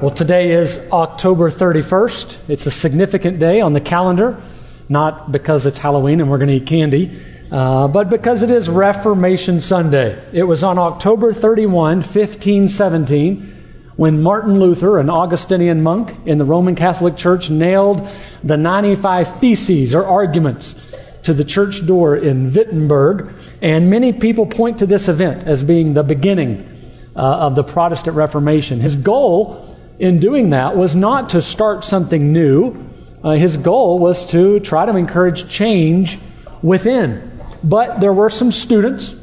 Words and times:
Well, 0.00 0.10
today 0.10 0.52
is 0.52 0.78
October 0.90 1.50
31st. 1.50 2.36
It's 2.48 2.64
a 2.64 2.70
significant 2.70 3.38
day 3.38 3.60
on 3.60 3.74
the 3.74 3.82
calendar, 3.82 4.40
not 4.88 5.30
because 5.30 5.66
it's 5.66 5.76
Halloween 5.76 6.22
and 6.22 6.30
we're 6.30 6.38
going 6.38 6.48
to 6.48 6.54
eat 6.54 6.66
candy, 6.66 7.20
uh, 7.52 7.86
but 7.86 8.08
because 8.08 8.42
it 8.42 8.48
is 8.48 8.70
Reformation 8.70 9.60
Sunday. 9.60 10.18
It 10.32 10.44
was 10.44 10.64
on 10.64 10.78
October 10.78 11.34
31, 11.34 11.98
1517, 11.98 13.92
when 13.96 14.22
Martin 14.22 14.58
Luther, 14.58 14.98
an 14.98 15.10
Augustinian 15.10 15.82
monk 15.82 16.16
in 16.24 16.38
the 16.38 16.46
Roman 16.46 16.76
Catholic 16.76 17.18
Church, 17.18 17.50
nailed 17.50 18.08
the 18.42 18.56
95 18.56 19.38
Theses 19.38 19.94
or 19.94 20.06
arguments 20.06 20.76
to 21.24 21.34
the 21.34 21.44
church 21.44 21.86
door 21.86 22.16
in 22.16 22.54
Wittenberg. 22.54 23.34
And 23.60 23.90
many 23.90 24.14
people 24.14 24.46
point 24.46 24.78
to 24.78 24.86
this 24.86 25.08
event 25.08 25.44
as 25.44 25.62
being 25.62 25.92
the 25.92 26.02
beginning 26.02 26.66
uh, 27.14 27.18
of 27.18 27.54
the 27.54 27.64
Protestant 27.64 28.16
Reformation. 28.16 28.80
His 28.80 28.96
goal 28.96 29.69
in 30.00 30.18
doing 30.18 30.50
that 30.50 30.76
was 30.76 30.96
not 30.96 31.30
to 31.30 31.42
start 31.42 31.84
something 31.84 32.32
new. 32.32 32.74
Uh, 33.22 33.32
his 33.32 33.56
goal 33.56 33.98
was 33.98 34.26
to 34.30 34.58
try 34.60 34.86
to 34.86 34.96
encourage 34.96 35.48
change 35.48 36.18
within. 36.62 37.40
But 37.62 38.00
there 38.00 38.12
were 38.12 38.30
some 38.30 38.50
students 38.50 39.14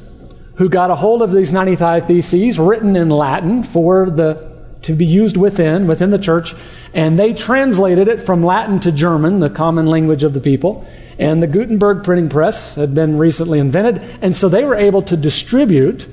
who 0.55 0.69
got 0.69 0.91
a 0.91 0.95
hold 0.95 1.21
of 1.21 1.31
these 1.33 1.52
95 1.52 2.07
Theses 2.07 2.59
written 2.59 2.95
in 2.95 3.09
Latin 3.09 3.63
for 3.63 4.09
the 4.09 4.55
to 4.83 4.95
be 4.95 5.05
used 5.05 5.35
within 5.35 5.88
within 5.88 6.11
the 6.11 6.19
church 6.19 6.53
and 6.94 7.17
they 7.17 7.33
translated 7.33 8.07
it 8.07 8.21
from 8.21 8.44
Latin 8.44 8.80
to 8.80 8.91
German, 8.91 9.39
the 9.39 9.49
common 9.49 9.85
language 9.85 10.23
of 10.23 10.33
the 10.33 10.39
people. 10.39 10.88
And 11.19 11.41
the 11.41 11.47
Gutenberg 11.47 12.03
printing 12.03 12.30
press 12.30 12.75
had 12.75 12.94
been 12.94 13.17
recently 13.17 13.59
invented, 13.59 14.02
and 14.21 14.35
so 14.35 14.49
they 14.49 14.63
were 14.63 14.75
able 14.75 15.02
to 15.03 15.17
distribute 15.17 16.07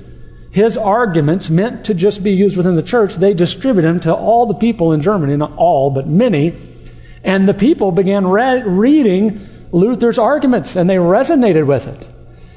his 0.55 0.77
arguments 0.77 1.49
meant 1.49 1.83
to 1.87 1.93
just 1.93 2.23
be 2.23 2.31
used 2.31 2.55
within 2.55 2.77
the 2.77 2.81
church, 2.81 3.15
they 3.15 3.33
distributed 3.33 3.89
them 3.89 3.99
to 3.99 4.13
all 4.13 4.45
the 4.45 4.53
people 4.53 4.93
in 4.93 5.01
Germany, 5.01 5.35
not 5.35 5.51
all, 5.57 5.91
but 5.91 6.07
many. 6.07 6.55
And 7.25 7.45
the 7.45 7.53
people 7.53 7.91
began 7.91 8.25
re- 8.25 8.63
reading 8.63 9.45
Luther's 9.73 10.17
arguments 10.17 10.77
and 10.77 10.89
they 10.89 10.95
resonated 10.95 11.67
with 11.67 11.87
it. 11.87 12.07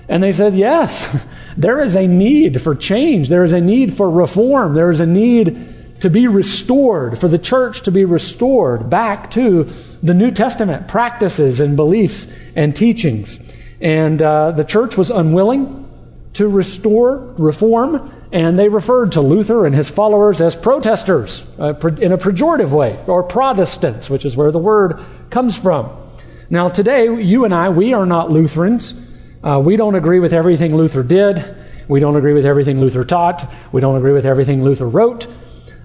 And 0.09 0.22
they 0.22 0.31
said, 0.31 0.55
yes, 0.55 1.27
there 1.56 1.81
is 1.81 1.97
a 1.97 2.06
need 2.06 2.62
for 2.62 2.77
change. 2.77 3.31
There 3.31 3.42
is 3.42 3.53
a 3.53 3.61
need 3.61 3.97
for 3.97 4.09
reform. 4.09 4.75
There 4.75 4.91
is 4.91 5.00
a 5.00 5.06
need 5.06 6.00
to 6.03 6.09
be 6.09 6.28
restored, 6.28 7.19
for 7.19 7.27
the 7.27 7.37
church 7.37 7.83
to 7.83 7.91
be 7.91 8.05
restored 8.05 8.89
back 8.89 9.33
to 9.33 9.65
the 10.05 10.15
New 10.15 10.31
Testament 10.31 10.87
practices 10.87 11.59
and 11.59 11.75
beliefs 11.75 12.28
and 12.55 12.77
teachings. 12.77 13.41
And 13.81 14.22
uh, 14.22 14.53
the 14.53 14.62
church 14.62 14.97
was 14.97 15.11
unwilling 15.11 15.88
to 16.39 16.47
restore, 16.47 17.34
reform, 17.36 18.14
and 18.31 18.56
they 18.56 18.69
referred 18.69 19.11
to 19.11 19.20
Luther 19.20 19.67
and 19.67 19.75
his 19.75 19.91
followers 19.91 20.41
as 20.41 20.55
protesters 20.55 21.42
uh, 21.58 21.75
in 22.00 22.12
a 22.12 22.19
pejorative 22.19 22.70
way, 22.70 22.97
or 23.08 23.25
Protestants, 23.25 24.08
which 24.08 24.25
is 24.25 24.36
where 24.36 24.53
the 24.53 24.59
word 24.61 25.05
comes 25.31 25.59
from. 25.59 25.91
Now, 26.48 26.69
today, 26.69 27.06
you 27.06 27.44
and 27.44 27.53
I, 27.53 27.70
we 27.70 27.92
are 27.92 28.06
not 28.06 28.31
Lutherans. 28.31 28.94
Uh, 29.42 29.61
we 29.64 29.75
don't 29.75 29.97
agree 29.97 30.20
with 30.20 30.33
everything 30.33 30.77
Luther 30.77 31.03
did. 31.03 31.56
We 31.89 31.98
don't 31.98 32.14
agree 32.14 32.34
with 32.34 32.47
everything 32.47 32.78
Luther 32.78 33.05
taught. 33.05 33.50
We 33.72 33.81
don't 33.81 33.97
agree 33.97 34.12
with 34.12 34.25
everything 34.25 34.62
Luther 34.62 34.89
wrote. 34.89 35.27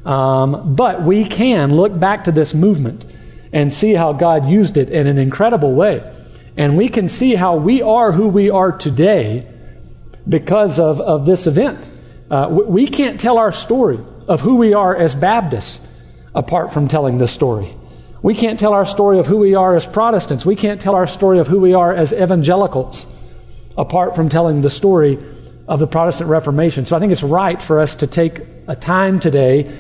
Um, 0.05 0.75
but 0.75 1.01
we 1.01 1.25
can 1.25 1.75
look 1.75 1.99
back 1.99 2.25
to 2.25 2.31
this 2.31 2.53
movement 2.53 3.05
and 3.51 3.73
see 3.73 3.95
how 3.95 4.13
God 4.13 4.47
used 4.47 4.77
it 4.77 4.91
in 4.91 5.07
an 5.07 5.17
incredible 5.17 5.73
way. 5.73 6.13
And 6.55 6.77
we 6.77 6.89
can 6.89 7.09
see 7.09 7.33
how 7.33 7.55
we 7.55 7.81
are 7.81 8.11
who 8.11 8.27
we 8.27 8.51
are 8.51 8.71
today 8.71 9.49
because 10.27 10.79
of, 10.79 11.01
of 11.01 11.25
this 11.25 11.47
event. 11.47 11.87
Uh, 12.29 12.47
we 12.49 12.87
can't 12.87 13.19
tell 13.19 13.37
our 13.37 13.51
story 13.51 13.99
of 14.27 14.41
who 14.41 14.55
we 14.55 14.73
are 14.73 14.95
as 14.95 15.13
Baptists 15.15 15.79
apart 16.33 16.73
from 16.73 16.87
telling 16.87 17.17
this 17.17 17.31
story. 17.31 17.75
We 18.21 18.33
can't 18.33 18.57
tell 18.57 18.73
our 18.73 18.85
story 18.85 19.19
of 19.19 19.27
who 19.27 19.37
we 19.37 19.55
are 19.55 19.75
as 19.75 19.85
Protestants. 19.85 20.45
We 20.45 20.55
can't 20.55 20.79
tell 20.79 20.95
our 20.95 21.07
story 21.07 21.39
of 21.39 21.47
who 21.47 21.59
we 21.59 21.73
are 21.73 21.93
as 21.93 22.13
evangelicals 22.13 23.05
apart 23.77 24.15
from 24.15 24.29
telling 24.29 24.61
the 24.61 24.69
story 24.69 25.17
of 25.67 25.79
the 25.79 25.87
Protestant 25.87 26.29
Reformation. 26.29 26.85
So 26.85 26.95
I 26.95 26.99
think 26.99 27.11
it's 27.11 27.23
right 27.23 27.61
for 27.61 27.79
us 27.79 27.95
to 27.95 28.07
take 28.07 28.41
a 28.67 28.75
time 28.75 29.19
today 29.19 29.71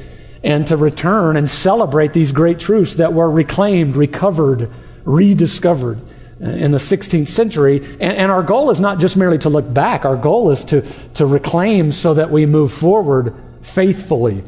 and 0.43 0.67
to 0.67 0.77
return 0.77 1.37
and 1.37 1.49
celebrate 1.49 2.11
these 2.11 2.31
great 2.31 2.59
truths 2.59 2.95
that 2.95 3.13
were 3.13 3.29
reclaimed, 3.29 3.95
recovered, 3.95 4.69
rediscovered 5.05 6.01
in 6.43 6.71
the 6.71 6.77
16th 6.77 7.29
century. 7.29 7.77
And, 7.77 8.17
and, 8.17 8.31
our 8.31 8.43
goal 8.43 8.69
is 8.69 8.79
not 8.79 8.99
just 8.99 9.15
merely 9.15 9.37
to 9.39 9.49
look 9.49 9.71
back, 9.73 10.03
our 10.03 10.17
goal 10.17 10.51
is 10.51 10.63
to, 10.65 10.81
to 11.15 11.25
reclaim 11.25 11.91
so 11.91 12.13
that 12.13 12.31
we 12.31 12.45
move 12.45 12.73
forward 12.73 13.33
faithfully. 13.61 14.43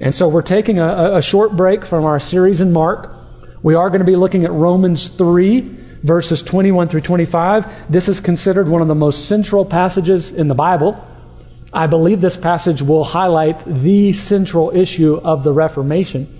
And 0.00 0.14
so 0.14 0.28
we're 0.28 0.42
taking 0.42 0.78
a, 0.78 1.16
a 1.16 1.22
short 1.22 1.56
break 1.56 1.84
from 1.84 2.04
our 2.04 2.18
series 2.18 2.60
in 2.60 2.72
Mark. 2.72 3.14
We 3.62 3.74
are 3.74 3.88
going 3.88 4.00
to 4.00 4.06
be 4.06 4.16
looking 4.16 4.44
at 4.44 4.52
Romans 4.52 5.08
3, 5.08 5.60
verses 6.02 6.42
21 6.42 6.88
through 6.88 7.00
25. 7.02 7.90
This 7.90 8.08
is 8.08 8.20
considered 8.20 8.68
one 8.68 8.82
of 8.82 8.88
the 8.88 8.94
most 8.94 9.26
central 9.26 9.64
passages 9.64 10.32
in 10.32 10.48
the 10.48 10.54
Bible. 10.54 11.02
I 11.72 11.86
believe 11.86 12.20
this 12.20 12.36
passage 12.36 12.82
will 12.82 13.04
highlight 13.04 13.64
the 13.66 14.12
central 14.12 14.70
issue 14.74 15.16
of 15.16 15.44
the 15.44 15.52
Reformation. 15.52 16.32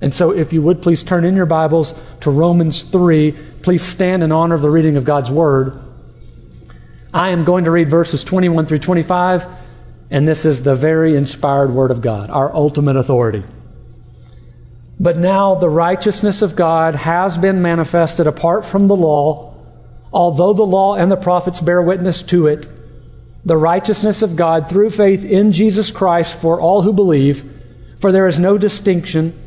And 0.00 0.14
so, 0.14 0.30
if 0.30 0.52
you 0.52 0.62
would 0.62 0.80
please 0.80 1.02
turn 1.02 1.24
in 1.24 1.34
your 1.34 1.46
Bibles 1.46 1.94
to 2.20 2.30
Romans 2.30 2.84
3, 2.84 3.32
Please 3.68 3.82
stand 3.82 4.22
in 4.22 4.32
honor 4.32 4.54
of 4.54 4.62
the 4.62 4.70
reading 4.70 4.96
of 4.96 5.04
God's 5.04 5.30
Word. 5.30 5.78
I 7.12 7.28
am 7.28 7.44
going 7.44 7.64
to 7.64 7.70
read 7.70 7.90
verses 7.90 8.24
21 8.24 8.64
through 8.64 8.78
25, 8.78 9.46
and 10.10 10.26
this 10.26 10.46
is 10.46 10.62
the 10.62 10.74
very 10.74 11.14
inspired 11.14 11.70
Word 11.70 11.90
of 11.90 12.00
God, 12.00 12.30
our 12.30 12.50
ultimate 12.56 12.96
authority. 12.96 13.44
But 14.98 15.18
now 15.18 15.54
the 15.54 15.68
righteousness 15.68 16.40
of 16.40 16.56
God 16.56 16.94
has 16.94 17.36
been 17.36 17.60
manifested 17.60 18.26
apart 18.26 18.64
from 18.64 18.86
the 18.86 18.96
law, 18.96 19.54
although 20.14 20.54
the 20.54 20.62
law 20.64 20.94
and 20.94 21.12
the 21.12 21.16
prophets 21.16 21.60
bear 21.60 21.82
witness 21.82 22.22
to 22.22 22.46
it. 22.46 22.66
The 23.44 23.58
righteousness 23.58 24.22
of 24.22 24.34
God 24.34 24.70
through 24.70 24.88
faith 24.92 25.26
in 25.26 25.52
Jesus 25.52 25.90
Christ 25.90 26.40
for 26.40 26.58
all 26.58 26.80
who 26.80 26.94
believe, 26.94 27.44
for 27.98 28.12
there 28.12 28.28
is 28.28 28.38
no 28.38 28.56
distinction, 28.56 29.38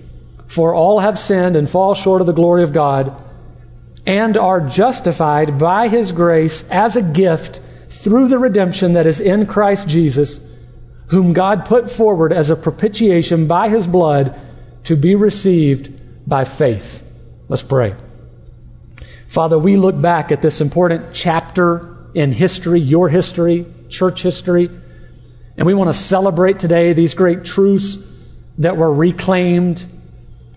for 0.45 0.75
all 0.75 0.99
have 0.99 1.17
sinned 1.17 1.55
and 1.55 1.67
fall 1.67 1.95
short 1.95 2.21
of 2.21 2.27
the 2.27 2.33
glory 2.33 2.61
of 2.61 2.71
God 2.71 3.20
and 4.05 4.37
are 4.37 4.61
justified 4.61 5.57
by 5.57 5.87
his 5.87 6.11
grace 6.11 6.63
as 6.69 6.95
a 6.95 7.01
gift 7.01 7.59
through 7.89 8.27
the 8.27 8.39
redemption 8.39 8.93
that 8.93 9.05
is 9.05 9.19
in 9.19 9.45
Christ 9.45 9.87
Jesus, 9.87 10.39
whom 11.07 11.33
God 11.33 11.65
put 11.65 11.91
forward 11.91 12.33
as 12.33 12.49
a 12.49 12.55
propitiation 12.55 13.47
by 13.47 13.69
his 13.69 13.85
blood 13.85 14.39
to 14.85 14.95
be 14.95 15.15
received 15.15 16.27
by 16.27 16.45
faith. 16.45 17.03
Let's 17.47 17.61
pray. 17.61 17.95
Father, 19.27 19.59
we 19.59 19.77
look 19.77 19.99
back 19.99 20.31
at 20.31 20.41
this 20.41 20.61
important 20.61 21.13
chapter 21.13 21.97
in 22.13 22.31
history, 22.31 22.81
your 22.81 23.07
history, 23.07 23.65
church 23.87 24.23
history, 24.23 24.69
and 25.57 25.65
we 25.65 25.73
want 25.73 25.89
to 25.89 25.93
celebrate 25.93 26.59
today 26.59 26.93
these 26.93 27.13
great 27.13 27.43
truths 27.43 27.97
that 28.57 28.77
were 28.77 28.93
reclaimed 28.93 29.85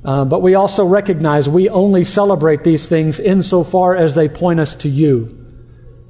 uh, 0.05 0.25
but 0.25 0.43
we 0.43 0.55
also 0.55 0.85
recognize 0.85 1.49
we 1.49 1.69
only 1.69 2.05
celebrate 2.05 2.65
these 2.65 2.87
things 2.87 3.19
insofar 3.19 3.97
as 3.97 4.15
they 4.15 4.29
point 4.29 4.61
us 4.61 4.75
to 4.75 4.89
you, 4.89 5.41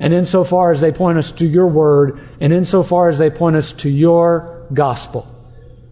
and 0.00 0.12
insofar 0.12 0.70
as 0.70 0.80
they 0.80 0.92
point 0.92 1.18
us 1.18 1.30
to 1.30 1.46
your 1.46 1.68
word, 1.68 2.20
and 2.40 2.52
insofar 2.52 3.08
as 3.08 3.18
they 3.18 3.30
point 3.30 3.56
us 3.56 3.72
to 3.72 3.88
your 3.88 4.66
gospel. 4.72 5.30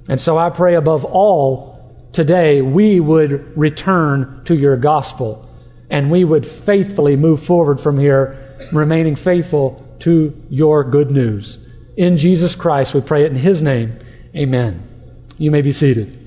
And 0.08 0.20
so 0.20 0.36
I 0.36 0.50
pray 0.50 0.74
above 0.74 1.04
all 1.04 1.72
today 2.12 2.60
we 2.60 3.00
would 3.00 3.56
return 3.56 4.42
to 4.44 4.54
your 4.54 4.76
gospel 4.76 5.48
and 5.90 6.10
we 6.10 6.24
would 6.24 6.46
faithfully 6.46 7.16
move 7.16 7.42
forward 7.42 7.80
from 7.80 7.98
here, 7.98 8.56
remaining 8.72 9.14
faithful 9.14 9.86
to 10.00 10.34
your 10.48 10.84
good 10.84 11.10
news. 11.10 11.58
In 11.96 12.16
Jesus 12.16 12.56
Christ, 12.56 12.94
we 12.94 13.02
pray 13.02 13.24
it 13.24 13.30
in 13.30 13.36
his 13.36 13.60
name. 13.60 13.98
Amen. 14.34 14.88
You 15.36 15.50
may 15.50 15.60
be 15.60 15.72
seated. 15.72 16.21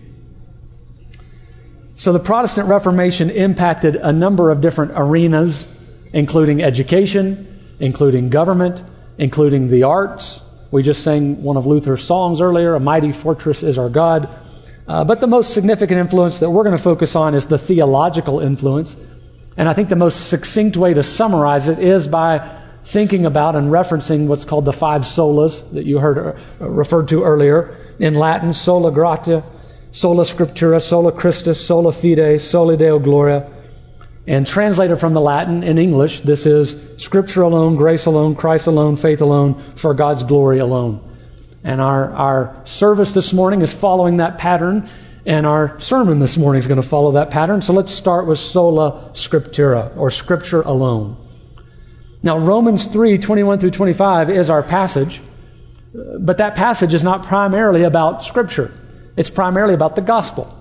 So 1.97 2.11
the 2.11 2.19
Protestant 2.19 2.67
Reformation 2.67 3.29
impacted 3.29 3.95
a 3.95 4.11
number 4.11 4.51
of 4.51 4.59
different 4.59 4.91
arenas, 4.95 5.65
including 6.11 6.61
education, 6.61 7.75
including 7.79 8.29
government, 8.29 8.83
including 9.17 9.69
the 9.69 9.83
arts. 9.83 10.41
We 10.71 10.83
just 10.83 11.03
sang 11.03 11.41
one 11.41 11.55
of 11.55 11.65
Luther's 11.65 12.03
songs 12.03 12.41
earlier, 12.41 12.75
A 12.75 12.81
Mighty 12.81 13.13
Fortress 13.13 13.63
is 13.63 13.77
Our 13.77 13.89
God. 13.89 14.27
Uh, 14.87 15.05
but 15.05 15.21
the 15.21 15.27
most 15.27 15.53
significant 15.53 15.99
influence 15.99 16.39
that 16.39 16.49
we're 16.49 16.63
going 16.63 16.75
to 16.75 16.83
focus 16.83 17.15
on 17.15 17.33
is 17.33 17.45
the 17.45 17.57
theological 17.57 18.41
influence. 18.41 18.97
And 19.55 19.69
I 19.69 19.73
think 19.73 19.87
the 19.87 19.95
most 19.95 20.27
succinct 20.27 20.75
way 20.75 20.93
to 20.93 21.01
summarize 21.01 21.69
it 21.69 21.79
is 21.79 22.07
by 22.07 22.61
thinking 22.83 23.25
about 23.25 23.55
and 23.55 23.71
referencing 23.71 24.27
what's 24.27 24.45
called 24.45 24.65
the 24.65 24.73
five 24.73 25.01
solas 25.03 25.71
that 25.71 25.85
you 25.85 25.99
heard 25.99 26.37
uh, 26.61 26.69
referred 26.69 27.07
to 27.07 27.23
earlier. 27.23 27.77
In 27.99 28.15
Latin, 28.15 28.51
sola 28.51 28.91
gratia, 28.91 29.43
sola 29.95 30.23
scriptura, 30.23 30.81
sola 30.81 31.09
Christus, 31.09 31.65
sola 31.65 31.93
fide, 31.93 32.41
soli 32.41 32.75
Deo 32.75 32.99
gloria. 32.99 33.49
And 34.27 34.45
translated 34.45 34.99
from 34.99 35.13
the 35.13 35.21
Latin 35.21 35.63
in 35.63 35.77
English, 35.77 36.21
this 36.21 36.45
is 36.45 36.75
Scripture 36.97 37.43
alone, 37.43 37.75
grace 37.75 38.05
alone, 38.05 38.35
Christ 38.35 38.67
alone, 38.67 38.97
faith 38.97 39.21
alone, 39.21 39.63
for 39.75 39.93
God's 39.93 40.23
glory 40.23 40.59
alone. 40.59 40.99
And 41.63 41.79
our, 41.79 42.11
our 42.11 42.61
service 42.65 43.13
this 43.13 43.31
morning 43.33 43.61
is 43.61 43.71
following 43.71 44.17
that 44.17 44.37
pattern 44.37 44.89
And 45.25 45.47
our 45.47 45.79
sermon 45.79 46.19
this 46.19 46.37
morning 46.37 46.59
is 46.59 46.67
going 46.67 46.81
to 46.81 46.87
follow 46.87 47.13
that 47.13 47.31
pattern. 47.31 47.61
So 47.61 47.73
let's 47.73 47.93
start 47.93 48.27
with 48.27 48.37
sola 48.37 49.11
scriptura, 49.13 49.95
or 49.97 50.11
scripture 50.11 50.61
alone. 50.61 51.17
Now, 52.21 52.37
Romans 52.37 52.87
3 52.87 53.17
21 53.17 53.59
through 53.59 53.71
25 53.71 54.29
is 54.29 54.49
our 54.49 54.61
passage, 54.61 55.21
but 56.19 56.37
that 56.37 56.55
passage 56.55 56.93
is 56.93 57.03
not 57.03 57.25
primarily 57.25 57.83
about 57.83 58.23
scripture, 58.23 58.71
it's 59.17 59.29
primarily 59.29 59.73
about 59.73 59.95
the 59.95 60.01
gospel. 60.01 60.53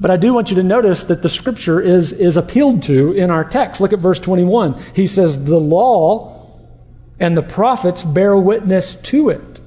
But 0.00 0.10
I 0.10 0.16
do 0.16 0.34
want 0.34 0.50
you 0.50 0.56
to 0.56 0.62
notice 0.62 1.04
that 1.04 1.22
the 1.22 1.28
scripture 1.28 1.80
is, 1.80 2.12
is 2.12 2.36
appealed 2.36 2.82
to 2.84 3.12
in 3.12 3.30
our 3.30 3.44
text. 3.44 3.80
Look 3.80 3.92
at 3.92 4.00
verse 4.00 4.18
21. 4.18 4.82
He 4.94 5.06
says, 5.06 5.44
The 5.44 5.60
law 5.60 6.60
and 7.20 7.36
the 7.36 7.42
prophets 7.42 8.02
bear 8.02 8.36
witness 8.36 8.96
to 8.96 9.28
it. 9.28 9.60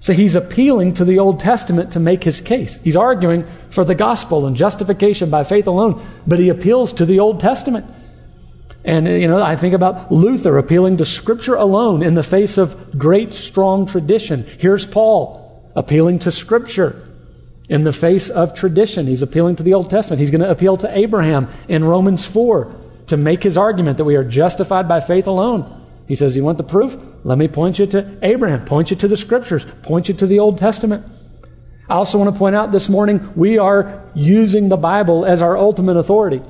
So 0.00 0.12
he's 0.12 0.34
appealing 0.34 0.94
to 0.94 1.04
the 1.04 1.18
Old 1.18 1.40
Testament 1.40 1.92
to 1.92 2.00
make 2.00 2.24
his 2.24 2.40
case. 2.40 2.78
He's 2.82 2.96
arguing 2.96 3.46
for 3.70 3.84
the 3.84 3.94
gospel 3.94 4.46
and 4.46 4.56
justification 4.56 5.30
by 5.30 5.44
faith 5.44 5.66
alone, 5.66 6.02
but 6.26 6.38
he 6.38 6.48
appeals 6.48 6.92
to 6.94 7.06
the 7.06 7.20
Old 7.20 7.40
Testament. 7.40 7.86
And, 8.84 9.06
you 9.06 9.28
know, 9.28 9.42
I 9.42 9.56
think 9.56 9.74
about 9.74 10.12
Luther 10.12 10.58
appealing 10.58 10.98
to 10.98 11.06
Scripture 11.06 11.54
alone 11.54 12.02
in 12.02 12.14
the 12.14 12.22
face 12.22 12.58
of 12.58 12.98
great, 12.98 13.32
strong 13.32 13.86
tradition. 13.86 14.46
Here's 14.58 14.86
Paul 14.86 15.70
appealing 15.74 16.20
to 16.20 16.30
Scripture 16.30 17.13
in 17.68 17.84
the 17.84 17.92
face 17.92 18.28
of 18.28 18.54
tradition. 18.54 19.06
He's 19.06 19.22
appealing 19.22 19.56
to 19.56 19.62
the 19.62 19.74
Old 19.74 19.90
Testament. 19.90 20.20
He's 20.20 20.30
going 20.30 20.42
to 20.42 20.50
appeal 20.50 20.76
to 20.78 20.98
Abraham 20.98 21.48
in 21.68 21.84
Romans 21.84 22.26
4 22.26 22.74
to 23.06 23.16
make 23.16 23.42
his 23.42 23.56
argument 23.56 23.98
that 23.98 24.04
we 24.04 24.16
are 24.16 24.24
justified 24.24 24.88
by 24.88 25.00
faith 25.00 25.26
alone. 25.26 25.82
He 26.06 26.14
says, 26.14 26.36
You 26.36 26.44
want 26.44 26.58
the 26.58 26.64
proof? 26.64 26.96
Let 27.22 27.38
me 27.38 27.48
point 27.48 27.78
you 27.78 27.86
to 27.86 28.18
Abraham, 28.22 28.64
point 28.64 28.90
you 28.90 28.96
to 28.98 29.08
the 29.08 29.16
scriptures, 29.16 29.66
point 29.82 30.08
you 30.08 30.14
to 30.14 30.26
the 30.26 30.38
Old 30.38 30.58
Testament. 30.58 31.06
I 31.88 31.94
also 31.94 32.18
want 32.18 32.34
to 32.34 32.38
point 32.38 32.56
out 32.56 32.72
this 32.72 32.88
morning 32.88 33.32
we 33.34 33.58
are 33.58 34.02
using 34.14 34.68
the 34.68 34.76
Bible 34.76 35.24
as 35.26 35.42
our 35.42 35.56
ultimate 35.56 35.96
authority. 35.96 36.42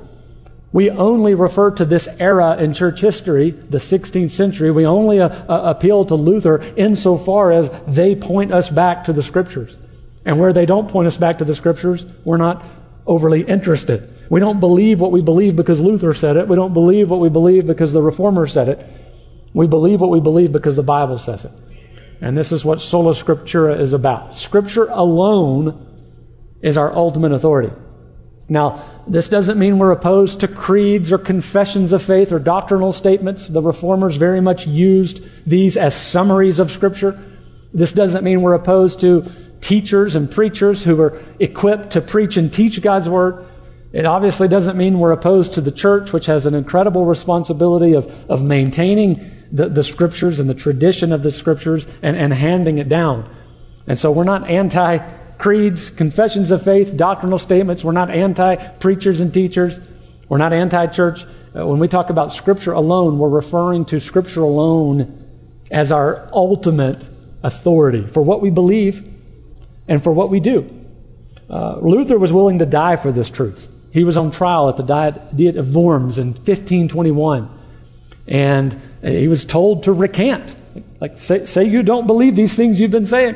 We 0.71 0.89
only 0.89 1.35
refer 1.35 1.71
to 1.71 1.85
this 1.85 2.07
era 2.19 2.57
in 2.57 2.73
church 2.73 2.99
history, 2.99 3.51
the 3.51 3.77
16th 3.77 4.31
century. 4.31 4.71
We 4.71 4.85
only 4.85 5.21
uh, 5.21 5.29
uh, 5.29 5.73
appeal 5.73 6.03
to 6.05 6.15
Luther 6.15 6.61
insofar 6.75 7.53
as 7.53 7.71
they 7.87 8.15
point 8.15 8.53
us 8.53 8.69
back 8.69 9.05
to 9.05 9.13
the 9.13 9.23
scriptures. 9.23 9.77
And 10.25 10.39
where 10.39 10.53
they 10.53 10.65
don't 10.65 10.89
point 10.89 11.07
us 11.07 11.17
back 11.17 11.37
to 11.37 11.45
the 11.45 11.55
scriptures, 11.55 12.05
we're 12.23 12.37
not 12.37 12.65
overly 13.05 13.43
interested. 13.43 14.11
We 14.29 14.39
don't 14.39 14.59
believe 14.59 14.99
what 14.99 15.11
we 15.11 15.21
believe 15.21 15.55
because 15.55 15.79
Luther 15.79 16.13
said 16.13 16.37
it. 16.37 16.47
We 16.47 16.55
don't 16.55 16.73
believe 16.73 17.09
what 17.09 17.19
we 17.19 17.29
believe 17.29 17.67
because 17.67 17.93
the 17.93 18.01
reformer 18.01 18.47
said 18.47 18.69
it. 18.69 18.85
We 19.53 19.67
believe 19.67 20.01
what 20.01 20.09
we 20.09 20.19
believe 20.19 20.51
because 20.51 20.75
the 20.75 20.83
Bible 20.83 21.19
says 21.19 21.45
it. 21.45 21.51
And 22.21 22.35
this 22.35 22.51
is 22.51 22.65
what 22.65 22.81
sola 22.81 23.11
scriptura 23.11 23.79
is 23.79 23.93
about. 23.93 24.35
Scripture 24.35 24.85
alone 24.85 25.85
is 26.61 26.77
our 26.77 26.91
ultimate 26.93 27.31
authority. 27.31 27.71
Now, 28.47 29.03
this 29.07 29.27
doesn't 29.29 29.57
mean 29.57 29.77
we're 29.77 29.91
opposed 29.91 30.41
to 30.41 30.47
creeds 30.47 31.11
or 31.11 31.17
confessions 31.17 31.93
of 31.93 32.03
faith 32.03 32.31
or 32.31 32.39
doctrinal 32.39 32.91
statements. 32.91 33.47
The 33.47 33.61
reformers 33.61 34.17
very 34.17 34.41
much 34.41 34.67
used 34.67 35.23
these 35.45 35.77
as 35.77 35.95
summaries 35.95 36.59
of 36.59 36.71
Scripture. 36.71 37.19
This 37.73 37.91
doesn't 37.91 38.23
mean 38.23 38.41
we're 38.41 38.53
opposed 38.53 39.01
to 39.01 39.25
teachers 39.61 40.15
and 40.15 40.29
preachers 40.29 40.83
who 40.83 40.99
are 41.01 41.21
equipped 41.39 41.91
to 41.91 42.01
preach 42.01 42.37
and 42.37 42.53
teach 42.53 42.81
God's 42.81 43.09
Word. 43.09 43.45
It 43.91 44.05
obviously 44.05 44.47
doesn't 44.47 44.77
mean 44.77 44.99
we're 44.99 45.13
opposed 45.13 45.53
to 45.53 45.61
the 45.61 45.71
church, 45.71 46.11
which 46.11 46.25
has 46.25 46.45
an 46.45 46.53
incredible 46.53 47.05
responsibility 47.05 47.93
of, 47.93 48.13
of 48.29 48.43
maintaining 48.43 49.31
the, 49.51 49.69
the 49.69 49.83
scriptures 49.83 50.39
and 50.39 50.49
the 50.49 50.53
tradition 50.53 51.13
of 51.13 51.23
the 51.23 51.31
scriptures 51.31 51.87
and, 52.01 52.17
and 52.17 52.33
handing 52.33 52.77
it 52.77 52.89
down. 52.89 53.33
And 53.87 53.97
so 53.97 54.11
we're 54.11 54.25
not 54.25 54.49
anti 54.49 54.97
creeds, 55.37 55.89
confessions 55.89 56.51
of 56.51 56.63
faith, 56.63 56.97
doctrinal 56.97 57.37
statements. 57.37 57.83
We're 57.83 57.93
not 57.93 58.09
anti 58.09 58.55
preachers 58.55 59.19
and 59.19 59.33
teachers. 59.33 59.79
We're 60.27 60.39
not 60.39 60.53
anti 60.53 60.87
church. 60.87 61.23
Uh, 61.55 61.65
when 61.65 61.79
we 61.79 61.87
talk 61.87 62.09
about 62.09 62.33
Scripture 62.33 62.73
alone, 62.73 63.17
we're 63.17 63.29
referring 63.29 63.85
to 63.85 64.01
Scripture 64.01 64.41
alone 64.41 65.23
as 65.71 65.91
our 65.91 66.27
ultimate 66.33 67.07
authority 67.43 68.05
for 68.05 68.21
what 68.21 68.41
we 68.41 68.49
believe 68.49 69.14
and 69.87 70.03
for 70.03 70.11
what 70.11 70.29
we 70.29 70.39
do. 70.39 70.69
Uh, 71.49 71.77
Luther 71.79 72.17
was 72.17 72.33
willing 72.33 72.59
to 72.59 72.65
die 72.65 72.95
for 72.95 73.11
this 73.11 73.29
truth. 73.29 73.67
He 73.91 74.03
was 74.03 74.17
on 74.17 74.31
trial 74.31 74.67
at 74.67 74.77
the 74.77 74.83
Diet 74.83 75.57
of 75.57 75.75
Worms 75.75 76.17
in 76.17 76.33
1521. 76.33 77.49
And 78.27 78.79
he 79.01 79.27
was 79.27 79.45
told 79.45 79.83
to 79.83 79.93
recant. 79.93 80.55
Like, 80.99 81.17
say, 81.17 81.45
say 81.45 81.63
you 81.65 81.83
don't 81.83 82.07
believe 82.07 82.35
these 82.35 82.55
things 82.55 82.79
you've 82.79 82.91
been 82.91 83.07
saying. 83.07 83.35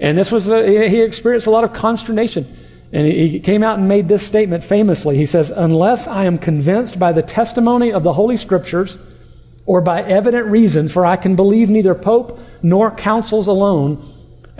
And 0.00 0.18
this 0.18 0.32
was, 0.32 0.48
a, 0.48 0.88
he 0.88 1.02
experienced 1.02 1.46
a 1.46 1.50
lot 1.50 1.64
of 1.64 1.72
consternation. 1.72 2.52
And 2.92 3.06
he 3.06 3.40
came 3.40 3.62
out 3.62 3.78
and 3.78 3.88
made 3.88 4.08
this 4.08 4.26
statement 4.26 4.64
famously. 4.64 5.16
He 5.16 5.26
says, 5.26 5.50
Unless 5.50 6.06
I 6.06 6.24
am 6.24 6.36
convinced 6.36 6.98
by 6.98 7.12
the 7.12 7.22
testimony 7.22 7.92
of 7.92 8.02
the 8.02 8.12
Holy 8.12 8.36
Scriptures 8.36 8.98
or 9.64 9.80
by 9.80 10.02
evident 10.02 10.46
reason, 10.46 10.88
for 10.88 11.06
I 11.06 11.16
can 11.16 11.36
believe 11.36 11.70
neither 11.70 11.94
Pope 11.94 12.38
nor 12.62 12.90
councils 12.90 13.46
alone, 13.46 14.11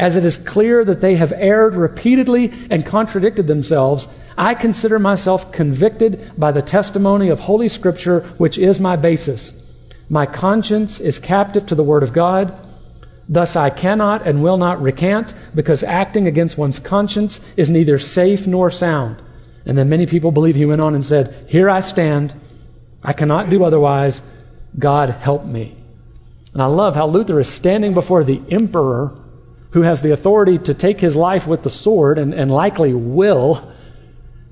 as 0.03 0.17
it 0.17 0.25
is 0.25 0.37
clear 0.37 0.85
that 0.85 1.01
they 1.01 1.15
have 1.15 1.33
erred 1.37 1.77
repeatedly 1.77 2.53
and 2.71 2.85
contradicted 2.85 3.47
themselves, 3.47 4.09
I 4.37 4.57
consider 4.57 4.99
myself 4.99 5.53
convicted 5.53 6.33
by 6.37 6.51
the 6.51 6.61
testimony 6.61 7.29
of 7.29 7.39
Holy 7.39 7.69
Scripture, 7.69 8.23
which 8.37 8.59
is 8.59 8.81
my 8.81 8.97
basis. 8.97 9.53
My 10.09 10.27
conscience 10.27 10.99
is 10.99 11.21
captive 11.21 11.67
to 11.67 11.77
the 11.77 11.85
Word 11.85 12.03
of 12.03 12.13
God. 12.13 12.53
Thus 13.29 13.55
I 13.55 13.71
cannot 13.71 14.27
and 14.27 14.43
will 14.43 14.57
not 14.57 14.83
recant, 14.83 15.35
because 15.55 15.85
acting 15.85 16.27
against 16.27 16.59
one's 16.59 16.81
conscience 16.81 17.41
is 17.57 17.71
neither 17.71 17.97
safe 17.97 18.45
nor 18.45 18.73
sound. 18.73 19.23
And 19.65 19.79
then 19.79 19.89
many 19.89 20.07
people 20.07 20.33
believe 20.33 20.57
he 20.57 20.67
went 20.67 20.81
on 20.81 20.97
and 20.97 21.07
said, 21.07 21.47
Here 21.47 21.71
I 21.71 21.79
stand. 21.79 22.35
I 23.05 23.13
cannot 23.13 23.51
do 23.51 23.63
otherwise. 23.63 24.21
God 24.77 25.11
help 25.11 25.45
me. 25.45 25.77
And 26.55 26.61
I 26.61 26.67
love 26.67 26.97
how 26.97 27.07
Luther 27.07 27.39
is 27.39 27.47
standing 27.47 27.95
before 27.95 28.25
the 28.25 28.43
emperor 28.51 29.17
who 29.73 29.83
has 29.83 30.03
the 30.03 30.13
authority 30.13 30.59
to 30.59 30.75
take 30.75 31.01
his 31.01 31.17
life 31.17 31.47
with 31.47 31.63
the 31.63 31.71
sword 31.71 32.19
and, 32.19 32.35
and 32.35 32.51
likely 32.51 32.95
will, 32.95 33.73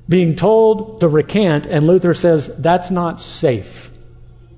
being 0.08 0.34
told 0.34 1.00
to 1.00 1.08
recant, 1.08 1.67
and 1.67 1.87
Luther 1.87 2.14
says, 2.14 2.50
That's 2.58 2.90
not 2.90 3.20
safe. 3.20 3.90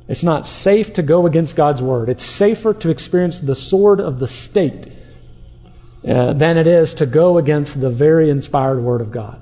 It's 0.08 0.22
not 0.22 0.46
safe 0.46 0.94
to 0.94 1.02
go 1.02 1.26
against 1.26 1.56
God's 1.56 1.82
word. 1.82 2.08
It's 2.08 2.24
safer 2.24 2.74
to 2.74 2.90
experience 2.90 3.40
the 3.40 3.54
sword 3.54 4.00
of 4.00 4.18
the 4.18 4.26
state 4.26 4.88
uh, 6.06 6.32
than 6.32 6.58
it 6.58 6.66
is 6.66 6.94
to 6.94 7.06
go 7.06 7.38
against 7.38 7.80
the 7.80 7.90
very 7.90 8.30
inspired 8.30 8.80
word 8.80 9.00
of 9.00 9.10
God. 9.10 9.40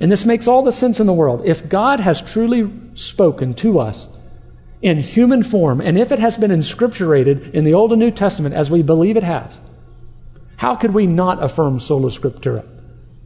And 0.00 0.10
this 0.10 0.24
makes 0.24 0.48
all 0.48 0.62
the 0.62 0.72
sense 0.72 0.98
in 0.98 1.06
the 1.06 1.12
world. 1.12 1.42
If 1.44 1.68
God 1.68 2.00
has 2.00 2.22
truly 2.22 2.70
spoken 2.94 3.54
to 3.54 3.78
us 3.78 4.08
in 4.80 4.98
human 4.98 5.42
form, 5.42 5.80
and 5.80 5.98
if 5.98 6.10
it 6.10 6.18
has 6.18 6.38
been 6.38 6.50
inscripturated 6.50 7.52
in 7.52 7.64
the 7.64 7.74
Old 7.74 7.92
and 7.92 8.00
New 8.00 8.10
Testament 8.10 8.54
as 8.54 8.70
we 8.70 8.82
believe 8.82 9.18
it 9.18 9.22
has, 9.22 9.60
how 10.60 10.76
could 10.76 10.92
we 10.92 11.06
not 11.06 11.42
affirm 11.42 11.80
sola 11.80 12.10
scriptura? 12.10 12.68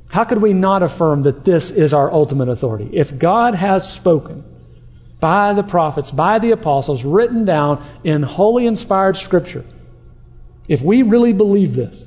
How 0.07 0.23
could 0.23 0.41
we 0.41 0.53
not 0.53 0.85
affirm 0.85 1.25
that 1.25 1.45
this 1.45 1.73
is 1.73 1.93
our 1.93 2.09
ultimate 2.13 2.49
authority? 2.49 2.89
If 2.93 3.19
God 3.19 3.57
has 3.57 3.93
spoken, 3.93 4.45
by 5.19 5.53
the 5.53 5.65
prophets, 5.65 6.13
by 6.13 6.39
the 6.39 6.53
apostles, 6.53 7.03
written 7.03 7.45
down 7.45 7.85
in 8.05 8.23
holy 8.23 8.69
inspired 8.69 9.17
scripture. 9.17 9.65
If 10.69 10.81
we 10.81 11.03
really 11.03 11.33
believe 11.33 11.75
this, 11.75 12.07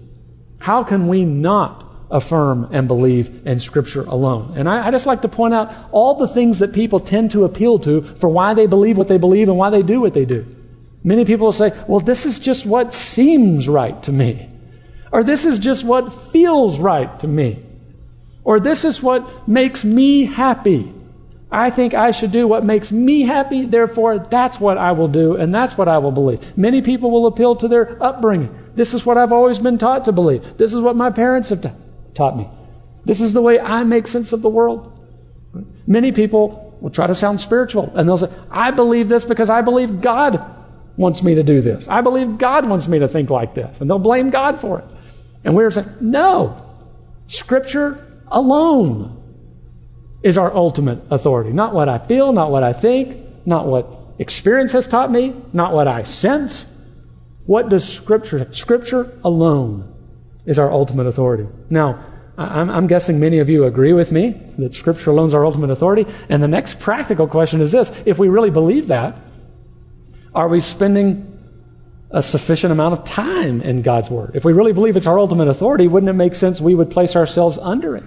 how 0.60 0.86
can 0.86 1.10
we 1.10 1.26
not 1.26 1.84
affirm 2.10 2.70
and 2.72 2.88
believe 2.88 3.46
in 3.46 3.60
Scripture 3.60 4.06
alone? 4.06 4.54
And 4.56 4.70
I, 4.70 4.88
I, 4.88 4.92
just 4.92 5.08
like 5.08 5.24
to 5.24 5.28
point 5.28 5.54
out 5.54 5.76
all 5.92 6.16
the 6.16 6.28
things 6.30 6.60
that 6.60 6.72
people 6.72 7.02
tend 7.02 7.32
to 7.32 7.44
appeal 7.44 7.80
to 7.80 8.02
for 8.02 8.30
why 8.30 8.54
they 8.54 8.66
believe 8.66 8.98
what 8.98 9.10
they 9.10 9.18
believe 9.18 9.50
and 9.50 9.58
why 9.58 9.72
they 9.72 9.82
do 9.82 10.00
what 10.00 10.14
they 10.14 10.24
do. 10.24 10.46
Many 11.04 11.26
people 11.26 11.48
will 11.48 11.52
say, 11.52 11.78
well, 11.86 12.00
this 12.00 12.26
is 12.26 12.40
just 12.40 12.66
what 12.66 12.94
seems 12.94 13.68
right 13.68 14.02
to 14.04 14.14
me. 14.14 14.50
Or 15.12 15.24
this 15.24 15.46
is 15.46 15.60
just 15.60 15.84
what 15.84 16.32
feels 16.32 16.80
right 16.80 17.20
to 17.20 17.28
me. 17.28 17.64
Or 18.44 18.60
this 18.60 18.86
is 18.86 19.02
what 19.02 19.48
makes 19.48 19.84
me 19.84 20.26
happy. 20.26 20.94
I 21.52 21.70
think 21.70 21.94
I 21.94 22.12
should 22.12 22.32
do 22.32 22.48
what 22.48 22.66
makes 22.66 22.92
me 22.92 23.24
happy, 23.24 23.66
therefore, 23.66 24.20
that's 24.20 24.60
what 24.60 24.78
I 24.78 24.92
will 24.92 25.08
do, 25.08 25.36
and 25.36 25.54
that's 25.54 25.78
what 25.78 25.88
I 25.88 25.98
will 26.00 26.12
believe. 26.12 26.58
Many 26.58 26.82
people 26.82 27.10
will 27.10 27.28
appeal 27.28 27.56
to 27.58 27.68
their 27.70 28.02
upbringing. 28.04 28.54
This 28.76 28.94
is 28.94 29.06
what 29.06 29.18
I've 29.18 29.32
always 29.32 29.58
been 29.58 29.78
taught 29.78 30.06
to 30.06 30.12
believe. 30.12 30.58
This 30.58 30.74
is 30.74 30.82
what 30.82 30.98
my 30.98 31.10
parents 31.10 31.50
have 31.50 31.62
t- 31.62 31.72
taught 32.16 32.38
me. 32.38 32.50
This 33.06 33.22
is 33.22 33.32
the 33.32 33.42
way 33.42 33.60
I 33.60 33.84
make 33.84 34.08
sense 34.08 34.34
of 34.34 34.42
the 34.42 34.50
world. 34.50 34.94
Many 35.88 36.12
people 36.12 36.78
will 36.82 36.90
try 36.90 37.08
to 37.08 37.16
sound 37.16 37.40
spiritual, 37.40 37.92
and 37.96 38.08
they'll 38.08 38.18
say, 38.18 38.32
I 38.52 38.72
believe 38.72 39.08
this 39.08 39.24
because 39.24 39.50
I 39.50 39.62
believe 39.62 40.02
God 40.02 40.44
wants 40.98 41.24
me 41.24 41.36
to 41.36 41.44
do 41.44 41.62
this. 41.62 41.88
I 41.88 42.02
believe 42.02 42.38
God 42.38 42.68
wants 42.68 42.88
me 42.90 43.00
to 43.00 43.08
think 43.08 43.30
like 43.30 43.56
this. 43.56 43.80
And 43.80 43.90
they'll 43.90 44.00
blame 44.00 44.30
God 44.30 44.60
for 44.60 44.80
it. 44.80 44.86
And 45.48 45.56
we're 45.56 45.72
saying, 45.72 45.88
no. 46.02 46.62
Scripture 47.28 48.06
alone 48.28 49.14
is 50.22 50.38
our 50.38 50.54
ultimate 50.54 51.02
authority. 51.10 51.54
Not 51.54 51.74
what 51.74 51.88
I 51.88 52.00
feel, 52.00 52.34
not 52.34 52.52
what 52.52 52.64
I 52.64 52.74
think, 52.74 53.48
not 53.48 53.66
what 53.66 53.88
experience 54.20 54.74
has 54.74 54.88
taught 54.88 55.10
me, 55.10 55.34
not 55.54 55.74
what 55.74 55.88
I 55.88 56.04
sense. 56.04 56.66
What 57.46 57.70
does 57.70 57.88
Scripture, 57.88 58.50
Scripture 58.52 59.18
alone 59.24 59.94
is 60.46 60.60
our 60.60 60.70
ultimate 60.70 61.08
authority. 61.08 61.48
Now, 61.70 62.04
I'm, 62.38 62.70
I'm 62.70 62.88
guessing 62.88 63.18
many 63.18 63.40
of 63.40 63.50
you 63.50 63.64
agree 63.64 63.94
with 63.94 64.12
me 64.12 64.36
that 64.58 64.76
Scripture 64.76 65.12
alone 65.12 65.28
is 65.28 65.34
our 65.34 65.46
ultimate 65.46 65.70
authority. 65.70 66.06
And 66.28 66.44
the 66.44 66.50
next 66.50 66.82
practical 66.82 67.26
question 67.26 67.62
is 67.62 67.72
this 67.72 67.90
if 68.06 68.20
we 68.20 68.28
really 68.28 68.50
believe 68.50 68.88
that, 68.88 69.18
are 70.36 70.50
we 70.50 70.60
spending 70.60 71.37
a 72.10 72.22
sufficient 72.22 72.72
amount 72.72 72.94
of 72.94 73.06
time 73.06 73.62
in 73.62 73.82
God's 73.82 74.10
Word? 74.10 74.32
If 74.36 74.46
we 74.46 74.54
really 74.54 74.74
believe 74.74 74.98
it's 74.98 75.08
our 75.08 75.20
ultimate 75.20 75.48
authority, 75.48 75.88
wouldn't 75.88 76.10
it 76.10 76.14
make 76.14 76.36
sense 76.36 76.62
we 76.62 76.76
would 76.76 76.90
place 76.90 77.16
ourselves 77.16 77.58
under 77.62 77.96
it? 77.96 78.06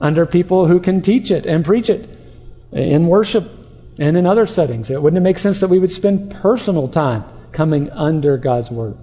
Under 0.00 0.26
people 0.26 0.66
who 0.66 0.80
can 0.80 1.00
teach 1.00 1.30
it 1.30 1.46
and 1.46 1.64
preach 1.64 1.90
it 1.90 2.08
in 2.72 3.06
worship 3.06 3.50
and 3.98 4.16
in 4.16 4.26
other 4.26 4.46
settings. 4.46 4.90
Wouldn't 4.90 5.16
it 5.16 5.22
make 5.22 5.38
sense 5.38 5.60
that 5.60 5.68
we 5.68 5.78
would 5.78 5.92
spend 5.92 6.30
personal 6.30 6.88
time 6.88 7.24
coming 7.52 7.90
under 7.90 8.36
God's 8.36 8.70
Word? 8.70 8.96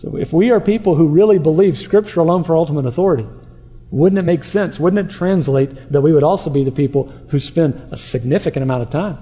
So 0.00 0.16
if 0.16 0.32
we 0.32 0.50
are 0.50 0.60
people 0.60 0.94
who 0.94 1.08
really 1.08 1.38
believe 1.38 1.76
Scripture 1.78 2.20
alone 2.20 2.44
for 2.44 2.56
ultimate 2.56 2.86
authority, 2.86 3.26
wouldn't 3.90 4.18
it 4.18 4.22
make 4.22 4.44
sense? 4.44 4.78
Wouldn't 4.78 5.10
it 5.10 5.12
translate 5.12 5.90
that 5.90 6.02
we 6.02 6.12
would 6.12 6.22
also 6.22 6.50
be 6.50 6.62
the 6.62 6.70
people 6.70 7.12
who 7.30 7.40
spend 7.40 7.88
a 7.90 7.96
significant 7.96 8.62
amount 8.62 8.82
of 8.82 8.90
time 8.90 9.18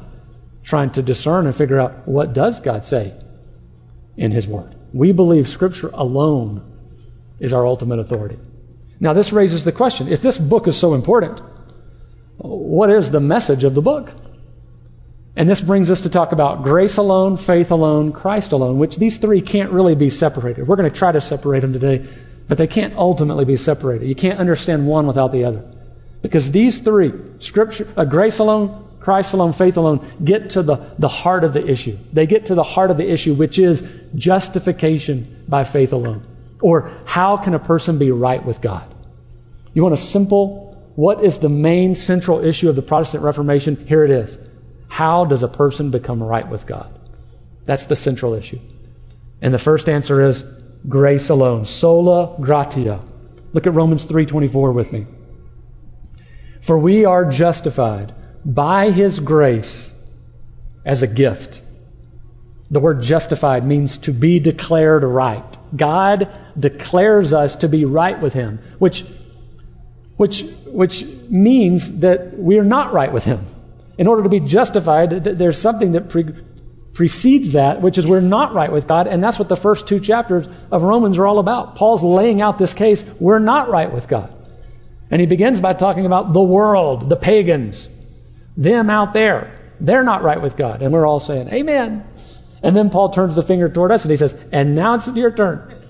trying 0.65 0.91
to 0.91 1.03
discern 1.03 1.47
and 1.47 1.55
figure 1.55 1.79
out 1.79 2.07
what 2.09 2.35
does 2.35 2.59
God 2.61 2.85
say 2.85 3.15
in 4.17 4.33
His 4.33 4.47
Word? 4.47 4.75
We 4.93 5.13
believe 5.13 5.49
Scripture 5.49 5.91
alone 5.93 6.63
is 7.39 7.53
our 7.53 7.67
ultimate 7.67 7.99
authority. 7.99 8.39
Now, 8.99 9.13
this 9.13 9.33
raises 9.33 9.65
the 9.65 9.73
question 9.73 10.09
if 10.09 10.23
this 10.23 10.39
book 10.39 10.67
is 10.69 10.77
so 10.77 10.95
important, 10.95 11.41
what 12.39 12.91
is 12.91 13.11
the 13.11 13.21
message 13.21 13.65
of 13.65 13.75
the 13.75 13.83
book? 13.83 14.13
And 15.39 15.51
this 15.51 15.61
brings 15.61 15.91
us 15.91 16.01
to 16.01 16.09
talk 16.09 16.33
about 16.33 16.63
grace 16.63 16.97
alone, 16.97 17.37
faith 17.37 17.71
alone, 17.71 18.13
Christ 18.13 18.53
alone, 18.53 18.79
which 18.79 18.97
these 18.97 19.19
three 19.19 19.43
can't 19.43 19.71
really 19.71 19.95
be 19.95 20.09
separated. 20.09 20.67
We're 20.67 20.77
going 20.77 20.91
to 20.91 20.97
try 20.97 21.13
to 21.13 21.21
separate 21.21 21.61
them 21.61 21.75
today 21.75 22.09
but 22.49 22.59
they 22.59 22.67
can't 22.67 22.95
ultimately 22.95 23.45
be 23.45 23.57
separated. 23.57 24.09
You 24.09 24.15
can't 24.15 24.39
understand 24.39 24.87
one 24.87 25.07
without 25.07 25.33
the 25.33 25.45
other. 25.45 25.65
Because 26.23 26.51
these 26.51 26.81
three, 26.81 27.13
scripture, 27.39 27.89
uh, 27.97 28.05
grace 28.05 28.39
alone, 28.39 28.86
Christ 29.07 29.35
alone, 29.35 29.53
faith 29.53 29.77
alone, 29.77 30.05
get 30.25 30.51
to 30.51 30.65
the, 30.65 30.79
the 30.99 31.07
heart 31.07 31.45
of 31.45 31.53
the 31.53 31.65
issue. 31.65 31.97
They 32.13 32.27
get 32.27 32.47
to 32.47 32.57
the 32.57 32.65
heart 32.65 32.91
of 32.91 32.97
the 32.97 33.09
issue, 33.09 33.35
which 33.35 33.57
is 33.57 33.85
justification 34.17 35.45
by 35.47 35.63
faith 35.63 35.93
alone. 35.93 36.27
Or 36.61 36.91
how 37.05 37.37
can 37.37 37.55
a 37.55 37.61
person 37.61 38.01
be 38.01 38.11
right 38.11 38.45
with 38.45 38.61
God? 38.61 38.93
You 39.75 39.85
want 39.85 39.95
a 39.95 39.97
simple, 39.97 40.91
what 40.97 41.23
is 41.23 41.39
the 41.39 41.49
main 41.49 41.95
central 41.95 42.45
issue 42.45 42.69
of 42.69 42.75
the 42.75 42.83
Protestant 42.83 43.23
Reformation? 43.23 43.77
Here 43.87 44.03
it 44.03 44.11
is. 44.11 44.39
How 44.89 45.25
does 45.25 45.45
a 45.45 45.49
person 45.49 45.93
become 45.93 46.21
right 46.21 46.49
with 46.49 46.67
God? 46.67 46.93
That's 47.65 47.87
the 47.87 47.95
central 47.95 48.35
issue. 48.35 48.59
And 49.41 49.55
the 49.55 49.59
first 49.59 49.89
answer 49.89 50.21
is 50.21 50.45
grace 50.89 51.29
alone. 51.29 51.65
Sola 51.65 52.37
gratia. 52.41 53.01
Look 53.53 53.69
at 53.69 53.75
Romans 53.75 54.05
3:24 54.05 54.73
with 54.73 54.93
me. 54.93 55.07
For 56.61 56.77
we 56.77 57.05
are 57.05 57.25
justified 57.25 58.13
by 58.47 58.91
his 58.93 59.19
grace 59.19 59.93
as 60.85 61.03
a 61.03 61.07
gift. 61.07 61.61
The 62.71 62.81
word 62.81 63.03
justified 63.03 63.67
means 63.67 63.99
to 63.99 64.13
be 64.13 64.39
declared 64.39 65.03
right. 65.03 65.45
God 65.77 66.33
declares 66.59 67.33
us 67.33 67.57
to 67.57 67.69
be 67.69 67.85
right 67.85 68.21
with 68.21 68.33
him, 68.33 68.61
which 68.79 69.05
which 70.17 70.43
which 70.67 71.05
means 71.29 71.99
that 71.99 72.39
we 72.39 72.59
are 72.59 72.65
not 72.65 72.93
right 72.93 73.13
with 73.13 73.25
him. 73.25 73.47
In 73.99 74.07
order 74.07 74.23
to 74.23 74.29
be 74.29 74.41
justified, 74.41 75.11
there's 75.25 75.59
something 75.59 75.93
that 75.93 76.09
pre- 76.09 76.35
precedes 76.93 77.53
that, 77.53 77.83
which 77.83 77.99
is 77.99 78.07
we're 78.07 78.21
not 78.21 78.55
right 78.55 78.71
with 78.71 78.87
God, 78.87 79.07
and 79.07 79.23
that's 79.23 79.39
what 79.39 79.49
the 79.49 79.57
first 79.57 79.87
two 79.87 80.01
chapters 80.01 80.47
of 80.71 80.83
Romans 80.83 81.19
are 81.19 81.27
all 81.27 81.39
about. 81.39 81.75
Paul's 81.75 82.03
laying 82.03 82.41
out 82.41 82.59
this 82.59 82.75
case, 82.75 83.05
we're 83.21 83.39
not 83.39 83.69
right 83.69 83.93
with 83.93 84.09
God. 84.09 84.33
And 85.11 85.21
he 85.21 85.27
begins 85.27 85.61
by 85.61 85.75
talking 85.75 86.07
about 86.07 86.33
the 86.33 86.43
world, 86.43 87.09
the 87.09 87.17
pagans, 87.17 87.89
them 88.57 88.91
out 88.91 89.13
there. 89.13 89.59
They're 89.81 90.05
not 90.05 90.23
right 90.23 90.41
with 90.41 90.57
God. 90.57 90.83
And 90.83 90.93
we're 90.93 91.07
all 91.07 91.21
saying, 91.21 91.49
Amen. 91.49 92.05
And 92.63 92.75
then 92.75 92.91
Paul 92.91 93.11
turns 93.11 93.37
the 93.37 93.43
finger 93.43 93.69
toward 93.69 93.93
us 93.93 94.03
and 94.03 94.11
he 94.11 94.17
says, 94.17 94.35
And 94.53 94.75
now 94.75 94.95
it's 94.95 95.07
your 95.09 95.31
turn. 95.31 95.85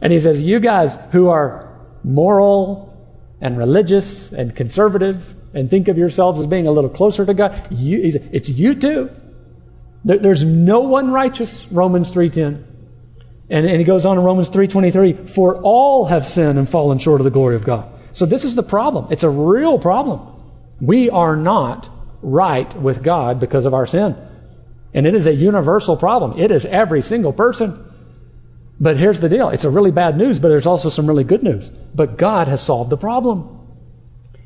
And 0.00 0.12
he 0.12 0.20
says, 0.20 0.40
You 0.40 0.60
guys 0.60 0.96
who 1.12 1.28
are 1.28 1.68
moral 2.04 2.92
and 3.40 3.56
religious 3.56 4.32
and 4.32 4.54
conservative 4.54 5.34
and 5.54 5.70
think 5.70 5.88
of 5.88 5.98
yourselves 5.98 6.40
as 6.40 6.46
being 6.46 6.66
a 6.66 6.70
little 6.70 6.90
closer 6.90 7.24
to 7.26 7.34
God, 7.34 7.68
you, 7.70 8.00
it's 8.32 8.48
you 8.48 8.74
too. 8.74 9.10
There's 10.04 10.42
no 10.42 10.80
one 10.80 11.12
righteous, 11.12 11.66
Romans 11.70 12.12
3.10. 12.12 12.64
And, 13.50 13.66
and 13.66 13.78
he 13.78 13.84
goes 13.84 14.06
on 14.06 14.18
in 14.18 14.24
Romans 14.24 14.48
3.23, 14.48 15.28
for 15.28 15.56
all 15.56 16.06
have 16.06 16.26
sinned 16.26 16.58
and 16.58 16.68
fallen 16.68 16.98
short 16.98 17.20
of 17.20 17.24
the 17.24 17.30
glory 17.30 17.54
of 17.54 17.64
God. 17.64 17.88
So 18.12 18.26
this 18.26 18.44
is 18.44 18.54
the 18.54 18.62
problem. 18.62 19.08
It's 19.10 19.22
a 19.22 19.30
real 19.30 19.78
problem. 19.78 20.26
We 20.80 21.10
are 21.10 21.36
not 21.36 21.88
right 22.22 22.74
with 22.80 23.02
God 23.02 23.40
because 23.40 23.66
of 23.66 23.74
our 23.74 23.86
sin. 23.86 24.16
And 24.94 25.06
it 25.06 25.14
is 25.14 25.26
a 25.26 25.34
universal 25.34 25.96
problem. 25.96 26.38
It 26.38 26.50
is 26.50 26.64
every 26.66 27.02
single 27.02 27.32
person. 27.32 27.92
But 28.80 28.96
here's 28.96 29.20
the 29.20 29.28
deal. 29.28 29.48
It's 29.50 29.64
a 29.64 29.70
really 29.70 29.90
bad 29.90 30.16
news, 30.16 30.38
but 30.40 30.48
there's 30.48 30.66
also 30.66 30.88
some 30.88 31.06
really 31.06 31.24
good 31.24 31.42
news. 31.42 31.70
But 31.94 32.18
God 32.18 32.48
has 32.48 32.60
solved 32.60 32.90
the 32.90 32.96
problem. 32.96 33.60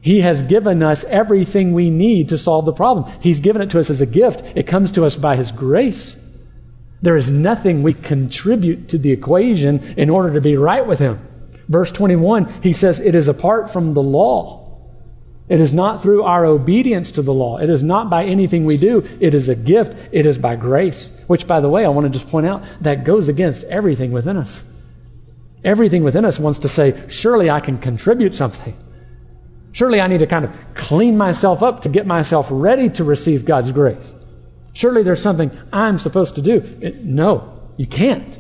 He 0.01 0.21
has 0.21 0.43
given 0.43 0.83
us 0.83 1.05
everything 1.05 1.73
we 1.73 1.91
need 1.91 2.29
to 2.29 2.39
solve 2.39 2.65
the 2.65 2.73
problem. 2.73 3.13
He's 3.21 3.41
given 3.41 3.63
it 3.63 3.71
to 3.71 3.81
us 3.81 3.91
as 3.91 4.01
a 4.01 4.07
gift. 4.07 4.43
It 4.55 4.67
comes 4.67 4.93
to 4.93 5.05
us 5.05 5.17
by 5.17 5.37
His 5.37 5.51
grace. 5.51 6.17
There 7.03 7.17
is 7.17 7.31
nothing 7.31 7.83
we 7.83 7.95
contribute 7.95 8.91
to 8.91 8.99
the 8.99 9.11
equation 9.11 9.95
in 9.97 10.11
order 10.11 10.33
to 10.35 10.41
be 10.41 10.57
right 10.57 10.87
with 10.87 10.99
Him. 10.99 11.27
Verse 11.69 11.91
21, 11.91 12.63
he 12.63 12.73
says, 12.73 13.01
It 13.01 13.15
is 13.15 13.29
apart 13.29 13.73
from 13.73 13.95
the 13.95 14.03
law. 14.03 14.66
It 15.49 15.61
is 15.61 15.73
not 15.73 16.03
through 16.03 16.25
our 16.25 16.45
obedience 16.45 17.13
to 17.13 17.23
the 17.23 17.33
law. 17.33 17.59
It 17.59 17.71
is 17.71 17.83
not 17.83 18.11
by 18.11 18.25
anything 18.25 18.65
we 18.65 18.77
do. 18.77 19.07
It 19.21 19.33
is 19.33 19.49
a 19.49 19.55
gift. 19.55 19.95
It 20.11 20.27
is 20.27 20.39
by 20.39 20.57
grace. 20.57 21.13
Which, 21.29 21.47
by 21.47 21.61
the 21.61 21.69
way, 21.69 21.85
I 21.85 21.89
want 21.89 22.13
to 22.13 22.19
just 22.19 22.29
point 22.29 22.47
out, 22.47 22.65
that 22.81 23.05
goes 23.05 23.29
against 23.29 23.63
everything 23.65 24.11
within 24.11 24.37
us. 24.37 24.65
Everything 25.63 26.03
within 26.03 26.25
us 26.25 26.41
wants 26.41 26.61
to 26.61 26.69
say, 26.69 27.01
Surely 27.09 27.49
I 27.49 27.61
can 27.61 27.79
contribute 27.79 28.35
something. 28.35 28.77
Surely 29.71 30.01
I 30.01 30.09
need 30.09 30.19
to 30.19 30.27
kind 30.27 30.45
of 30.45 30.53
clean 30.75 31.17
myself 31.17 31.63
up 31.63 31.83
to 31.83 31.89
get 31.89 32.07
myself 32.07 32.49
ready 32.51 32.89
to 32.91 33.05
receive 33.05 33.45
God's 33.45 33.71
grace. 33.71 34.15
Surely 34.73 35.03
there's 35.03 35.23
something 35.23 35.57
I'm 35.73 35.99
supposed 35.99 36.35
to 36.37 36.43
do. 36.43 36.57
It, 36.81 37.05
no, 37.05 37.71
you 37.77 37.87
can't. 37.87 38.37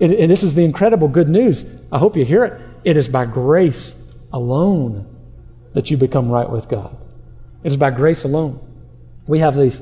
It, 0.00 0.10
and 0.18 0.30
this 0.30 0.42
is 0.42 0.54
the 0.54 0.64
incredible 0.64 1.08
good 1.08 1.28
news. 1.28 1.64
I 1.92 1.98
hope 1.98 2.16
you 2.16 2.24
hear 2.24 2.44
it. 2.44 2.60
It 2.84 2.96
is 2.96 3.08
by 3.08 3.26
grace 3.26 3.94
alone 4.32 5.13
that 5.74 5.90
you 5.90 5.96
become 5.96 6.30
right 6.30 6.48
with 6.48 6.68
God. 6.68 6.96
It 7.62 7.72
is 7.72 7.76
by 7.76 7.90
grace 7.90 8.24
alone. 8.24 8.60
We 9.26 9.40
have 9.40 9.56
these 9.56 9.80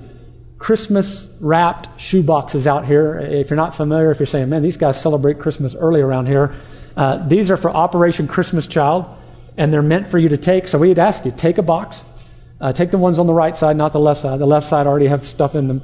Christmas 0.59 1.27
wrapped 1.41 2.01
shoe 2.01 2.23
boxes 2.23 2.67
out 2.67 2.87
here. 2.87 3.19
If 3.19 3.51
you're 3.51 3.57
not 3.57 3.75
familiar, 3.75 4.11
if 4.11 4.19
you're 4.19 4.27
saying, 4.27 4.49
man, 4.49 4.63
these 4.63 4.77
guys 4.77 5.01
celebrate 5.01 5.39
Christmas 5.39 5.75
early 5.75 6.01
around 6.01 6.27
here, 6.27 6.55
uh, 6.97 7.27
these 7.27 7.51
are 7.51 7.57
for 7.57 7.71
Operation 7.71 8.29
Christmas 8.29 8.67
Child 8.67 9.07
and 9.57 9.73
they're 9.73 9.83
meant 9.83 10.07
for 10.07 10.19
you 10.19 10.29
to 10.31 10.37
take. 10.37 10.69
So 10.69 10.79
we'd 10.79 10.99
ask 10.99 11.25
you, 11.25 11.33
take 11.37 11.59
a 11.59 11.63
box. 11.63 12.05
Uh, 12.61 12.73
take 12.73 12.93
the 12.93 12.99
ones 12.99 13.19
on 13.19 13.27
the 13.27 13.35
right 13.35 13.57
side, 13.57 13.77
not 13.77 13.93
the 13.93 13.99
left 13.99 14.21
side. 14.21 14.39
The 14.39 14.47
left 14.47 14.69
side 14.69 14.87
already 14.87 15.09
have 15.09 15.27
stuff 15.27 15.57
in 15.57 15.67
them. 15.67 15.83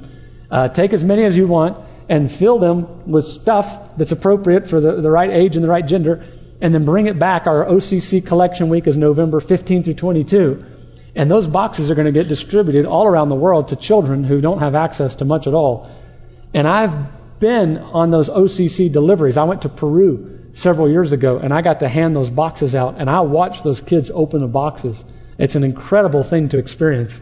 Uh, 0.49 0.69
take 0.69 0.93
as 0.93 1.03
many 1.03 1.25
as 1.25 1.35
you 1.35 1.45
want 1.45 1.77
and 2.07 2.31
fill 2.31 2.57
them 2.57 3.09
with 3.09 3.25
stuff 3.25 3.97
that's 3.97 4.13
appropriate 4.13 4.67
for 4.67 4.79
the, 4.79 5.01
the 5.01 5.11
right 5.11 5.29
age 5.29 5.55
and 5.57 5.63
the 5.63 5.69
right 5.69 5.85
gender, 5.85 6.25
and 6.61 6.73
then 6.73 6.85
bring 6.85 7.07
it 7.07 7.17
back. 7.17 7.47
Our 7.47 7.65
OCC 7.65 8.25
collection 8.25 8.69
week 8.69 8.87
is 8.87 8.97
November 8.97 9.39
15 9.39 9.83
through 9.83 9.93
22. 9.93 10.65
And 11.15 11.29
those 11.29 11.47
boxes 11.47 11.89
are 11.89 11.95
going 11.95 12.05
to 12.05 12.11
get 12.11 12.27
distributed 12.27 12.85
all 12.85 13.05
around 13.05 13.29
the 13.29 13.35
world 13.35 13.69
to 13.69 13.75
children 13.75 14.23
who 14.23 14.41
don't 14.41 14.59
have 14.59 14.75
access 14.75 15.15
to 15.15 15.25
much 15.25 15.47
at 15.47 15.53
all. 15.53 15.89
And 16.53 16.67
I've 16.67 17.39
been 17.39 17.77
on 17.77 18.11
those 18.11 18.29
OCC 18.29 18.91
deliveries. 18.91 19.37
I 19.37 19.43
went 19.43 19.61
to 19.63 19.69
Peru 19.69 20.49
several 20.53 20.89
years 20.89 21.11
ago, 21.11 21.37
and 21.37 21.53
I 21.53 21.61
got 21.61 21.79
to 21.79 21.89
hand 21.89 22.15
those 22.15 22.29
boxes 22.29 22.75
out, 22.75 22.95
and 22.97 23.09
I 23.09 23.21
watched 23.21 23.63
those 23.63 23.81
kids 23.81 24.11
open 24.13 24.41
the 24.41 24.47
boxes. 24.47 25.05
It's 25.37 25.55
an 25.55 25.63
incredible 25.63 26.23
thing 26.23 26.49
to 26.49 26.57
experience 26.57 27.21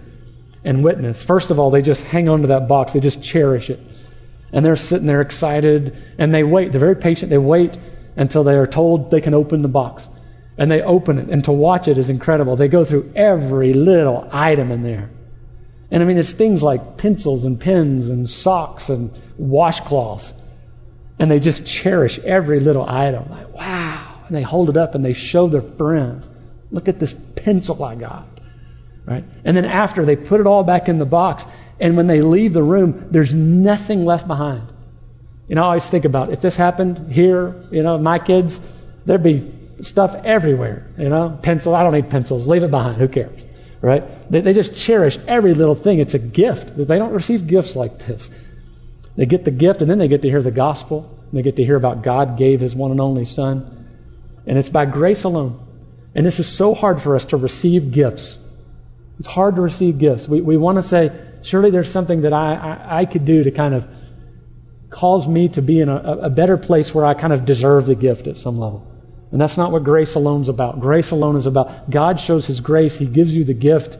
and 0.63 0.84
witness. 0.84 1.22
First 1.22 1.51
of 1.51 1.60
all, 1.60 1.70
they 1.70 1.82
just 1.82 2.03
hang 2.03 2.29
on 2.29 2.41
to 2.41 2.48
that 2.48 2.67
box, 2.67 2.94
they 2.94 3.00
just 3.00 3.22
cherish 3.22 3.70
it. 3.70 3.79
And 4.51 4.65
they're 4.65 4.75
sitting 4.75 5.08
there 5.08 5.22
excited, 5.22 5.96
and 6.17 6.34
they 6.34 6.44
wait. 6.44 6.72
They're 6.72 6.79
very 6.79 6.96
patient. 6.96 7.29
They 7.29 7.38
wait 7.38 7.77
until 8.17 8.43
they 8.43 8.55
are 8.55 8.67
told 8.67 9.12
they 9.12 9.21
can 9.21 9.33
open 9.33 9.62
the 9.62 9.67
box. 9.67 10.09
And 10.57 10.71
they 10.71 10.81
open 10.81 11.19
it, 11.19 11.29
and 11.29 11.43
to 11.45 11.51
watch 11.51 11.88
it 11.88 11.97
is 11.97 12.09
incredible. 12.09 12.55
They 12.55 12.67
go 12.67 12.83
through 12.83 13.12
every 13.15 13.74
little 13.74 14.27
item 14.31 14.71
in 14.71 14.81
there. 14.81 15.09
And 15.91 16.01
I 16.01 16.05
mean, 16.05 16.17
it's 16.17 16.31
things 16.31 16.63
like 16.63 16.97
pencils 16.97 17.45
and 17.45 17.59
pens 17.59 18.09
and 18.09 18.29
socks 18.29 18.89
and 18.89 19.12
washcloths 19.39 20.33
and 21.19 21.31
they 21.31 21.39
just 21.39 21.65
cherish 21.65 22.19
every 22.19 22.59
little 22.59 22.88
item. 22.88 23.29
Like, 23.29 23.53
wow. 23.53 24.24
And 24.27 24.36
they 24.36 24.43
hold 24.43 24.69
it 24.69 24.77
up 24.77 24.93
and 24.95 25.03
they 25.03 25.13
show 25.13 25.47
their 25.47 25.62
friends. 25.62 26.29
Look 26.71 26.88
at 26.88 27.00
this 27.00 27.15
pencil 27.36 27.83
I 27.83 27.95
got. 27.95 28.27
Right? 29.05 29.24
And 29.45 29.55
then 29.55 29.65
after, 29.65 30.05
they 30.05 30.15
put 30.15 30.41
it 30.41 30.47
all 30.47 30.63
back 30.63 30.89
in 30.89 31.00
the 31.00 31.05
box. 31.05 31.45
And 31.79 31.95
when 31.95 32.07
they 32.07 32.21
leave 32.21 32.53
the 32.53 32.63
room, 32.63 33.07
there's 33.09 33.33
nothing 33.33 34.05
left 34.05 34.27
behind. 34.27 34.67
You 35.48 35.56
know, 35.56 35.63
I 35.63 35.68
always 35.68 35.89
think 35.89 36.06
about 36.06 36.32
if 36.32 36.42
this 36.42 36.56
happened 36.56 37.12
here, 37.12 37.56
you 37.72 37.84
know, 37.84 37.98
my 37.98 38.20
kids, 38.20 38.60
there'd 39.06 39.24
be 39.24 39.54
stuff 39.82 40.16
everywhere, 40.24 40.88
you 40.98 41.10
know? 41.10 41.39
Pencil, 41.42 41.74
I 41.74 41.84
don't 41.84 41.94
need 41.94 42.10
pencils. 42.10 42.48
Leave 42.48 42.63
it 42.63 42.72
behind. 42.72 42.98
Who 42.98 43.08
cares? 43.08 43.42
Right? 43.82 44.04
They, 44.30 44.42
they 44.42 44.54
just 44.54 44.75
cherish 44.75 45.18
every 45.27 45.54
little 45.54 45.75
thing. 45.75 46.00
It's 46.00 46.16
a 46.16 46.20
gift. 46.20 46.75
They 46.75 46.98
don't 46.98 47.13
receive 47.13 47.48
gifts 47.48 47.75
like 47.75 48.00
this. 48.00 48.30
They 49.16 49.25
get 49.25 49.46
the 49.46 49.51
gift 49.51 49.82
and 49.82 49.89
then 49.89 50.00
they 50.00 50.08
get 50.08 50.22
to 50.24 50.30
hear 50.30 50.42
the 50.42 50.51
gospel. 50.51 51.13
They 51.32 51.42
get 51.42 51.56
to 51.58 51.63
hear 51.63 51.75
about 51.75 52.04
God 52.04 52.38
gave 52.38 52.60
his 52.60 52.75
one 52.75 52.92
and 52.92 53.00
only 53.00 53.25
Son. 53.25 53.86
And 54.46 54.58
it's 54.58 54.70
by 54.70 54.86
grace 54.86 55.24
alone. 55.24 55.63
And 56.16 56.25
this 56.25 56.39
is 56.39 56.48
so 56.48 56.74
hard 56.74 57.01
for 57.01 57.16
us 57.16 57.25
to 57.25 57.38
receive 57.38 57.92
gifts. 57.92 58.38
It's 59.20 59.27
hard 59.27 59.56
to 59.56 59.62
receive 59.62 59.98
gifts. 59.98 60.27
We, 60.27 60.42
we 60.42 60.58
want 60.58 60.77
to 60.77 60.82
say, 60.82 61.12
surely 61.42 61.70
there's 61.70 61.92
something 61.92 62.22
that 62.22 62.34
I, 62.34 62.56
I, 62.56 63.00
I 63.00 63.06
could 63.06 63.25
do 63.25 63.44
to 63.44 63.51
kind 63.51 63.74
of 63.74 63.88
cause 64.89 65.27
me 65.27 65.50
to 65.50 65.62
be 65.62 65.82
in 65.82 65.89
a, 65.89 65.98
a 65.98 66.29
better 66.29 66.58
place 66.58 66.94
where 66.94 67.06
I 67.06 67.13
kind 67.13 67.34
of 67.34 67.46
deserve 67.46 67.86
the 67.86 67.96
gift 67.96 68.27
at 68.27 68.38
some 68.38 68.58
level. 68.58 68.86
And 69.32 69.41
that's 69.41 69.58
not 69.58 69.72
what 69.72 69.84
grace 69.84 70.15
alone 70.15 70.41
is 70.41 70.50
about. 70.50 70.79
Grace 70.79 71.12
alone 71.12 71.36
is 71.36 71.46
about 71.46 71.89
God 71.89 72.20
shows 72.20 72.48
His 72.48 72.62
grace. 72.62 72.98
He 72.98 73.06
gives 73.06 73.36
you 73.36 73.44
the 73.44 73.53
gift 73.53 73.98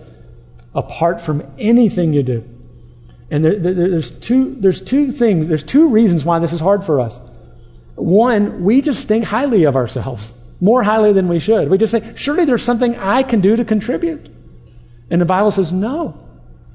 apart 0.74 1.20
from 1.22 1.44
anything 1.58 2.14
you 2.14 2.24
do. 2.24 2.48
And 3.30 3.44
there, 3.44 3.60
there, 3.60 3.74
there's, 3.74 4.10
two, 4.10 4.56
there's 4.56 4.80
two 4.80 5.12
things, 5.12 5.48
there's 5.48 5.64
two 5.64 5.90
reasons 5.90 6.24
why 6.24 6.40
this 6.40 6.54
is 6.54 6.62
hard 6.62 6.86
for 6.86 7.02
us. 7.02 7.20
One, 7.96 8.64
we 8.64 8.82
just 8.82 9.08
think 9.08 9.26
highly 9.26 9.66
of 9.66 9.76
ourselves, 9.76 10.36
more 10.62 10.84
highly 10.84 11.12
than 11.12 11.28
we 11.28 11.40
should. 11.40 11.70
We 11.70 11.78
just 11.78 11.92
think, 11.92 12.18
surely 12.18 12.46
there's 12.46 12.64
something 12.64 12.96
I 12.96 13.24
can 13.24 13.42
do 13.42 13.56
to 13.56 13.66
contribute. 13.66 14.30
And 15.10 15.20
the 15.20 15.26
Bible 15.26 15.52
says, 15.52 15.74
no. 15.74 16.18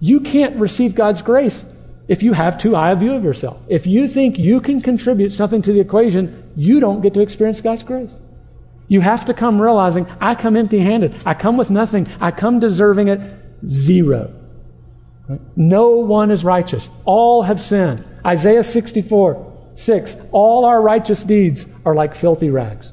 You 0.01 0.21
can't 0.21 0.57
receive 0.57 0.95
God's 0.95 1.23
grace 1.23 1.65
if 2.09 2.23
you 2.23 2.33
have 2.33 2.59
too 2.59 2.75
high 2.75 2.91
a 2.91 2.97
view 2.97 3.15
of 3.15 3.25
yourself. 3.25 3.61
If 3.69 3.87
you 3.87 4.09
think 4.09 4.39
you 4.39 4.61
can 4.61 4.81
contribute 4.81 5.33
something 5.33 5.63
to 5.63 5.73
the 5.73 5.81
equation, 5.81 6.53
you 6.57 6.81
don't 6.81 7.01
get 7.01 7.15
to 7.15 7.21
experience 7.21 7.61
God's 7.61 7.83
grace. 7.83 8.19
You 8.89 9.01
have 9.01 9.25
to 9.27 9.35
come 9.35 9.61
realizing, 9.61 10.07
I 10.21 10.35
come 10.35 10.57
empty 10.57 10.81
handed. 10.81 11.15
I 11.25 11.35
come 11.35 11.57
with 11.57 11.71
nothing. 11.71 12.09
I 12.21 12.31
come 12.31 12.61
deserving 12.61 13.09
it 13.09 13.21
zero. 13.67 14.35
No 15.57 15.91
one 15.91 16.31
is 16.31 16.45
righteous. 16.45 16.91
All 17.05 17.43
have 17.43 17.61
sinned. 17.61 18.05
Isaiah 18.27 18.65
64, 18.65 19.73
6. 19.77 20.17
All 20.33 20.65
our 20.65 20.83
righteous 20.83 21.25
deeds 21.25 21.67
are 21.87 21.95
like 21.95 22.15
filthy 22.15 22.51
rags. 22.51 22.93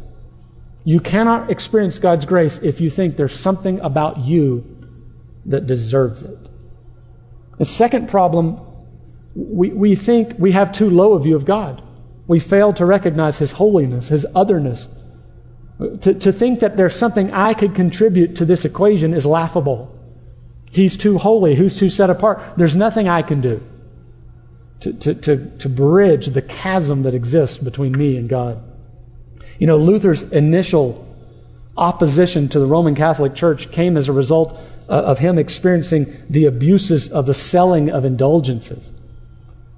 You 0.85 0.99
cannot 0.99 1.51
experience 1.51 1.99
God's 1.99 2.25
grace 2.25 2.59
if 2.59 2.79
you 2.79 2.89
think 2.89 3.17
there's 3.17 3.37
something 3.37 3.79
about 3.81 4.19
you 4.19 4.63
that 5.45 5.67
deserves 5.67 6.23
it. 6.23 6.49
The 7.57 7.65
second 7.65 8.07
problem, 8.07 8.59
we, 9.35 9.69
we 9.69 9.95
think 9.95 10.35
we 10.37 10.51
have 10.51 10.71
too 10.71 10.89
low 10.89 11.13
a 11.13 11.19
view 11.19 11.35
of 11.35 11.45
God. 11.45 11.81
We 12.27 12.39
fail 12.39 12.73
to 12.73 12.85
recognize 12.85 13.37
His 13.37 13.53
holiness, 13.53 14.09
His 14.09 14.25
otherness. 14.35 14.87
To, 16.01 16.13
to 16.13 16.31
think 16.31 16.59
that 16.59 16.75
there's 16.75 16.95
something 16.95 17.31
I 17.31 17.53
could 17.53 17.73
contribute 17.73 18.35
to 18.35 18.45
this 18.45 18.65
equation 18.65 19.13
is 19.13 19.25
laughable. 19.25 19.95
He's 20.71 20.97
too 20.97 21.17
holy. 21.17 21.55
Who's 21.55 21.77
too 21.77 21.89
set 21.89 22.09
apart? 22.09 22.41
There's 22.57 22.75
nothing 22.75 23.07
I 23.07 23.21
can 23.21 23.41
do 23.41 23.63
to, 24.81 24.93
to, 24.93 25.13
to, 25.15 25.57
to 25.57 25.69
bridge 25.69 26.27
the 26.27 26.41
chasm 26.41 27.03
that 27.03 27.13
exists 27.13 27.57
between 27.57 27.97
me 27.97 28.17
and 28.17 28.29
God. 28.29 28.63
You 29.57 29.67
know, 29.67 29.77
Luther's 29.77 30.23
initial 30.23 31.05
opposition 31.77 32.49
to 32.49 32.59
the 32.59 32.65
Roman 32.65 32.95
Catholic 32.95 33.35
Church 33.35 33.71
came 33.71 33.97
as 33.97 34.09
a 34.09 34.13
result 34.13 34.59
uh, 34.89 34.93
of 34.93 35.19
him 35.19 35.37
experiencing 35.37 36.13
the 36.29 36.45
abuses 36.45 37.09
of 37.09 37.25
the 37.25 37.33
selling 37.33 37.89
of 37.89 38.05
indulgences. 38.05 38.91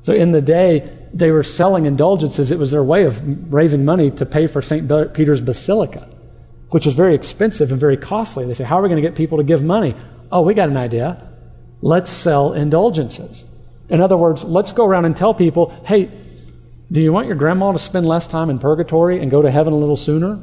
So 0.04 0.14
in 0.14 0.32
the 0.32 0.42
day, 0.42 0.98
they 1.14 1.32
were 1.32 1.44
selling 1.44 1.86
indulgences. 1.86 2.52
It 2.52 2.58
was 2.58 2.72
their 2.72 2.84
way 2.84 3.06
of 3.06 3.54
raising 3.54 3.86
money 3.86 4.12
to 4.12 4.26
pay 4.26 4.48
for 4.48 4.62
St. 4.62 5.14
Peter's 5.14 5.42
Basilica, 5.42 6.08
which 6.70 6.86
was 6.86 6.96
very 6.96 7.16
expensive 7.16 7.72
and 7.72 7.80
very 7.80 7.98
costly. 7.98 8.46
They 8.46 8.54
say, 8.54 8.64
How 8.64 8.80
are 8.80 8.82
we 8.82 8.90
going 8.90 9.02
to 9.02 9.08
get 9.08 9.16
people 9.16 9.38
to 9.38 9.44
give 9.44 9.64
money? 9.64 9.96
Oh, 10.32 10.42
we 10.42 10.54
got 10.54 10.70
an 10.70 10.78
idea. 10.78 11.30
Let's 11.82 12.10
sell 12.12 12.54
indulgences. 12.54 13.46
In 13.90 14.00
other 14.00 14.16
words, 14.16 14.44
let's 14.44 14.72
go 14.72 14.86
around 14.86 15.06
and 15.06 15.18
tell 15.18 15.34
people, 15.34 15.70
hey, 15.86 16.10
do 16.92 17.02
you 17.02 17.12
want 17.12 17.28
your 17.28 17.36
grandma 17.36 17.74
to 17.74 17.80
spend 17.80 18.08
less 18.08 18.26
time 18.26 18.50
in 18.50 18.58
purgatory 18.58 19.22
and 19.22 19.30
go 19.30 19.42
to 19.42 19.52
heaven 19.52 19.74
a 19.74 19.78
little 19.78 19.98
sooner? 19.98 20.42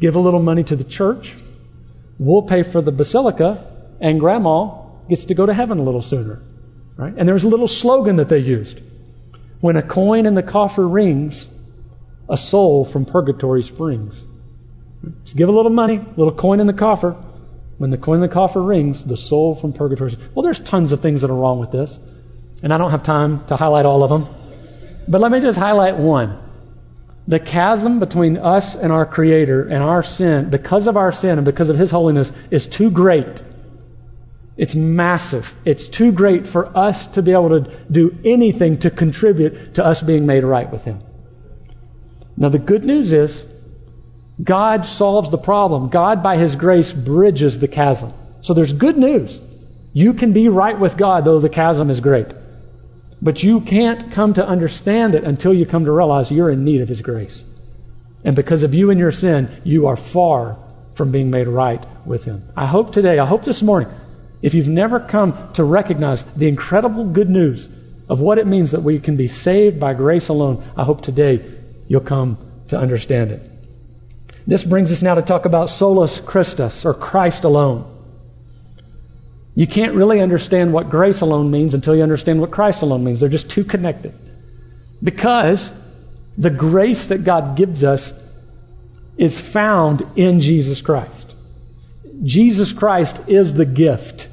Give 0.00 0.16
a 0.16 0.20
little 0.20 0.42
money 0.42 0.64
to 0.64 0.76
the 0.76 0.84
church. 0.84 1.34
We'll 2.18 2.42
pay 2.42 2.62
for 2.62 2.80
the 2.80 2.92
basilica, 2.92 3.70
and 4.00 4.18
grandma 4.20 4.86
gets 5.08 5.26
to 5.26 5.34
go 5.34 5.46
to 5.46 5.52
heaven 5.52 5.78
a 5.78 5.82
little 5.82 6.02
sooner. 6.02 6.40
Right? 6.96 7.14
And 7.16 7.26
there 7.26 7.34
was 7.34 7.44
a 7.44 7.48
little 7.48 7.68
slogan 7.68 8.16
that 8.16 8.28
they 8.28 8.38
used. 8.38 8.80
When 9.60 9.76
a 9.76 9.82
coin 9.82 10.26
in 10.26 10.34
the 10.34 10.42
coffer 10.42 10.86
rings, 10.86 11.48
a 12.28 12.36
soul 12.36 12.84
from 12.84 13.04
purgatory 13.04 13.62
springs. 13.62 14.26
Just 15.24 15.36
give 15.36 15.48
a 15.48 15.52
little 15.52 15.70
money, 15.70 15.96
a 15.96 16.14
little 16.16 16.32
coin 16.32 16.60
in 16.60 16.66
the 16.66 16.72
coffer, 16.72 17.16
when 17.78 17.90
the 17.90 17.98
coin 17.98 18.16
in 18.16 18.20
the 18.20 18.28
coffer 18.28 18.62
rings, 18.62 19.04
the 19.04 19.16
soul 19.16 19.54
from 19.54 19.72
purgatory. 19.72 20.16
Well, 20.34 20.42
there's 20.42 20.60
tons 20.60 20.92
of 20.92 21.00
things 21.00 21.22
that 21.22 21.30
are 21.30 21.36
wrong 21.36 21.58
with 21.58 21.72
this, 21.72 21.98
and 22.62 22.72
I 22.72 22.78
don't 22.78 22.90
have 22.90 23.02
time 23.02 23.44
to 23.46 23.56
highlight 23.56 23.84
all 23.84 24.02
of 24.02 24.10
them. 24.10 24.28
But 25.08 25.20
let 25.20 25.32
me 25.32 25.40
just 25.40 25.58
highlight 25.58 25.96
one. 25.96 26.38
The 27.26 27.40
chasm 27.40 28.00
between 28.00 28.36
us 28.36 28.74
and 28.74 28.92
our 28.92 29.04
Creator 29.04 29.68
and 29.68 29.82
our 29.82 30.02
sin, 30.02 30.50
because 30.50 30.86
of 30.86 30.96
our 30.96 31.10
sin 31.10 31.38
and 31.38 31.44
because 31.44 31.68
of 31.68 31.76
His 31.76 31.90
holiness, 31.90 32.32
is 32.50 32.66
too 32.66 32.90
great. 32.90 33.42
It's 34.56 34.74
massive. 34.74 35.56
It's 35.64 35.86
too 35.86 36.12
great 36.12 36.46
for 36.46 36.76
us 36.76 37.06
to 37.08 37.22
be 37.22 37.32
able 37.32 37.48
to 37.48 37.76
do 37.90 38.16
anything 38.24 38.78
to 38.80 38.90
contribute 38.90 39.74
to 39.74 39.84
us 39.84 40.00
being 40.00 40.26
made 40.26 40.44
right 40.44 40.70
with 40.70 40.84
Him. 40.84 41.02
Now, 42.36 42.48
the 42.48 42.58
good 42.58 42.84
news 42.84 43.12
is 43.12 43.46
God 44.42 44.86
solves 44.86 45.30
the 45.30 45.38
problem. 45.38 45.88
God, 45.88 46.22
by 46.22 46.36
His 46.36 46.56
grace, 46.56 46.92
bridges 46.92 47.58
the 47.58 47.68
chasm. 47.68 48.12
So 48.40 48.54
there's 48.54 48.72
good 48.72 48.96
news. 48.96 49.40
You 49.92 50.12
can 50.12 50.32
be 50.32 50.48
right 50.48 50.78
with 50.78 50.96
God, 50.96 51.24
though 51.24 51.40
the 51.40 51.48
chasm 51.48 51.90
is 51.90 52.00
great. 52.00 52.28
But 53.22 53.42
you 53.42 53.60
can't 53.60 54.10
come 54.12 54.34
to 54.34 54.46
understand 54.46 55.14
it 55.14 55.24
until 55.24 55.54
you 55.54 55.66
come 55.66 55.84
to 55.84 55.92
realize 55.92 56.30
you're 56.30 56.50
in 56.50 56.64
need 56.64 56.80
of 56.80 56.88
His 56.88 57.00
grace. 57.00 57.44
And 58.24 58.36
because 58.36 58.62
of 58.62 58.74
you 58.74 58.90
and 58.90 58.98
your 58.98 59.12
sin, 59.12 59.48
you 59.64 59.86
are 59.86 59.96
far 59.96 60.58
from 60.94 61.10
being 61.10 61.30
made 61.30 61.48
right 61.48 61.84
with 62.04 62.24
Him. 62.24 62.44
I 62.56 62.66
hope 62.66 62.92
today, 62.92 63.18
I 63.18 63.26
hope 63.26 63.44
this 63.44 63.62
morning, 63.62 63.88
if 64.44 64.52
you've 64.52 64.68
never 64.68 65.00
come 65.00 65.50
to 65.54 65.64
recognize 65.64 66.22
the 66.36 66.46
incredible 66.46 67.06
good 67.06 67.30
news 67.30 67.66
of 68.10 68.20
what 68.20 68.36
it 68.36 68.46
means 68.46 68.72
that 68.72 68.82
we 68.82 69.00
can 69.00 69.16
be 69.16 69.26
saved 69.26 69.80
by 69.80 69.94
grace 69.94 70.28
alone, 70.28 70.62
I 70.76 70.84
hope 70.84 71.00
today 71.00 71.42
you'll 71.88 72.02
come 72.02 72.36
to 72.68 72.76
understand 72.76 73.30
it. 73.30 73.40
This 74.46 74.62
brings 74.62 74.92
us 74.92 75.00
now 75.00 75.14
to 75.14 75.22
talk 75.22 75.46
about 75.46 75.70
solus 75.70 76.20
Christus, 76.20 76.84
or 76.84 76.92
Christ 76.92 77.44
alone. 77.44 77.90
You 79.54 79.66
can't 79.66 79.94
really 79.94 80.20
understand 80.20 80.74
what 80.74 80.90
grace 80.90 81.22
alone 81.22 81.50
means 81.50 81.72
until 81.72 81.96
you 81.96 82.02
understand 82.02 82.38
what 82.38 82.50
Christ 82.50 82.82
alone 82.82 83.02
means. 83.02 83.20
They're 83.20 83.30
just 83.30 83.48
too 83.48 83.64
connected. 83.64 84.12
Because 85.02 85.72
the 86.36 86.50
grace 86.50 87.06
that 87.06 87.24
God 87.24 87.56
gives 87.56 87.82
us 87.82 88.12
is 89.16 89.40
found 89.40 90.06
in 90.16 90.42
Jesus 90.42 90.82
Christ. 90.82 91.34
Jesus 92.22 92.72
Christ 92.72 93.22
is 93.26 93.54
the 93.54 93.64
gift 93.64 94.28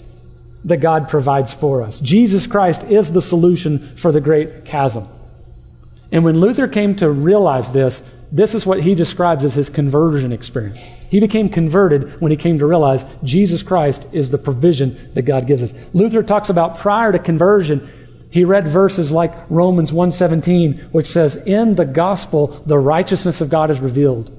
that 0.65 0.77
God 0.77 1.09
provides 1.09 1.53
for 1.53 1.81
us. 1.81 1.99
Jesus 1.99 2.47
Christ 2.47 2.83
is 2.83 3.11
the 3.11 3.21
solution 3.21 3.95
for 3.97 4.11
the 4.11 4.21
great 4.21 4.65
chasm. 4.65 5.07
And 6.11 6.23
when 6.23 6.39
Luther 6.39 6.67
came 6.67 6.95
to 6.97 7.09
realize 7.09 7.71
this, 7.71 8.03
this 8.31 8.55
is 8.55 8.65
what 8.65 8.81
he 8.81 8.95
describes 8.95 9.43
as 9.43 9.53
his 9.53 9.69
conversion 9.69 10.31
experience. 10.31 10.83
He 11.09 11.19
became 11.19 11.49
converted 11.49 12.21
when 12.21 12.31
he 12.31 12.37
came 12.37 12.59
to 12.59 12.65
realize 12.65 13.05
Jesus 13.23 13.61
Christ 13.63 14.07
is 14.13 14.29
the 14.29 14.37
provision 14.37 15.11
that 15.13 15.23
God 15.23 15.47
gives 15.47 15.63
us. 15.63 15.73
Luther 15.93 16.23
talks 16.23 16.49
about 16.49 16.77
prior 16.77 17.11
to 17.11 17.19
conversion, 17.19 17.89
he 18.29 18.45
read 18.45 18.67
verses 18.67 19.11
like 19.11 19.33
Romans 19.49 19.91
1:17 19.91 20.79
which 20.93 21.07
says 21.07 21.35
in 21.35 21.75
the 21.75 21.85
gospel 21.85 22.61
the 22.65 22.79
righteousness 22.79 23.41
of 23.41 23.49
God 23.49 23.69
is 23.69 23.81
revealed. 23.81 24.31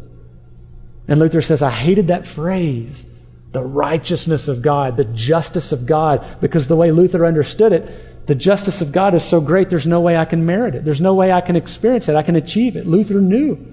And 1.06 1.20
Luther 1.20 1.42
says 1.42 1.62
I 1.62 1.70
hated 1.70 2.08
that 2.08 2.26
phrase, 2.26 3.04
the 3.52 3.64
righteousness 3.64 4.48
of 4.48 4.62
God, 4.62 4.96
the 4.96 5.04
justice 5.04 5.72
of 5.72 5.86
God 5.86 6.26
because 6.40 6.68
the 6.68 6.76
way 6.76 6.90
Luther 6.90 7.24
understood 7.26 7.72
it, 7.72 8.26
the 8.26 8.34
justice 8.34 8.80
of 8.80 8.92
God 8.92 9.14
is 9.14 9.22
so 9.22 9.40
great 9.40 9.68
there's 9.68 9.86
no 9.86 10.00
way 10.00 10.16
I 10.16 10.24
can 10.24 10.46
merit 10.46 10.74
it. 10.74 10.84
There's 10.84 11.00
no 11.00 11.14
way 11.14 11.32
I 11.32 11.40
can 11.40 11.56
experience 11.56 12.08
it. 12.08 12.16
I 12.16 12.22
can 12.22 12.36
achieve 12.36 12.76
it. 12.76 12.86
Luther 12.86 13.20
knew 13.20 13.72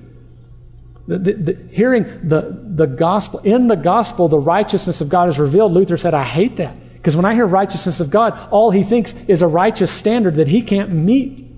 the, 1.08 1.18
the, 1.18 1.34
the, 1.34 1.68
hearing 1.72 2.28
the, 2.28 2.56
the 2.76 2.86
gospel, 2.86 3.40
in 3.40 3.68
the 3.68 3.76
gospel, 3.76 4.28
the 4.28 4.38
righteousness 4.38 5.02
of 5.02 5.10
God 5.10 5.28
is 5.28 5.40
revealed, 5.40 5.72
Luther 5.72 5.98
said, 5.98 6.14
I 6.14 6.24
hate 6.24 6.58
that. 6.58 6.76
Because 6.94 7.16
when 7.16 7.26
I 7.26 7.34
hear 7.34 7.48
righteousness 7.48 8.00
of 8.00 8.10
God, 8.10 8.38
all 8.52 8.70
he 8.72 8.84
thinks 8.84 9.16
is 9.28 9.42
a 9.42 9.48
righteous 9.48 9.92
standard 9.92 10.36
that 10.36 10.48
he 10.48 10.62
can't 10.62 10.92
meet. 10.92 11.50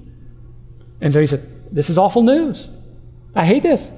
And 1.02 1.12
so 1.12 1.20
he 1.20 1.26
said, 1.26 1.74
This 1.74 1.90
is 1.90 1.98
awful 1.98 2.22
news. 2.24 2.70
I 3.36 3.46
hate 3.46 3.64
this. 3.64 3.92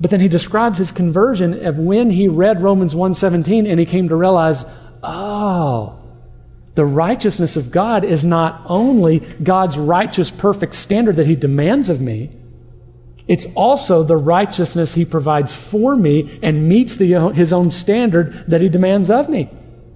But 0.00 0.10
then 0.10 0.20
he 0.20 0.28
describes 0.28 0.78
his 0.78 0.92
conversion 0.92 1.64
of 1.66 1.78
when 1.78 2.10
he 2.10 2.28
read 2.28 2.62
Romans 2.62 2.94
1:17 2.94 3.66
and 3.70 3.78
he 3.78 3.86
came 3.86 4.08
to 4.08 4.16
realize, 4.16 4.64
oh, 5.02 5.94
the 6.74 6.84
righteousness 6.84 7.56
of 7.56 7.70
God 7.70 8.04
is 8.04 8.24
not 8.24 8.62
only 8.66 9.20
God's 9.42 9.78
righteous 9.78 10.30
perfect 10.30 10.74
standard 10.74 11.16
that 11.16 11.26
he 11.26 11.36
demands 11.36 11.88
of 11.88 12.00
me, 12.00 12.30
It's 13.26 13.46
also 13.54 14.02
the 14.02 14.16
righteousness 14.16 14.94
he 14.94 15.04
provides 15.04 15.54
for 15.54 15.96
me 15.96 16.38
and 16.42 16.68
meets 16.68 16.96
the, 16.96 17.32
his 17.32 17.52
own 17.52 17.70
standard 17.70 18.44
that 18.48 18.60
he 18.60 18.68
demands 18.68 19.10
of 19.10 19.28
me. 19.28 19.48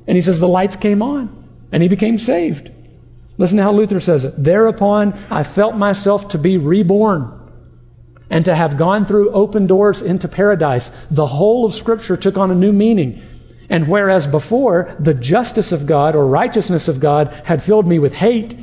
And 0.07 0.17
he 0.17 0.23
says 0.23 0.41
the 0.41 0.49
lights 0.49 0.77
came 0.77 1.03
on 1.03 1.45
and 1.71 1.83
he 1.83 1.89
became 1.89 2.19
saved. 2.19 2.71
Listen 3.37 3.59
to 3.59 3.63
how 3.63 3.73
Luther 3.73 4.01
says 4.01 4.25
it. 4.25 4.43
Thereupon 4.43 5.19
I 5.31 5.43
felt 5.43 5.77
myself 5.77 6.29
to 6.29 6.39
be 6.39 6.57
reborn 6.57 7.38
and 8.31 8.45
to 8.45 8.55
have 8.55 8.77
gone 8.77 9.07
through 9.07 9.31
open 9.31 9.67
doors 9.67 10.03
into 10.03 10.29
paradise. 10.29 10.91
The 11.11 11.27
whole 11.27 11.65
of 11.65 11.75
Scripture 11.75 12.17
took 12.17 12.37
on 12.37 12.51
a 12.51 12.55
new 12.55 12.73
meaning. 12.73 13.23
And 13.71 13.89
whereas 13.89 14.27
before 14.27 14.95
the 14.99 15.15
justice 15.15 15.73
of 15.73 15.87
God 15.87 16.17
or 16.17 16.27
righteousness 16.27 16.89
of 16.89 17.01
God 17.01 17.29
had 17.45 17.63
filled 17.63 17.87
me 17.87 17.99
with 17.99 18.15
hate, 18.15 18.55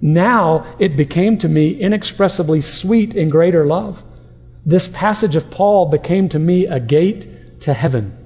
now 0.00 0.76
it 0.78 0.96
became 0.96 1.38
to 1.38 1.48
me 1.48 1.78
inexpressibly 1.78 2.60
sweet 2.60 3.14
in 3.14 3.28
greater 3.28 3.66
love. 3.66 4.02
This 4.66 4.88
passage 4.88 5.36
of 5.36 5.50
Paul 5.50 5.86
became 5.90 6.28
to 6.30 6.38
me 6.38 6.66
a 6.66 6.80
gate 6.80 7.60
to 7.62 7.74
heaven. 7.74 8.16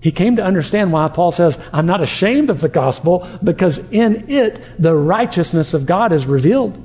He 0.00 0.12
came 0.12 0.36
to 0.36 0.44
understand 0.44 0.92
why 0.92 1.08
Paul 1.08 1.32
says, 1.32 1.58
I'm 1.72 1.86
not 1.86 2.02
ashamed 2.02 2.50
of 2.50 2.60
the 2.60 2.68
gospel 2.68 3.28
because 3.42 3.78
in 3.90 4.30
it 4.30 4.62
the 4.78 4.94
righteousness 4.94 5.74
of 5.74 5.86
God 5.86 6.12
is 6.12 6.24
revealed. 6.24 6.84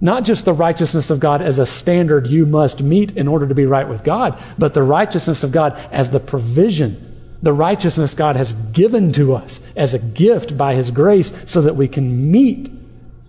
Not 0.00 0.24
just 0.24 0.44
the 0.44 0.52
righteousness 0.52 1.10
of 1.10 1.20
God 1.20 1.42
as 1.42 1.58
a 1.58 1.66
standard 1.66 2.26
you 2.26 2.46
must 2.46 2.82
meet 2.82 3.16
in 3.16 3.28
order 3.28 3.46
to 3.46 3.54
be 3.54 3.66
right 3.66 3.88
with 3.88 4.02
God, 4.02 4.42
but 4.56 4.72
the 4.72 4.82
righteousness 4.82 5.44
of 5.44 5.52
God 5.52 5.78
as 5.92 6.10
the 6.10 6.20
provision, 6.20 7.36
the 7.42 7.52
righteousness 7.52 8.14
God 8.14 8.36
has 8.36 8.52
given 8.72 9.12
to 9.14 9.34
us 9.34 9.60
as 9.76 9.92
a 9.92 9.98
gift 9.98 10.56
by 10.56 10.74
His 10.74 10.90
grace 10.90 11.32
so 11.46 11.60
that 11.62 11.76
we 11.76 11.86
can 11.86 12.30
meet 12.30 12.70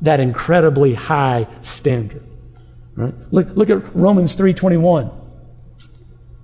that 0.02 0.20
incredibly 0.20 0.94
high 0.94 1.48
standard. 1.62 2.24
Right? 2.96 3.14
Look, 3.32 3.48
look 3.56 3.70
at 3.70 3.96
Romans 3.96 4.36
3:21. 4.36 5.12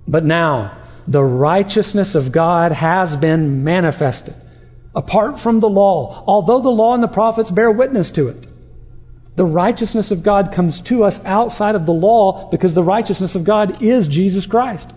But 0.06 0.24
now 0.24 0.76
the 1.06 1.24
righteousness 1.24 2.14
of 2.14 2.32
God 2.32 2.72
has 2.72 3.16
been 3.16 3.64
manifested 3.64 4.34
apart 4.94 5.38
from 5.38 5.60
the 5.60 5.68
law, 5.68 6.24
although 6.26 6.60
the 6.60 6.68
law 6.68 6.94
and 6.94 7.02
the 7.02 7.08
prophets 7.08 7.50
bear 7.50 7.70
witness 7.70 8.10
to 8.10 8.28
it. 8.28 8.47
The 9.38 9.46
righteousness 9.46 10.10
of 10.10 10.24
God 10.24 10.50
comes 10.50 10.80
to 10.80 11.04
us 11.04 11.20
outside 11.24 11.76
of 11.76 11.86
the 11.86 11.92
law 11.92 12.50
because 12.50 12.74
the 12.74 12.82
righteousness 12.82 13.36
of 13.36 13.44
God 13.44 13.80
is 13.80 14.08
Jesus 14.08 14.46
Christ. 14.46 14.90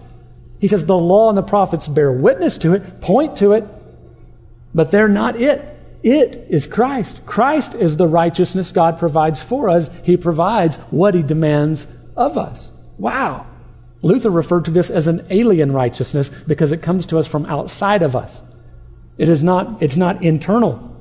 He 0.57 0.67
says 0.67 0.83
the 0.83 0.97
law 0.97 1.29
and 1.29 1.37
the 1.37 1.43
prophets 1.43 1.87
bear 1.87 2.11
witness 2.11 2.57
to 2.57 2.73
it, 2.73 3.01
point 3.01 3.37
to 3.37 3.51
it, 3.51 3.65
but 4.73 4.89
they're 4.89 5.07
not 5.07 5.39
it. 5.39 5.63
It 6.01 6.47
is 6.49 6.65
Christ. 6.65 7.23
Christ 7.27 7.75
is 7.75 7.97
the 7.97 8.07
righteousness 8.07 8.71
God 8.71 8.97
provides 8.97 9.43
for 9.43 9.69
us. 9.69 9.91
He 10.01 10.17
provides 10.17 10.77
what 10.89 11.13
He 11.13 11.21
demands 11.21 11.85
of 12.17 12.35
us. 12.35 12.71
Wow. 12.97 13.45
Luther 14.01 14.31
referred 14.31 14.65
to 14.65 14.71
this 14.71 14.89
as 14.89 15.05
an 15.05 15.23
alien 15.29 15.71
righteousness 15.71 16.31
because 16.47 16.71
it 16.71 16.81
comes 16.81 17.05
to 17.05 17.19
us 17.19 17.27
from 17.27 17.45
outside 17.45 18.01
of 18.01 18.15
us. 18.15 18.41
It 19.19 19.29
is 19.29 19.43
not, 19.43 19.83
it's 19.83 19.97
not 19.97 20.23
internal. 20.23 20.97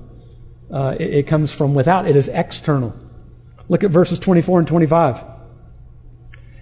Uh, 0.70 0.94
it, 1.00 1.14
it 1.14 1.26
comes 1.26 1.50
from 1.50 1.72
without. 1.72 2.06
It 2.06 2.16
is 2.16 2.28
external. 2.28 2.94
Look 3.70 3.84
at 3.84 3.92
verses 3.92 4.18
24 4.18 4.58
and 4.58 4.68
25. 4.68 5.22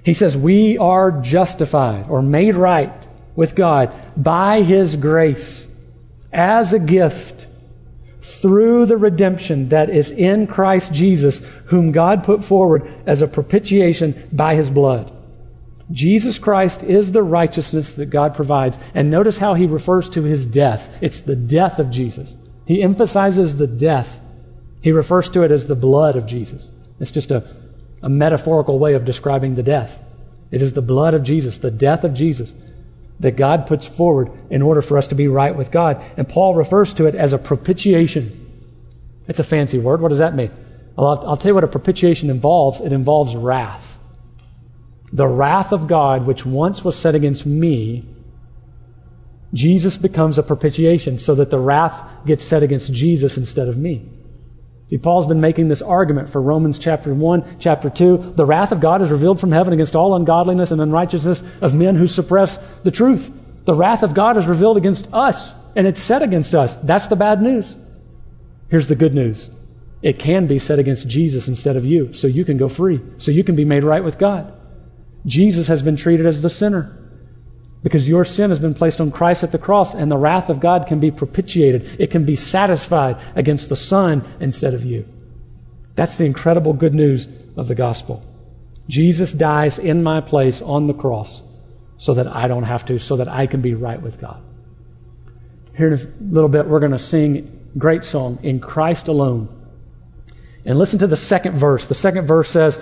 He 0.04 0.12
says, 0.12 0.36
We 0.36 0.76
are 0.76 1.10
justified 1.22 2.06
or 2.08 2.20
made 2.20 2.54
right 2.54 3.06
with 3.34 3.54
God 3.54 3.90
by 4.14 4.60
His 4.60 4.94
grace 4.94 5.66
as 6.30 6.74
a 6.74 6.78
gift 6.78 7.46
through 8.20 8.84
the 8.84 8.98
redemption 8.98 9.70
that 9.70 9.88
is 9.88 10.10
in 10.10 10.46
Christ 10.46 10.92
Jesus, 10.92 11.40
whom 11.64 11.92
God 11.92 12.24
put 12.24 12.44
forward 12.44 12.86
as 13.06 13.22
a 13.22 13.26
propitiation 13.26 14.28
by 14.30 14.54
his 14.54 14.68
blood. 14.68 15.10
Jesus 15.90 16.38
Christ 16.38 16.82
is 16.82 17.12
the 17.12 17.22
righteousness 17.22 17.96
that 17.96 18.06
God 18.06 18.34
provides. 18.34 18.78
And 18.94 19.10
notice 19.10 19.38
how 19.38 19.54
he 19.54 19.66
refers 19.66 20.10
to 20.10 20.24
his 20.24 20.44
death. 20.44 20.94
It's 21.00 21.22
the 21.22 21.34
death 21.34 21.78
of 21.78 21.90
Jesus. 21.90 22.36
He 22.66 22.82
emphasizes 22.82 23.56
the 23.56 23.66
death. 23.66 24.20
He 24.82 24.92
refers 24.92 25.30
to 25.30 25.42
it 25.42 25.50
as 25.50 25.66
the 25.66 25.74
blood 25.74 26.14
of 26.14 26.26
Jesus. 26.26 26.70
It's 27.00 27.11
just 27.11 27.30
a, 27.30 27.48
a 28.02 28.08
metaphorical 28.08 28.78
way 28.78 28.94
of 28.94 29.04
describing 29.04 29.54
the 29.54 29.62
death. 29.62 30.00
It 30.50 30.62
is 30.62 30.72
the 30.72 30.82
blood 30.82 31.14
of 31.14 31.22
Jesus, 31.22 31.58
the 31.58 31.70
death 31.70 32.04
of 32.04 32.14
Jesus 32.14 32.54
that 33.20 33.37
God 33.37 33.66
puts 33.66 33.87
forward 33.87 34.30
in 34.50 34.62
order 34.62 34.80
for 34.80 34.96
us 34.96 35.08
to 35.08 35.14
be 35.14 35.28
right 35.28 35.54
with 35.54 35.70
God. 35.70 36.02
And 36.16 36.28
Paul 36.28 36.54
refers 36.54 36.94
to 36.94 37.06
it 37.06 37.14
as 37.14 37.32
a 37.32 37.38
propitiation. 37.38 38.44
It's 39.26 39.40
a 39.40 39.44
fancy 39.44 39.78
word. 39.78 40.00
What 40.00 40.08
does 40.08 40.18
that 40.18 40.34
mean? 40.34 40.50
Well, 40.96 41.08
I'll, 41.08 41.28
I'll 41.30 41.37
tell 41.37 41.50
you 41.50 41.54
what 41.54 41.64
a 41.64 41.68
propitiation 41.68 42.30
involves. 42.30 42.80
It 42.80 42.92
involves 42.92 43.34
wrath. 43.34 43.98
The 45.12 45.26
wrath 45.26 45.72
of 45.72 45.87
God, 45.88 46.26
which 46.26 46.46
once 46.46 46.84
was 46.84 46.96
set 46.96 47.14
against 47.14 47.44
me, 47.46 48.04
Jesus 49.54 49.96
becomes 49.96 50.38
a 50.38 50.42
propitiation 50.42 51.18
so 51.18 51.34
that 51.34 51.50
the 51.50 51.58
wrath 51.58 52.02
gets 52.26 52.44
set 52.44 52.62
against 52.62 52.92
Jesus 52.92 53.37
instead 53.37 53.68
of 53.68 53.76
me. 53.76 54.08
See, 54.88 54.96
Paul's 54.96 55.27
been 55.27 55.40
making 55.40 55.68
this 55.68 55.83
argument 55.83 56.31
for 56.31 56.40
Romans 56.40 56.79
chapter 56.79 57.12
1, 57.12 57.59
chapter 57.59 57.90
2. 57.90 58.33
The 58.37 58.46
wrath 58.46 58.72
of 58.72 58.81
God 58.81 59.03
is 59.03 59.11
revealed 59.11 59.38
from 59.38 59.53
heaven 59.53 59.74
against 59.74 59.94
all 59.94 60.14
ungodliness 60.14 60.70
and 60.70 60.81
unrighteousness 60.81 61.42
of 61.61 61.74
men 61.74 61.94
who 61.94 62.09
suppress 62.09 62.59
the 62.85 62.90
truth. 62.90 63.31
The 63.66 63.74
wrath 63.74 64.03
of 64.03 64.14
God 64.14 64.38
is 64.38 64.46
revealed 64.46 64.79
against 64.79 65.07
us, 65.12 65.53
and 65.77 65.87
it's 65.87 66.01
set 66.01 66.22
against 66.22 66.55
us. 66.55 66.74
That's 66.77 67.07
the 67.07 67.16
bad 67.16 67.42
news. 67.42 67.77
Here's 68.70 68.88
the 68.88 68.96
good 68.96 69.14
news 69.14 69.51
it 70.01 70.18
can 70.18 70.46
be 70.46 70.59
set 70.59 70.79
against 70.79 71.09
Jesus 71.09 71.48
instead 71.48 71.77
of 71.77 71.85
you, 71.85 72.12
so 72.14 72.27
you 72.27 72.44
can 72.44 72.57
go 72.57 72.68
free, 72.68 73.01
so 73.18 73.31
you 73.31 73.44
can 73.44 73.57
be 73.57 73.64
made 73.64 73.85
right 73.85 74.05
with 74.05 74.18
God. 74.18 74.55
Jesus 75.27 75.66
has 75.66 75.83
been 75.83 75.96
treated 75.96 76.24
as 76.24 76.40
the 76.40 76.48
sinner 76.48 76.97
because 77.82 78.08
your 78.08 78.24
sin 78.24 78.50
has 78.50 78.58
been 78.58 78.74
placed 78.74 79.00
on 79.00 79.10
Christ 79.10 79.44
at 79.44 79.52
the 79.52 79.58
cross, 79.58 79.94
and 79.94 80.10
the 80.10 80.16
wrath 80.16 80.50
of 80.50 80.60
God 80.60 80.86
can 80.86 81.00
be 81.00 81.10
propitiated. 81.10 81.96
It 81.98 82.10
can 82.10 82.24
be 82.24 82.36
satisfied 82.36 83.20
against 83.36 83.68
the 83.68 83.76
Son 83.76 84.24
instead 84.40 84.74
of 84.74 84.84
you. 84.84 85.06
That's 85.94 86.16
the 86.16 86.24
incredible 86.24 86.72
good 86.72 86.94
news 86.94 87.28
of 87.56 87.68
the 87.68 87.74
gospel. 87.74 88.24
Jesus 88.88 89.32
dies 89.32 89.78
in 89.78 90.02
my 90.02 90.20
place 90.20 90.62
on 90.62 90.86
the 90.86 90.94
cross 90.94 91.42
so 91.98 92.14
that 92.14 92.26
I 92.26 92.48
don't 92.48 92.62
have 92.62 92.84
to, 92.86 92.98
so 92.98 93.16
that 93.16 93.28
I 93.28 93.46
can 93.46 93.60
be 93.60 93.74
right 93.74 94.00
with 94.00 94.20
God. 94.20 94.42
Here 95.76 95.92
in 95.92 95.94
a 95.94 96.32
little 96.32 96.48
bit, 96.48 96.66
we're 96.66 96.80
going 96.80 96.92
to 96.92 96.98
sing 96.98 97.70
a 97.74 97.78
great 97.78 98.04
song, 98.04 98.38
In 98.42 98.60
Christ 98.60 99.08
Alone. 99.08 99.54
And 100.64 100.78
listen 100.78 100.98
to 101.00 101.06
the 101.06 101.16
second 101.16 101.56
verse. 101.56 101.86
The 101.86 101.94
second 101.94 102.26
verse 102.26 102.50
says, 102.50 102.80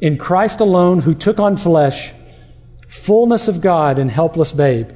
In 0.00 0.18
Christ 0.18 0.60
alone, 0.60 1.00
who 1.00 1.14
took 1.14 1.40
on 1.40 1.56
flesh, 1.56 2.12
fullness 2.88 3.46
of 3.46 3.60
God 3.60 3.98
in 3.98 4.08
helpless 4.08 4.50
babe, 4.50 4.90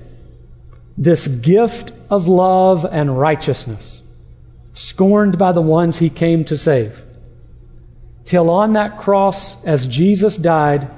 this 0.98 1.28
gift 1.28 1.92
of 2.10 2.26
love 2.26 2.84
and 2.90 3.18
righteousness, 3.18 4.02
scorned 4.74 5.38
by 5.38 5.52
the 5.52 5.62
ones 5.62 5.98
he 5.98 6.10
came 6.10 6.44
to 6.46 6.56
save. 6.56 7.04
Till 8.24 8.50
on 8.50 8.72
that 8.72 8.98
cross, 8.98 9.62
as 9.64 9.86
Jesus 9.86 10.36
died, 10.36 10.90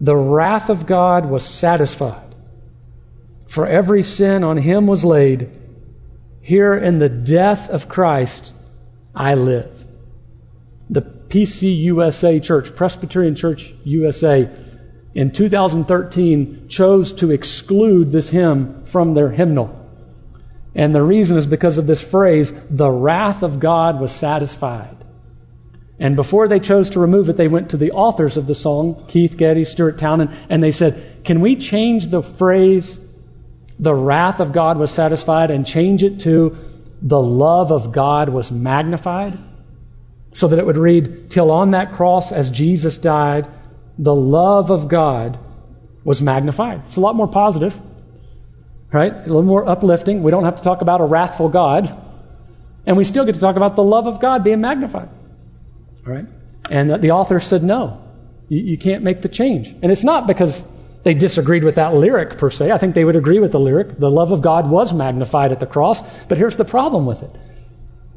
the 0.00 0.16
wrath 0.16 0.68
of 0.70 0.86
God 0.86 1.26
was 1.26 1.44
satisfied. 1.44 2.34
For 3.46 3.66
every 3.66 4.02
sin 4.02 4.44
on 4.44 4.56
him 4.58 4.86
was 4.86 5.04
laid. 5.04 5.50
Here 6.40 6.74
in 6.74 6.98
the 6.98 7.08
death 7.08 7.68
of 7.70 7.88
Christ, 7.88 8.52
I 9.14 9.34
live. 9.34 9.72
The 10.88 11.02
PCUSA 11.02 12.42
Church, 12.42 12.74
Presbyterian 12.76 13.34
Church 13.34 13.74
USA, 13.84 14.48
in 15.16 15.30
2013 15.30 16.68
chose 16.68 17.10
to 17.14 17.30
exclude 17.30 18.12
this 18.12 18.28
hymn 18.28 18.84
from 18.84 19.14
their 19.14 19.30
hymnal. 19.30 19.74
And 20.74 20.94
the 20.94 21.02
reason 21.02 21.38
is 21.38 21.46
because 21.46 21.78
of 21.78 21.86
this 21.86 22.02
phrase, 22.02 22.52
the 22.68 22.90
wrath 22.90 23.42
of 23.42 23.58
God 23.58 23.98
was 23.98 24.12
satisfied. 24.12 24.94
And 25.98 26.16
before 26.16 26.48
they 26.48 26.60
chose 26.60 26.90
to 26.90 27.00
remove 27.00 27.30
it, 27.30 27.38
they 27.38 27.48
went 27.48 27.70
to 27.70 27.78
the 27.78 27.92
authors 27.92 28.36
of 28.36 28.46
the 28.46 28.54
song, 28.54 29.06
Keith 29.08 29.38
Getty, 29.38 29.64
Stuart 29.64 29.96
Townend, 29.96 30.36
and 30.50 30.62
they 30.62 30.70
said, 30.70 31.24
Can 31.24 31.40
we 31.40 31.56
change 31.56 32.08
the 32.08 32.22
phrase, 32.22 32.98
the 33.78 33.94
wrath 33.94 34.38
of 34.38 34.52
God 34.52 34.76
was 34.76 34.90
satisfied, 34.90 35.50
and 35.50 35.66
change 35.66 36.04
it 36.04 36.20
to 36.20 36.58
the 37.00 37.20
love 37.20 37.72
of 37.72 37.90
God 37.90 38.28
was 38.28 38.50
magnified? 38.50 39.38
So 40.34 40.46
that 40.48 40.58
it 40.58 40.66
would 40.66 40.76
read, 40.76 41.30
Till 41.30 41.50
on 41.50 41.70
that 41.70 41.92
cross, 41.92 42.32
as 42.32 42.50
Jesus 42.50 42.98
died, 42.98 43.46
the 43.98 44.14
love 44.14 44.70
of 44.70 44.88
God 44.88 45.38
was 46.04 46.22
magnified. 46.22 46.82
It's 46.86 46.96
a 46.96 47.00
lot 47.00 47.16
more 47.16 47.28
positive, 47.28 47.78
right? 48.92 49.12
A 49.12 49.20
little 49.20 49.42
more 49.42 49.68
uplifting. 49.68 50.22
We 50.22 50.30
don't 50.30 50.44
have 50.44 50.56
to 50.56 50.62
talk 50.62 50.80
about 50.80 51.00
a 51.00 51.04
wrathful 51.04 51.48
God. 51.48 52.02
And 52.86 52.96
we 52.96 53.04
still 53.04 53.24
get 53.24 53.34
to 53.34 53.40
talk 53.40 53.56
about 53.56 53.74
the 53.74 53.82
love 53.82 54.06
of 54.06 54.20
God 54.20 54.44
being 54.44 54.60
magnified. 54.60 55.08
All 56.06 56.12
right? 56.12 56.26
And 56.70 57.02
the 57.02 57.10
author 57.10 57.40
said, 57.40 57.62
no, 57.62 58.02
you, 58.48 58.60
you 58.60 58.78
can't 58.78 59.02
make 59.02 59.22
the 59.22 59.28
change. 59.28 59.68
And 59.82 59.90
it's 59.90 60.04
not 60.04 60.26
because 60.26 60.64
they 61.02 61.14
disagreed 61.14 61.64
with 61.64 61.76
that 61.76 61.94
lyric 61.94 62.38
per 62.38 62.50
se. 62.50 62.70
I 62.70 62.78
think 62.78 62.94
they 62.94 63.04
would 63.04 63.16
agree 63.16 63.38
with 63.38 63.52
the 63.52 63.60
lyric. 63.60 63.98
The 63.98 64.10
love 64.10 64.32
of 64.32 64.42
God 64.42 64.70
was 64.70 64.92
magnified 64.92 65.52
at 65.52 65.60
the 65.60 65.66
cross. 65.66 66.02
But 66.28 66.38
here's 66.38 66.56
the 66.56 66.64
problem 66.64 67.06
with 67.06 67.22
it 67.22 67.30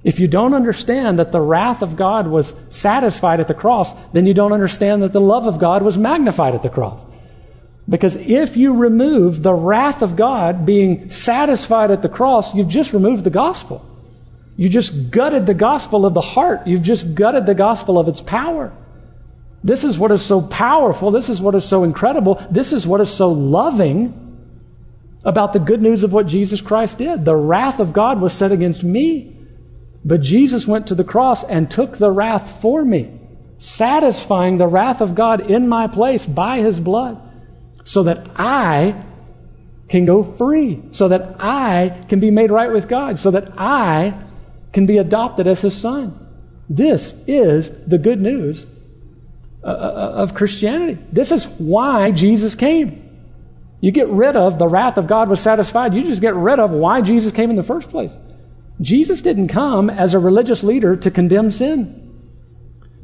If 0.04 0.20
you 0.20 0.28
don't 0.28 0.54
understand 0.54 1.20
that 1.20 1.32
the 1.32 1.42
wrath 1.42 1.82
of 1.82 1.96
God 1.96 2.28
was 2.28 2.54
satisfied 2.70 3.40
at 3.40 3.48
the 3.48 3.54
cross, 3.54 3.94
then 4.14 4.26
you 4.26 4.34
don't 4.34 4.54
understand 4.54 5.04
that 5.04 5.14
the 5.14 5.22
love 5.22 5.46
of 5.46 5.60
God 5.60 5.82
was 5.82 5.98
magnified 5.98 6.56
at 6.56 6.64
the 6.64 6.70
cross. 6.70 7.06
Because 7.88 8.16
if 8.16 8.56
you 8.56 8.76
remove 8.76 9.42
the 9.42 9.54
wrath 9.54 10.02
of 10.02 10.16
God 10.16 10.66
being 10.66 11.10
satisfied 11.10 11.92
at 11.92 12.02
the 12.02 12.10
cross, 12.10 12.54
you've 12.54 12.68
just 12.68 12.94
removed 12.94 13.24
the 13.24 13.30
gospel. 13.30 13.86
You 14.56 14.70
just 14.70 15.10
gutted 15.10 15.46
the 15.46 15.54
gospel 15.54 16.06
of 16.06 16.14
the 16.14 16.22
heart. 16.22 16.68
You've 16.68 16.82
just 16.82 17.16
gutted 17.16 17.46
the 17.46 17.56
gospel 17.56 17.98
of 17.98 18.08
its 18.08 18.22
power. 18.22 18.72
This 19.64 19.84
is 19.84 19.98
what 19.98 20.12
is 20.12 20.22
so 20.22 20.42
powerful. 20.42 21.12
This 21.12 21.30
is 21.30 21.42
what 21.42 21.56
is 21.56 21.66
so 21.66 21.84
incredible. 21.84 22.46
This 22.52 22.72
is 22.72 22.86
what 22.86 23.02
is 23.02 23.10
so 23.10 23.32
loving 23.32 24.14
about 25.26 25.54
the 25.54 25.60
good 25.60 25.82
news 25.82 26.04
of 26.04 26.14
what 26.14 26.28
Jesus 26.28 26.62
Christ 26.62 26.98
did. 26.98 27.26
The 27.26 27.36
wrath 27.36 27.80
of 27.80 27.92
God 27.92 28.22
was 28.22 28.34
set 28.34 28.52
against 28.52 28.84
me. 28.84 29.36
But 30.04 30.22
Jesus 30.22 30.68
went 30.68 30.88
to 30.88 30.96
the 30.96 31.04
cross 31.04 31.44
and 31.44 31.70
took 31.70 31.98
the 31.98 32.12
wrath 32.12 32.62
for 32.62 32.84
me, 32.86 33.20
satisfying 33.58 34.58
the 34.58 34.68
wrath 34.68 35.02
of 35.02 35.16
God 35.16 35.50
in 35.52 35.68
my 35.68 35.88
place 35.88 36.26
by 36.26 36.60
his 36.60 36.80
blood, 36.80 37.22
so 37.84 38.04
that 38.04 38.30
I 38.36 39.04
can 39.90 40.06
go 40.06 40.24
free, 40.24 40.82
so 40.92 41.08
that 41.08 41.36
I 41.40 42.06
can 42.08 42.20
be 42.20 42.32
made 42.32 42.52
right 42.52 42.72
with 42.72 42.88
God, 42.88 43.20
so 43.20 43.32
that 43.32 43.60
I 43.60 44.14
can 44.72 44.86
be 44.86 44.98
adopted 44.98 45.48
as 45.48 45.62
his 45.62 45.76
son. 45.76 46.28
This 46.70 47.16
is 47.28 47.72
the 47.88 47.98
good 47.98 48.22
news 48.22 48.68
uh, 49.64 49.68
uh, 49.68 50.12
of 50.16 50.36
Christianity. 50.36 51.02
This 51.12 51.32
is 51.32 51.46
why 51.46 52.12
Jesus 52.12 52.56
came. 52.56 53.06
You 53.82 53.92
get 53.92 54.08
rid 54.10 54.36
of 54.36 54.60
the 54.60 54.68
wrath 54.68 54.98
of 54.98 55.08
God 55.08 55.30
was 55.30 55.40
satisfied, 55.40 55.94
you 55.94 56.04
just 56.04 56.22
get 56.22 56.36
rid 56.36 56.60
of 56.60 56.72
why 56.72 57.02
Jesus 57.02 57.32
came 57.32 57.50
in 57.50 57.56
the 57.56 57.64
first 57.64 57.90
place. 57.90 58.14
Jesus 58.82 59.22
didn't 59.22 59.50
come 59.50 59.90
as 59.90 60.14
a 60.14 60.20
religious 60.20 60.64
leader 60.64 60.96
to 60.96 61.12
condemn 61.12 61.52
sin. 61.52 62.06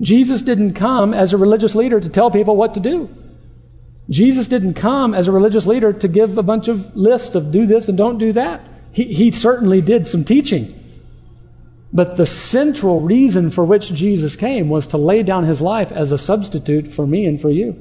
Jesus 0.01 0.41
didn't 0.41 0.73
come 0.73 1.13
as 1.13 1.33
a 1.33 1.37
religious 1.37 1.75
leader 1.75 1.99
to 1.99 2.09
tell 2.09 2.31
people 2.31 2.55
what 2.55 2.73
to 2.73 2.79
do. 2.79 3.09
Jesus 4.09 4.47
didn't 4.47 4.75
come 4.75 5.13
as 5.13 5.27
a 5.27 5.31
religious 5.31 5.65
leader 5.65 5.91
to 5.91 6.07
give 6.07 6.37
a 6.37 6.43
bunch 6.43 6.67
of 6.67 6.95
lists 6.95 7.35
of 7.35 7.51
do 7.51 7.65
this 7.65 7.87
and 7.87 7.97
don't 7.97 8.17
do 8.17 8.33
that. 8.33 8.61
He, 8.91 9.13
he 9.13 9.31
certainly 9.31 9.81
did 9.81 10.07
some 10.07 10.23
teaching. 10.23 10.81
But 11.91 12.17
the 12.17 12.25
central 12.25 12.99
reason 13.01 13.51
for 13.51 13.63
which 13.63 13.93
Jesus 13.93 14.35
came 14.35 14.69
was 14.69 14.87
to 14.87 14.97
lay 14.97 15.23
down 15.23 15.45
his 15.45 15.61
life 15.61 15.91
as 15.91 16.11
a 16.11 16.17
substitute 16.17 16.91
for 16.91 17.07
me 17.07 17.25
and 17.25 17.39
for 17.39 17.49
you. 17.49 17.75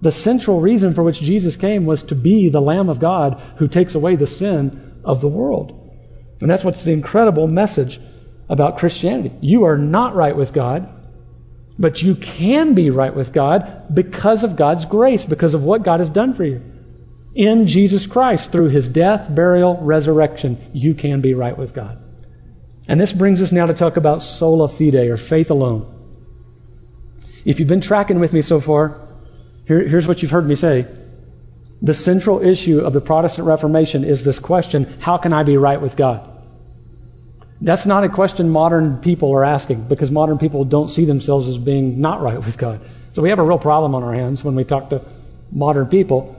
The 0.00 0.10
central 0.10 0.60
reason 0.60 0.94
for 0.94 1.02
which 1.02 1.20
Jesus 1.20 1.56
came 1.56 1.84
was 1.84 2.02
to 2.04 2.14
be 2.14 2.48
the 2.48 2.60
Lamb 2.60 2.88
of 2.88 2.98
God 2.98 3.40
who 3.56 3.68
takes 3.68 3.94
away 3.94 4.16
the 4.16 4.26
sin 4.26 5.00
of 5.04 5.20
the 5.20 5.28
world. 5.28 5.79
And 6.40 6.50
that's 6.50 6.64
what's 6.64 6.84
the 6.84 6.92
incredible 6.92 7.46
message 7.46 8.00
about 8.48 8.78
Christianity. 8.78 9.34
You 9.40 9.64
are 9.64 9.78
not 9.78 10.14
right 10.14 10.34
with 10.34 10.52
God, 10.52 10.88
but 11.78 12.02
you 12.02 12.14
can 12.14 12.74
be 12.74 12.90
right 12.90 13.14
with 13.14 13.32
God 13.32 13.86
because 13.92 14.44
of 14.44 14.56
God's 14.56 14.84
grace, 14.84 15.24
because 15.24 15.54
of 15.54 15.62
what 15.62 15.82
God 15.82 16.00
has 16.00 16.10
done 16.10 16.34
for 16.34 16.44
you. 16.44 16.62
In 17.34 17.66
Jesus 17.66 18.06
Christ, 18.06 18.50
through 18.50 18.68
his 18.68 18.88
death, 18.88 19.32
burial, 19.34 19.76
resurrection, 19.76 20.60
you 20.72 20.94
can 20.94 21.20
be 21.20 21.32
right 21.32 21.56
with 21.56 21.72
God. 21.72 21.98
And 22.88 23.00
this 23.00 23.12
brings 23.12 23.40
us 23.40 23.52
now 23.52 23.66
to 23.66 23.74
talk 23.74 23.96
about 23.96 24.22
sola 24.22 24.66
fide, 24.68 24.94
or 24.94 25.16
faith 25.16 25.50
alone. 25.50 25.86
If 27.44 27.58
you've 27.60 27.68
been 27.68 27.80
tracking 27.80 28.18
with 28.18 28.32
me 28.32 28.42
so 28.42 28.60
far, 28.60 29.00
here, 29.66 29.86
here's 29.86 30.08
what 30.08 30.22
you've 30.22 30.32
heard 30.32 30.48
me 30.48 30.56
say. 30.56 30.86
The 31.80 31.94
central 31.94 32.42
issue 32.42 32.80
of 32.80 32.92
the 32.92 33.00
Protestant 33.00 33.46
Reformation 33.46 34.04
is 34.04 34.24
this 34.24 34.38
question 34.38 34.92
how 35.00 35.16
can 35.16 35.32
I 35.32 35.44
be 35.44 35.56
right 35.56 35.80
with 35.80 35.96
God? 35.96 36.29
That's 37.60 37.84
not 37.84 38.04
a 38.04 38.08
question 38.08 38.48
modern 38.48 38.98
people 38.98 39.32
are 39.32 39.44
asking 39.44 39.82
because 39.88 40.10
modern 40.10 40.38
people 40.38 40.64
don't 40.64 40.88
see 40.88 41.04
themselves 41.04 41.48
as 41.48 41.58
being 41.58 42.00
not 42.00 42.22
right 42.22 42.38
with 42.38 42.56
God. 42.56 42.80
So 43.12 43.22
we 43.22 43.28
have 43.28 43.38
a 43.38 43.44
real 43.44 43.58
problem 43.58 43.94
on 43.94 44.02
our 44.02 44.14
hands 44.14 44.42
when 44.42 44.54
we 44.54 44.64
talk 44.64 44.90
to 44.90 45.02
modern 45.52 45.86
people. 45.86 46.36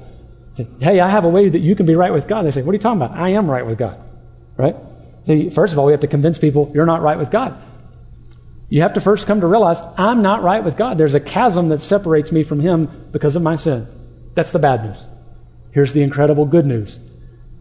Say, 0.55 0.67
hey, 0.79 0.99
I 0.99 1.10
have 1.10 1.25
a 1.25 1.29
way 1.29 1.47
that 1.49 1.60
you 1.60 1.75
can 1.75 1.86
be 1.86 1.95
right 1.95 2.12
with 2.12 2.27
God. 2.27 2.43
They 2.43 2.51
say, 2.51 2.63
what 2.63 2.71
are 2.71 2.73
you 2.73 2.79
talking 2.79 3.01
about? 3.01 3.17
I 3.17 3.29
am 3.29 3.49
right 3.49 3.65
with 3.65 3.77
God. 3.77 3.99
Right? 4.57 4.75
See, 5.25 5.49
first 5.49 5.73
of 5.73 5.79
all, 5.79 5.86
we 5.86 5.91
have 5.91 6.01
to 6.01 6.07
convince 6.07 6.39
people 6.39 6.71
you're 6.73 6.86
not 6.86 7.01
right 7.01 7.17
with 7.17 7.29
God. 7.29 7.62
You 8.69 8.81
have 8.81 8.93
to 8.93 9.01
first 9.01 9.27
come 9.27 9.41
to 9.41 9.47
realize 9.47 9.81
I'm 9.97 10.21
not 10.21 10.43
right 10.43 10.63
with 10.63 10.77
God. 10.77 10.97
There's 10.97 11.13
a 11.13 11.19
chasm 11.19 11.69
that 11.69 11.81
separates 11.81 12.31
me 12.31 12.43
from 12.43 12.60
Him 12.62 13.10
because 13.12 13.36
of 13.36 13.41
my 13.41 13.57
sin. 13.57 13.86
That's 14.34 14.53
the 14.53 14.60
bad 14.60 14.86
news. 14.86 14.97
Here's 15.71 15.93
the 15.93 16.01
incredible 16.01 16.45
good 16.45 16.65
news 16.65 16.99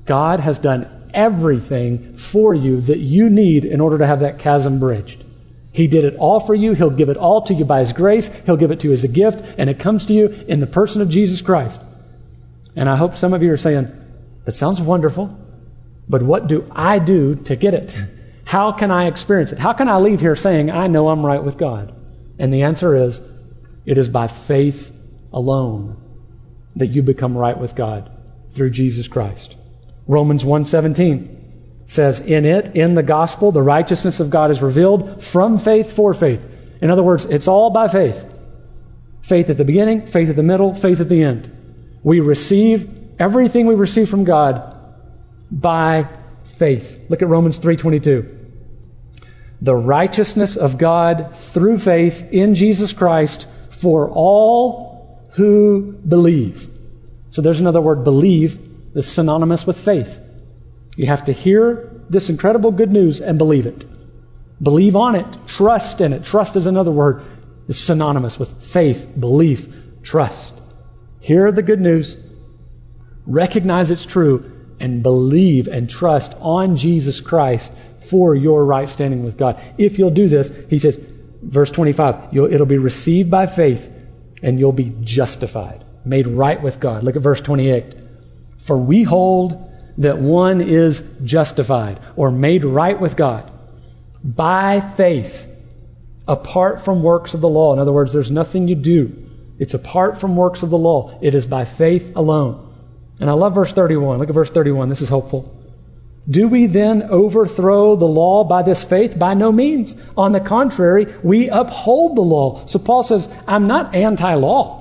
God 0.07 0.41
has 0.41 0.59
done 0.59 0.89
everything 1.15 2.17
for 2.17 2.55
you 2.55 2.81
that 2.83 2.99
you 2.99 3.31
need 3.31 3.65
in 3.65 3.81
order 3.81 3.99
to 3.99 4.07
have 4.07 4.21
that 4.21 4.39
chasm 4.39 4.79
bridged. 4.79 5.25
He 5.73 5.87
did 5.87 6.05
it 6.05 6.17
all 6.17 6.41
for 6.41 6.55
you. 6.55 6.73
He'll 6.73 6.91
give 6.91 7.09
it 7.09 7.17
all 7.17 7.43
to 7.43 7.55
you 7.55 7.65
by 7.65 7.81
His 7.81 7.93
grace. 7.93 8.29
He'll 8.45 8.57
give 8.57 8.71
it 8.71 8.81
to 8.81 8.89
you 8.89 8.93
as 8.93 9.05
a 9.05 9.09
gift, 9.09 9.55
and 9.57 9.71
it 9.71 9.79
comes 9.79 10.07
to 10.07 10.13
you 10.13 10.27
in 10.27 10.61
the 10.61 10.67
person 10.67 11.01
of 11.01 11.09
Jesus 11.09 11.41
Christ. 11.41 11.81
And 12.75 12.89
I 12.89 12.97
hope 12.97 13.17
some 13.17 13.35
of 13.35 13.43
you 13.43 13.53
are 13.53 13.57
saying, 13.57 13.89
that 14.45 14.57
sounds 14.57 14.81
wonderful, 14.81 15.37
but 16.09 16.23
what 16.23 16.49
do 16.49 16.69
I 16.73 16.99
do 16.99 17.37
to 17.37 17.57
get 17.57 17.75
it? 17.75 17.95
How 18.45 18.73
can 18.73 18.91
I 18.91 19.07
experience 19.07 19.53
it? 19.53 19.59
How 19.59 19.73
can 19.73 19.89
I 19.89 19.99
leave 19.99 20.21
here 20.21 20.35
saying, 20.35 20.73
I 20.73 20.89
know 20.89 21.09
I'm 21.09 21.25
right 21.25 21.43
with 21.43 21.57
God? 21.57 21.95
And 22.37 22.53
the 22.53 22.63
answer 22.63 22.97
is, 22.97 23.21
it 23.87 23.97
is 23.97 24.09
by 24.09 24.27
faith 24.27 24.91
alone 25.33 25.97
that 26.75 26.89
you 26.89 27.03
become 27.03 27.37
right 27.37 27.57
with 27.57 27.77
God 27.77 28.11
through 28.53 28.71
Jesus 28.71 29.07
Christ. 29.07 29.57
Romans 30.11 30.45
1:17 30.45 31.29
says, 31.87 32.21
"In 32.21 32.45
it, 32.45 32.73
in 32.75 32.97
the 32.97 33.03
gospel, 33.03 33.53
the 33.53 33.63
righteousness 33.63 34.19
of 34.19 34.29
God 34.29 34.51
is 34.51 34.61
revealed 34.61 35.23
from 35.23 35.57
faith 35.57 35.93
for 35.93 36.13
faith." 36.13 36.45
In 36.83 36.91
other 36.91 37.05
words, 37.05 37.27
it's 37.31 37.47
all 37.47 37.71
by 37.71 37.87
faith. 37.87 38.25
Faith 39.21 39.49
at 39.51 39.57
the 39.57 39.65
beginning, 39.65 40.03
faith 40.07 40.29
at 40.29 40.35
the 40.35 40.43
middle, 40.43 40.75
faith 40.75 41.01
at 41.01 41.09
the 41.09 41.23
end. 41.23 41.49
We 42.03 42.19
receive 42.19 42.93
everything 43.21 43.67
we 43.67 43.77
receive 43.77 44.09
from 44.09 44.25
God 44.25 44.61
by 45.49 46.07
faith. 46.43 46.99
Look 47.09 47.23
at 47.23 47.29
Romans 47.29 47.59
3:22. 47.59 48.25
The 49.63 49.77
righteousness 49.77 50.57
of 50.57 50.77
God 50.77 51.27
through 51.35 51.79
faith 51.79 52.25
in 52.33 52.57
Jesus 52.57 52.93
Christ 52.93 53.47
for 53.69 54.11
all 54.11 55.21
who 55.35 55.95
believe. 56.09 56.67
So 57.29 57.43
there's 57.43 57.61
another 57.61 57.81
word 57.81 58.03
believe 58.03 58.59
is 58.95 59.07
synonymous 59.07 59.67
with 59.67 59.79
faith. 59.79 60.21
You 60.97 61.07
have 61.07 61.25
to 61.27 61.33
hear 61.33 62.03
this 62.09 62.29
incredible 62.29 62.71
good 62.71 62.91
news 62.91 63.21
and 63.21 63.39
believe 63.39 63.67
it. 63.67 63.87
Believe 64.63 64.97
on 64.97 65.15
it. 65.15 65.27
Trust 65.47 66.01
in 66.01 66.13
it. 66.13 66.25
Trust 66.25 66.57
is 66.57 66.67
another 66.67 66.91
word. 66.91 67.23
It's 67.69 67.79
synonymous 67.79 68.39
with 68.39 68.63
faith, 68.63 69.09
belief, 69.19 69.69
trust. 70.03 70.55
Hear 71.21 71.53
the 71.53 71.63
good 71.63 71.81
news, 71.81 72.17
recognize 73.27 73.91
it's 73.91 74.05
true, 74.05 74.51
and 74.81 75.03
believe 75.03 75.69
and 75.69 75.89
trust 75.89 76.35
on 76.41 76.77
Jesus 76.77 77.21
Christ 77.21 77.71
for 78.09 78.35
your 78.35 78.65
right 78.65 78.89
standing 78.89 79.23
with 79.23 79.37
God. 79.37 79.61
If 79.79 79.99
you'll 79.99 80.11
do 80.11 80.27
this, 80.27 80.51
he 80.69 80.79
says, 80.79 80.99
verse 81.43 81.71
25, 81.71 82.35
it'll 82.35 82.67
be 82.67 82.79
received 82.79 83.31
by 83.31 83.47
faith 83.47 83.89
and 84.43 84.59
you'll 84.59 84.73
be 84.73 84.93
justified, 85.03 85.85
made 86.05 86.27
right 86.27 86.61
with 86.61 86.81
God. 86.81 87.05
Look 87.05 87.15
at 87.15 87.23
verse 87.23 87.41
28. 87.43 87.95
For 88.61 88.77
we 88.77 89.03
hold 89.03 89.71
that 89.99 90.19
one 90.19 90.61
is 90.61 91.03
justified 91.25 92.01
or 92.17 92.31
made 92.31 92.65
right 92.65 92.99
with 92.99 93.17
God 93.17 93.51
by 94.23 94.81
faith 94.81 95.47
apart 96.29 96.85
from 96.85 97.03
works 97.03 97.35
of 97.35 97.41
the 97.41 97.49
law. 97.49 97.73
In 97.73 97.79
other 97.79 97.93
words, 97.93 98.13
there's 98.13 98.31
nothing 98.31 98.69
you 98.69 98.75
do. 98.75 99.29
It's 99.59 99.75
apart 99.75 100.19
from 100.19 100.37
works 100.37 100.63
of 100.63 100.71
the 100.71 100.79
law. 100.79 101.19
It 101.21 101.35
is 101.35 101.47
by 101.47 101.65
faith 101.65 102.17
alone. 102.17 102.67
And 103.19 103.29
I 103.29 103.35
love 103.35 103.55
verse 103.55 103.73
31. 103.73 104.19
Look 104.19 104.29
at 104.29 104.35
verse 104.35 104.51
31. 104.51 104.89
This 104.89 105.03
is 105.03 105.09
hopeful. 105.09 105.55
Do 106.29 106.49
we 106.49 106.67
then 106.67 107.03
overthrow 107.03 107.97
the 107.97 108.07
law 108.07 108.45
by 108.45 108.63
this 108.63 108.85
faith? 108.85 109.19
By 109.19 109.35
no 109.35 109.51
means. 109.51 109.95
On 110.17 110.33
the 110.33 110.41
contrary, 110.41 111.07
we 111.23 111.49
uphold 111.49 112.17
the 112.17 112.23
law. 112.23 112.67
So 112.67 112.79
Paul 112.79 113.03
says, 113.03 113.29
I'm 113.47 113.67
not 113.67 113.95
anti 113.95 114.35
law. 114.35 114.80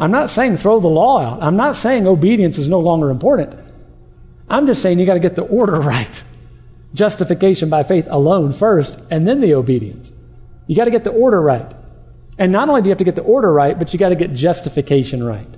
I'm 0.00 0.10
not 0.10 0.30
saying 0.30 0.56
throw 0.56 0.80
the 0.80 0.88
law 0.88 1.20
out. 1.20 1.42
I'm 1.42 1.56
not 1.56 1.76
saying 1.76 2.06
obedience 2.06 2.58
is 2.58 2.68
no 2.68 2.80
longer 2.80 3.10
important. 3.10 3.58
I'm 4.48 4.66
just 4.66 4.82
saying 4.82 4.98
you 4.98 5.06
got 5.06 5.14
to 5.14 5.20
get 5.20 5.36
the 5.36 5.42
order 5.42 5.80
right. 5.80 6.22
Justification 6.94 7.70
by 7.70 7.82
faith 7.84 8.06
alone 8.10 8.52
first, 8.52 9.00
and 9.10 9.26
then 9.26 9.40
the 9.40 9.54
obedience. 9.54 10.12
You 10.66 10.76
got 10.76 10.84
to 10.84 10.90
get 10.90 11.04
the 11.04 11.10
order 11.10 11.40
right. 11.40 11.74
And 12.38 12.52
not 12.52 12.68
only 12.68 12.82
do 12.82 12.88
you 12.88 12.90
have 12.90 12.98
to 12.98 13.04
get 13.04 13.14
the 13.14 13.22
order 13.22 13.52
right, 13.52 13.78
but 13.78 13.92
you 13.92 13.98
got 13.98 14.10
to 14.10 14.14
get 14.14 14.34
justification 14.34 15.22
right. 15.22 15.48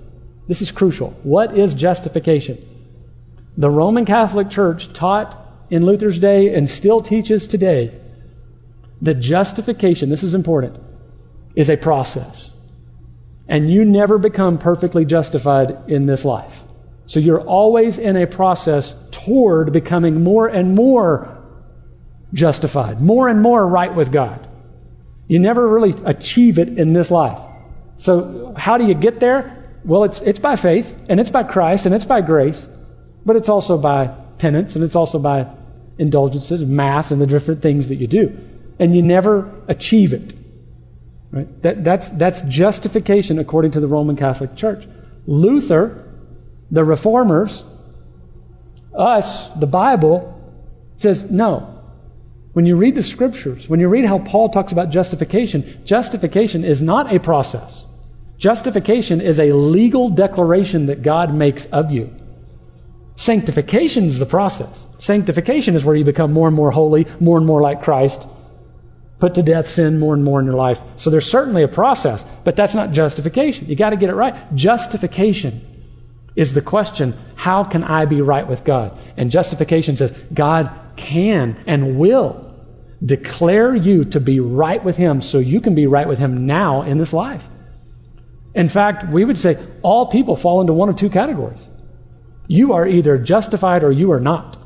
This 0.46 0.60
is 0.60 0.70
crucial. 0.70 1.10
What 1.22 1.56
is 1.56 1.74
justification? 1.74 2.64
The 3.56 3.70
Roman 3.70 4.04
Catholic 4.04 4.50
Church 4.50 4.92
taught 4.92 5.40
in 5.70 5.86
Luther's 5.86 6.18
day 6.18 6.54
and 6.54 6.68
still 6.68 7.00
teaches 7.00 7.46
today 7.46 7.98
that 9.02 9.14
justification, 9.14 10.10
this 10.10 10.22
is 10.22 10.34
important, 10.34 10.76
is 11.54 11.70
a 11.70 11.76
process. 11.76 12.50
And 13.48 13.70
you 13.70 13.84
never 13.84 14.18
become 14.18 14.58
perfectly 14.58 15.04
justified 15.04 15.76
in 15.88 16.06
this 16.06 16.24
life. 16.24 16.62
So 17.06 17.20
you're 17.20 17.42
always 17.42 17.98
in 17.98 18.16
a 18.16 18.26
process 18.26 18.94
toward 19.10 19.72
becoming 19.72 20.22
more 20.22 20.46
and 20.46 20.74
more 20.74 21.42
justified, 22.32 23.00
more 23.00 23.28
and 23.28 23.42
more 23.42 23.66
right 23.66 23.94
with 23.94 24.10
God. 24.10 24.48
You 25.28 25.38
never 25.38 25.66
really 25.68 25.94
achieve 26.04 26.58
it 26.58 26.78
in 26.78 26.92
this 26.92 27.10
life. 27.10 27.38
So, 27.96 28.52
how 28.56 28.76
do 28.76 28.84
you 28.84 28.94
get 28.94 29.20
there? 29.20 29.64
Well, 29.84 30.04
it's, 30.04 30.20
it's 30.22 30.38
by 30.38 30.56
faith, 30.56 30.94
and 31.08 31.20
it's 31.20 31.30
by 31.30 31.44
Christ, 31.44 31.86
and 31.86 31.94
it's 31.94 32.04
by 32.04 32.20
grace, 32.20 32.68
but 33.24 33.36
it's 33.36 33.48
also 33.48 33.78
by 33.78 34.08
penance, 34.38 34.74
and 34.74 34.84
it's 34.84 34.96
also 34.96 35.18
by 35.18 35.46
indulgences, 35.98 36.64
mass, 36.64 37.10
and 37.10 37.20
the 37.20 37.26
different 37.26 37.62
things 37.62 37.88
that 37.88 37.96
you 37.96 38.06
do. 38.06 38.36
And 38.78 38.94
you 38.96 39.02
never 39.02 39.50
achieve 39.68 40.12
it. 40.12 40.34
Right? 41.34 41.62
That, 41.62 41.82
that's, 41.82 42.10
that's 42.10 42.42
justification 42.42 43.40
according 43.40 43.72
to 43.72 43.80
the 43.80 43.88
Roman 43.88 44.14
Catholic 44.14 44.54
Church. 44.54 44.86
Luther, 45.26 46.08
the 46.70 46.84
reformers, 46.84 47.64
us, 48.96 49.48
the 49.58 49.66
Bible, 49.66 50.30
says 50.96 51.24
no. 51.24 51.82
When 52.52 52.66
you 52.66 52.76
read 52.76 52.94
the 52.94 53.02
scriptures, 53.02 53.68
when 53.68 53.80
you 53.80 53.88
read 53.88 54.04
how 54.04 54.20
Paul 54.20 54.48
talks 54.48 54.70
about 54.70 54.90
justification, 54.90 55.82
justification 55.84 56.62
is 56.62 56.80
not 56.80 57.12
a 57.12 57.18
process. 57.18 57.84
Justification 58.38 59.20
is 59.20 59.40
a 59.40 59.52
legal 59.52 60.10
declaration 60.10 60.86
that 60.86 61.02
God 61.02 61.34
makes 61.34 61.66
of 61.66 61.90
you. 61.90 62.14
Sanctification 63.16 64.04
is 64.04 64.20
the 64.20 64.26
process. 64.26 64.86
Sanctification 64.98 65.74
is 65.74 65.84
where 65.84 65.96
you 65.96 66.04
become 66.04 66.32
more 66.32 66.46
and 66.46 66.56
more 66.56 66.70
holy, 66.70 67.08
more 67.18 67.38
and 67.38 67.46
more 67.46 67.60
like 67.60 67.82
Christ, 67.82 68.28
put 69.18 69.34
to 69.34 69.42
death 69.42 69.68
sin 69.68 69.98
more 69.98 70.14
and 70.14 70.24
more 70.24 70.40
in 70.40 70.46
your 70.46 70.54
life. 70.54 70.80
So 70.96 71.10
there's 71.10 71.30
certainly 71.30 71.62
a 71.62 71.68
process, 71.68 72.24
but 72.44 72.56
that's 72.56 72.74
not 72.74 72.90
justification. 72.90 73.68
You 73.68 73.76
got 73.76 73.90
to 73.90 73.96
get 73.96 74.10
it 74.10 74.14
right. 74.14 74.54
Justification 74.54 75.62
is 76.36 76.52
the 76.52 76.60
question, 76.60 77.16
how 77.36 77.64
can 77.64 77.84
I 77.84 78.06
be 78.06 78.20
right 78.20 78.46
with 78.46 78.64
God? 78.64 78.98
And 79.16 79.30
justification 79.30 79.96
says, 79.96 80.12
God 80.32 80.70
can 80.96 81.62
and 81.66 81.98
will 81.98 82.52
declare 83.04 83.74
you 83.74 84.04
to 84.06 84.20
be 84.20 84.40
right 84.40 84.82
with 84.82 84.96
Him 84.96 85.20
so 85.20 85.38
you 85.38 85.60
can 85.60 85.74
be 85.74 85.86
right 85.86 86.08
with 86.08 86.18
Him 86.18 86.46
now 86.46 86.82
in 86.82 86.98
this 86.98 87.12
life. 87.12 87.46
In 88.54 88.68
fact, 88.68 89.08
we 89.12 89.24
would 89.24 89.38
say 89.38 89.58
all 89.82 90.06
people 90.06 90.36
fall 90.36 90.60
into 90.60 90.72
one 90.72 90.88
of 90.88 90.96
two 90.96 91.10
categories. 91.10 91.68
You 92.46 92.72
are 92.72 92.86
either 92.86 93.18
justified 93.18 93.84
or 93.84 93.92
you 93.92 94.12
are 94.12 94.20
not. 94.20 94.58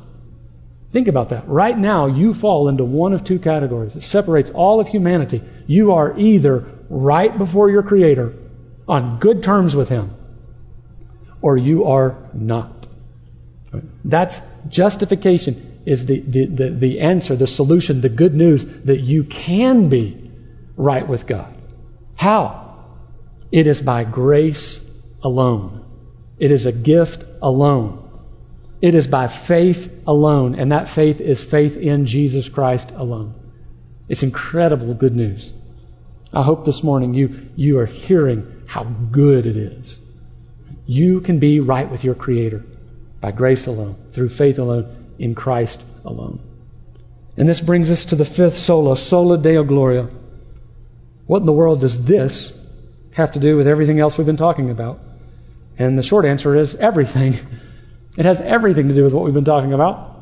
Think 0.91 1.07
about 1.07 1.29
that. 1.31 1.47
Right 1.47 1.77
now, 1.77 2.07
you 2.07 2.33
fall 2.33 2.69
into 2.69 2.85
one 2.85 3.13
of 3.13 3.23
two 3.23 3.39
categories. 3.39 3.95
It 3.95 4.03
separates 4.03 4.51
all 4.51 4.81
of 4.81 4.89
humanity. 4.89 5.43
You 5.67 5.93
are 5.93 6.19
either 6.19 6.65
right 6.89 7.37
before 7.37 7.69
your 7.71 7.83
Creator, 7.83 8.35
on 8.87 9.19
good 9.19 9.43
terms 9.43 9.77
with 9.77 9.91
Him, 9.91 10.15
or 11.43 11.59
you 11.59 11.85
are 11.85 12.17
not. 12.33 12.89
That's 14.03 14.41
justification, 14.69 15.83
is 15.85 16.07
the, 16.07 16.21
the, 16.21 16.47
the, 16.47 16.71
the 16.71 17.01
answer, 17.01 17.37
the 17.37 17.47
solution, 17.47 18.01
the 18.01 18.09
good 18.09 18.35
news 18.35 18.65
that 18.85 19.01
you 19.01 19.25
can 19.25 19.91
be 19.91 20.31
right 20.77 21.07
with 21.07 21.27
God. 21.27 21.55
How? 22.17 22.87
It 23.53 23.67
is 23.67 23.83
by 23.83 24.05
grace 24.05 24.81
alone. 25.23 25.85
It 26.39 26.51
is 26.51 26.65
a 26.65 26.73
gift 26.73 27.25
alone. 27.43 28.08
It 28.81 28.95
is 28.95 29.07
by 29.07 29.27
faith 29.27 29.93
alone, 30.07 30.55
and 30.55 30.71
that 30.71 30.89
faith 30.89 31.21
is 31.21 31.43
faith 31.43 31.77
in 31.77 32.07
Jesus 32.07 32.49
Christ 32.49 32.91
alone. 32.93 33.35
It's 34.09 34.23
incredible 34.23 34.95
good 34.95 35.17
news. 35.17 35.53
I 36.33 36.43
hope 36.43 36.65
this 36.65 36.83
morning 36.83 37.15
you, 37.15 37.49
you 37.57 37.79
are 37.79 37.87
hearing 37.87 38.63
how 38.67 38.85
good 38.85 39.47
it 39.47 39.57
is. 39.57 39.99
You 40.87 41.21
can 41.21 41.39
be 41.39 41.61
right 41.61 41.91
with 41.91 42.05
your 42.05 42.15
Creator 42.15 42.65
by 43.21 43.33
grace 43.33 43.67
alone, 43.67 43.97
through 44.13 44.29
faith 44.29 44.59
alone, 44.59 45.15
in 45.19 45.35
Christ 45.35 45.83
alone. 46.05 46.41
And 47.37 47.49
this 47.49 47.61
brings 47.61 47.91
us 47.91 48.05
to 48.07 48.17
the 48.17 48.25
fifth 48.25 48.59
sola, 48.59 48.97
sola 48.97 49.39
deo 49.39 49.65
gloria. 49.65 50.09
What 51.27 51.41
in 51.41 51.47
the 51.47 51.53
world 51.53 51.81
does 51.81 52.03
this 52.03 52.53
have 53.13 53.33
to 53.33 53.41
do 53.41 53.57
with 53.57 53.67
everything 53.67 53.99
else 53.99 54.17
we've 54.17 54.27
been 54.27 54.37
talking 54.37 54.71
about? 54.71 55.01
And 55.79 55.99
the 55.99 56.03
short 56.03 56.25
answer 56.25 56.57
is 56.57 56.75
everything. 56.77 57.39
It 58.19 58.25
has 58.25 58.41
everything 58.41 58.89
to 58.89 58.95
do 58.95 59.05
with 59.05 59.15
what 59.15 59.25
we've 59.25 59.33
been 59.33 59.45
talking 59.45 59.73
about. 59.73 60.17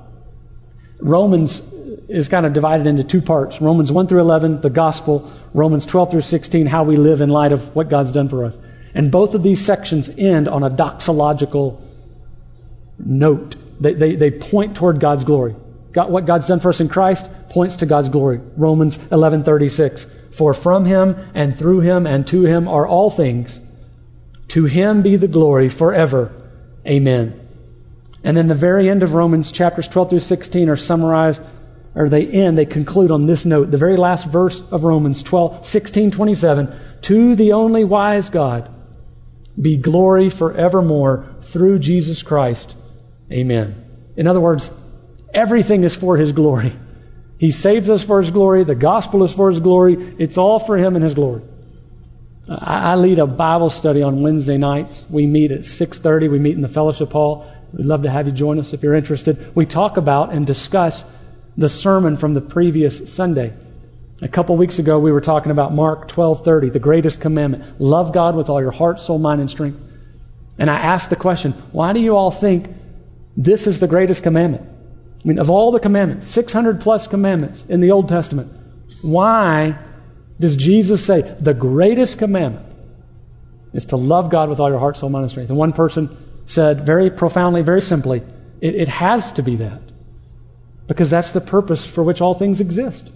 Romans 1.01 1.63
is 2.09 2.29
kind 2.29 2.45
of 2.45 2.53
divided 2.53 2.87
into 2.87 3.03
two 3.03 3.23
parts 3.23 3.61
Romans 3.61 3.91
1 3.91 4.07
through 4.07 4.21
11, 4.21 4.61
the 4.61 4.71
gospel, 4.71 5.33
Romans 5.55 5.87
12 5.87 6.11
through 6.11 6.21
16, 6.21 6.67
how 6.67 6.85
we 6.85 6.97
live 6.97 7.23
in 7.23 7.31
light 7.31 7.53
of 7.53 7.75
what 7.75 7.89
God's 7.89 8.13
done 8.13 8.29
for 8.29 8.45
us. 8.45 8.59
And 8.95 9.11
both 9.11 9.35
of 9.35 9.43
these 9.43 9.65
sections 9.65 10.11
end 10.19 10.47
on 10.47 10.63
a 10.63 10.71
doxological 10.71 11.81
note. 12.99 13.57
They, 13.81 13.95
they, 13.95 14.15
they 14.15 14.31
point 14.31 14.77
toward 14.77 15.01
God's 15.01 15.25
glory. 15.25 15.57
God, 15.93 16.11
what 16.11 16.27
God's 16.27 16.47
done 16.47 16.61
for 16.61 16.69
us 16.69 16.81
in 16.81 16.91
Christ 16.91 17.27
points 17.49 17.77
to 17.77 17.87
God's 17.87 18.11
glory. 18.11 18.43
Romans 18.59 18.99
11:36. 18.99 20.07
For 20.35 20.53
from 20.53 20.85
him 20.85 21.17
and 21.35 21.57
through 21.57 21.81
him 21.81 22.07
and 22.07 22.27
to 22.27 22.45
him 22.45 22.69
are 22.69 22.87
all 22.87 23.09
things. 23.09 23.59
To 24.49 24.67
him 24.67 25.01
be 25.01 25.17
the 25.17 25.29
glory 25.29 25.71
forever. 25.71 26.31
Amen. 26.87 27.46
And 28.27 28.37
then 28.37 28.49
the 28.49 28.57
very 28.57 28.91
end 28.91 29.05
of 29.05 29.15
Romans, 29.15 29.53
chapters 29.53 29.87
12 29.87 30.11
through 30.11 30.19
16, 30.19 30.69
are 30.69 30.77
summarized, 30.77 31.41
or 31.95 32.09
they 32.09 32.27
end, 32.27 32.59
they 32.59 32.67
conclude 32.67 33.12
on 33.12 33.27
this 33.27 33.45
note. 33.45 33.71
The 33.71 33.77
very 33.77 33.97
last 33.97 34.27
verse 34.27 34.61
of 34.73 34.83
Romans 34.83 35.23
12, 35.23 35.65
16, 35.65 36.11
27. 36.11 36.75
To 37.03 37.37
the 37.37 37.53
only 37.53 37.85
wise 37.85 38.29
God 38.29 38.69
be 39.62 39.77
glory 39.77 40.29
forevermore 40.29 41.37
through 41.43 41.79
Jesus 41.79 42.25
Christ. 42.25 42.75
Amen. 43.31 43.85
In 44.17 44.27
other 44.27 44.41
words, 44.41 44.73
everything 45.33 45.85
is 45.85 45.95
for 45.95 46.17
His 46.17 46.33
glory. 46.33 46.73
He 47.39 47.53
saves 47.53 47.89
us 47.89 48.03
for 48.03 48.21
His 48.21 48.33
glory. 48.33 48.65
The 48.65 48.75
gospel 48.75 49.23
is 49.23 49.33
for 49.33 49.51
His 49.51 49.61
glory. 49.61 50.17
It's 50.19 50.37
all 50.37 50.59
for 50.59 50.77
Him 50.77 50.97
and 50.97 51.05
His 51.05 51.15
glory. 51.15 51.43
I 52.49 52.97
lead 52.97 53.21
a 53.21 53.27
Bible 53.27 53.71
study 53.71 54.03
on 54.03 54.23
Wednesday 54.23 54.57
nights. 54.57 55.05
We 55.11 55.27
meet 55.27 55.53
at 55.53 55.61
6:30. 55.61 56.29
We 56.29 56.39
meet 56.41 56.57
in 56.57 56.62
the 56.62 56.69
fellowship 56.69 57.12
hall. 57.12 57.53
We'd 57.73 57.87
love 57.87 58.03
to 58.03 58.11
have 58.11 58.27
you 58.27 58.33
join 58.33 58.59
us 58.59 58.73
if 58.73 58.83
you're 58.83 58.95
interested. 58.95 59.55
We 59.55 59.67
talk 59.67 59.97
about 59.97 60.33
and 60.33 60.47
discuss 60.47 61.05
the 61.57 61.69
sermon 61.69 62.17
from 62.17 62.35
the 62.35 62.41
previous 62.41 63.13
Sunday. 63.13 63.53
A 64.23 64.29
couple 64.29 64.57
weeks 64.57 64.79
ago, 64.79 64.99
we 64.99 65.13
were 65.13 65.21
talking 65.21 65.53
about 65.53 65.75
Mark 65.75 66.09
12:30, 66.09 66.73
the 66.73 66.79
greatest 66.79 67.21
commandment: 67.21 67.81
love 67.81 68.13
God 68.13 68.35
with 68.35 68.49
all 68.49 68.61
your 68.61 68.71
heart, 68.71 68.99
soul, 68.99 69.19
mind, 69.19 69.41
and 69.41 69.51
strength. 69.51 69.79
And 70.59 70.71
I 70.71 70.77
asked 70.77 71.11
the 71.11 71.17
question, 71.17 71.53
why 71.73 71.93
do 71.93 72.01
you 72.01 72.17
all 72.17 72.31
think 72.31 72.69
this 73.37 73.67
is 73.67 73.81
the 73.81 73.87
greatest 73.87 74.23
commandment? 74.23 74.67
I 75.23 75.29
mean, 75.29 75.39
of 75.39 75.51
all 75.51 75.71
the 75.71 75.81
commandments, 75.81 76.29
600 76.29 76.81
plus 76.81 77.07
commandments 77.07 77.65
in 77.69 77.81
the 77.81 77.91
Old 77.91 78.09
Testament, 78.09 78.51
why 79.03 79.77
does 80.41 80.57
Jesus 80.57 81.05
say 81.05 81.37
the 81.41 81.53
greatest 81.53 82.19
commandment 82.19 82.65
is 83.75 83.85
to 83.87 83.97
love 83.97 84.31
God 84.31 84.49
with 84.49 84.61
all 84.61 84.71
your 84.71 84.79
heart, 84.79 84.97
soul, 84.97 85.11
mind, 85.11 85.25
and 85.25 85.31
strength? 85.31 85.51
And 85.51 85.59
one 85.59 85.73
person 85.73 86.17
said 86.47 86.87
very 86.87 87.11
profoundly, 87.11 87.63
very 87.63 87.81
simply, 87.81 88.23
it, 88.61 88.75
it 88.75 88.89
has 88.89 89.33
to 89.33 89.43
be 89.43 89.57
that. 89.57 89.83
Because 90.87 91.11
that's 91.11 91.33
the 91.33 91.41
purpose 91.41 91.85
for 91.85 92.05
which 92.05 92.21
all 92.21 92.35
things 92.35 92.61
exist. 92.61 93.11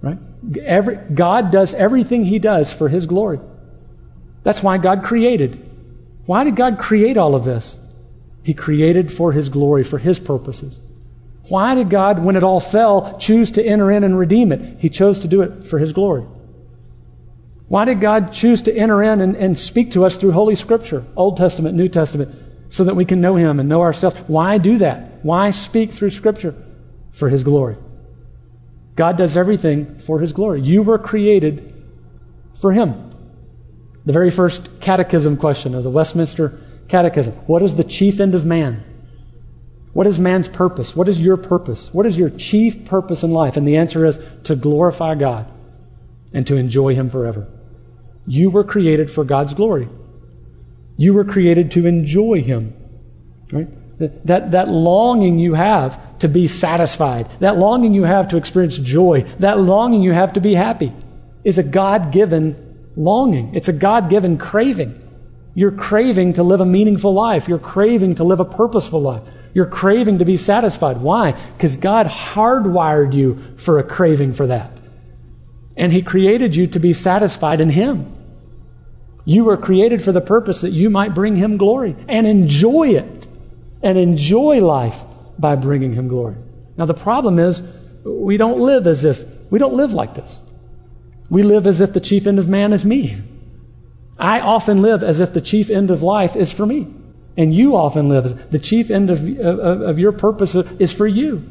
Right? 0.00 0.18
Every, 0.64 0.96
God 0.96 1.50
does 1.50 1.74
everything 1.74 2.24
He 2.24 2.38
does 2.38 2.72
for 2.72 2.88
His 2.88 3.06
glory. 3.06 3.38
That's 4.42 4.62
why 4.62 4.78
God 4.78 5.04
created. 5.04 5.68
Why 6.26 6.44
did 6.44 6.56
God 6.56 6.78
create 6.78 7.16
all 7.16 7.34
of 7.34 7.44
this? 7.44 7.78
He 8.42 8.54
created 8.54 9.12
for 9.12 9.32
His 9.32 9.48
glory, 9.48 9.84
for 9.84 9.98
His 9.98 10.18
purposes. 10.18 10.80
Why 11.48 11.74
did 11.74 11.90
God, 11.90 12.18
when 12.24 12.36
it 12.36 12.42
all 12.42 12.60
fell, 12.60 13.18
choose 13.18 13.50
to 13.52 13.64
enter 13.64 13.90
in 13.92 14.04
and 14.04 14.18
redeem 14.18 14.50
it? 14.52 14.78
He 14.78 14.88
chose 14.88 15.18
to 15.20 15.28
do 15.28 15.42
it 15.42 15.68
for 15.68 15.78
His 15.78 15.92
glory. 15.92 16.24
Why 17.72 17.86
did 17.86 18.02
God 18.02 18.34
choose 18.34 18.60
to 18.62 18.76
enter 18.76 19.02
in 19.02 19.22
and, 19.22 19.34
and 19.34 19.56
speak 19.56 19.92
to 19.92 20.04
us 20.04 20.18
through 20.18 20.32
Holy 20.32 20.56
Scripture, 20.56 21.06
Old 21.16 21.38
Testament, 21.38 21.74
New 21.74 21.88
Testament, 21.88 22.34
so 22.68 22.84
that 22.84 22.96
we 22.96 23.06
can 23.06 23.22
know 23.22 23.34
Him 23.36 23.58
and 23.58 23.66
know 23.66 23.80
ourselves? 23.80 24.14
Why 24.26 24.58
do 24.58 24.76
that? 24.76 25.24
Why 25.24 25.52
speak 25.52 25.90
through 25.90 26.10
Scripture? 26.10 26.54
For 27.12 27.30
His 27.30 27.42
glory. 27.42 27.78
God 28.94 29.16
does 29.16 29.38
everything 29.38 30.00
for 30.00 30.20
His 30.20 30.34
glory. 30.34 30.60
You 30.60 30.82
were 30.82 30.98
created 30.98 31.72
for 32.60 32.74
Him. 32.74 33.08
The 34.04 34.12
very 34.12 34.30
first 34.30 34.68
catechism 34.82 35.38
question 35.38 35.74
of 35.74 35.82
the 35.82 35.88
Westminster 35.88 36.60
Catechism 36.88 37.32
What 37.46 37.62
is 37.62 37.76
the 37.76 37.84
chief 37.84 38.20
end 38.20 38.34
of 38.34 38.44
man? 38.44 38.84
What 39.94 40.06
is 40.06 40.18
man's 40.18 40.46
purpose? 40.46 40.94
What 40.94 41.08
is 41.08 41.18
your 41.18 41.38
purpose? 41.38 41.88
What 41.90 42.04
is 42.04 42.18
your 42.18 42.28
chief 42.28 42.84
purpose 42.84 43.22
in 43.22 43.30
life? 43.30 43.56
And 43.56 43.66
the 43.66 43.78
answer 43.78 44.04
is 44.04 44.18
to 44.44 44.56
glorify 44.56 45.14
God 45.14 45.50
and 46.34 46.46
to 46.48 46.56
enjoy 46.56 46.94
Him 46.94 47.08
forever. 47.08 47.48
You 48.26 48.50
were 48.50 48.64
created 48.64 49.10
for 49.10 49.24
God's 49.24 49.54
glory. 49.54 49.88
You 50.96 51.14
were 51.14 51.24
created 51.24 51.72
to 51.72 51.86
enjoy 51.86 52.42
Him. 52.42 52.74
Right? 53.50 53.68
That, 54.26 54.52
that 54.52 54.68
longing 54.68 55.38
you 55.38 55.54
have 55.54 56.18
to 56.20 56.28
be 56.28 56.48
satisfied, 56.48 57.30
that 57.40 57.56
longing 57.56 57.94
you 57.94 58.04
have 58.04 58.28
to 58.28 58.36
experience 58.36 58.76
joy, 58.78 59.22
that 59.38 59.60
longing 59.60 60.02
you 60.02 60.12
have 60.12 60.32
to 60.34 60.40
be 60.40 60.54
happy 60.54 60.92
is 61.44 61.58
a 61.58 61.62
God 61.62 62.12
given 62.12 62.90
longing. 62.96 63.54
It's 63.54 63.68
a 63.68 63.72
God 63.72 64.10
given 64.10 64.38
craving. 64.38 64.98
You're 65.54 65.72
craving 65.72 66.34
to 66.34 66.42
live 66.42 66.60
a 66.60 66.66
meaningful 66.66 67.12
life. 67.12 67.48
You're 67.48 67.58
craving 67.58 68.16
to 68.16 68.24
live 68.24 68.40
a 68.40 68.44
purposeful 68.44 69.02
life. 69.02 69.22
You're 69.54 69.66
craving 69.66 70.18
to 70.18 70.24
be 70.24 70.36
satisfied. 70.36 70.98
Why? 70.98 71.32
Because 71.32 71.76
God 71.76 72.06
hardwired 72.06 73.12
you 73.12 73.38
for 73.58 73.78
a 73.78 73.84
craving 73.84 74.32
for 74.32 74.46
that. 74.46 74.80
And 75.76 75.92
He 75.92 76.02
created 76.02 76.54
you 76.54 76.66
to 76.68 76.78
be 76.78 76.92
satisfied 76.92 77.60
in 77.60 77.70
Him. 77.70 78.12
You 79.24 79.44
were 79.44 79.56
created 79.56 80.02
for 80.02 80.12
the 80.12 80.20
purpose 80.20 80.62
that 80.62 80.72
you 80.72 80.90
might 80.90 81.14
bring 81.14 81.36
Him 81.36 81.56
glory 81.56 81.96
and 82.08 82.26
enjoy 82.26 82.90
it 82.90 83.28
and 83.82 83.98
enjoy 83.98 84.60
life 84.60 85.02
by 85.38 85.56
bringing 85.56 85.92
Him 85.92 86.08
glory. 86.08 86.36
Now, 86.76 86.86
the 86.86 86.94
problem 86.94 87.38
is 87.38 87.62
we 88.04 88.36
don't 88.36 88.60
live 88.60 88.86
as 88.86 89.04
if, 89.04 89.24
we 89.50 89.58
don't 89.58 89.74
live 89.74 89.92
like 89.92 90.14
this. 90.14 90.40
We 91.30 91.42
live 91.42 91.66
as 91.66 91.80
if 91.80 91.92
the 91.92 92.00
chief 92.00 92.26
end 92.26 92.38
of 92.38 92.48
man 92.48 92.72
is 92.72 92.84
me. 92.84 93.16
I 94.18 94.40
often 94.40 94.82
live 94.82 95.02
as 95.02 95.20
if 95.20 95.32
the 95.32 95.40
chief 95.40 95.70
end 95.70 95.90
of 95.90 96.02
life 96.02 96.36
is 96.36 96.52
for 96.52 96.66
me. 96.66 96.88
And 97.36 97.54
you 97.54 97.76
often 97.76 98.08
live 98.08 98.26
as 98.26 98.34
the 98.50 98.58
chief 98.58 98.90
end 98.90 99.10
of, 99.10 99.20
of, 99.38 99.80
of 99.80 99.98
your 99.98 100.12
purpose 100.12 100.54
is 100.54 100.92
for 100.92 101.06
you. 101.06 101.48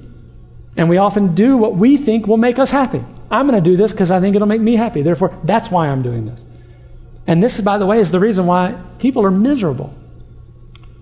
And 0.77 0.87
we 0.87 0.97
often 0.97 1.33
do 1.33 1.57
what 1.57 1.75
we 1.75 1.97
think 1.97 2.27
will 2.27 2.37
make 2.37 2.59
us 2.59 2.69
happy. 2.69 3.03
I'm 3.31 3.47
going 3.47 3.61
to 3.61 3.69
do 3.69 3.77
this 3.77 3.91
because 3.91 4.11
I 4.11 4.19
think 4.19 4.35
it'll 4.35 4.47
make 4.47 4.61
me 4.61 4.75
happy. 4.75 5.01
Therefore, 5.01 5.35
that's 5.43 5.71
why 5.71 5.87
I'm 5.87 6.03
doing 6.03 6.25
this. 6.25 6.45
And 7.25 7.41
this, 7.41 7.59
by 7.61 7.77
the 7.77 7.85
way, 7.85 7.99
is 7.99 8.11
the 8.11 8.19
reason 8.19 8.45
why 8.45 8.79
people 8.99 9.25
are 9.25 9.31
miserable. 9.31 9.95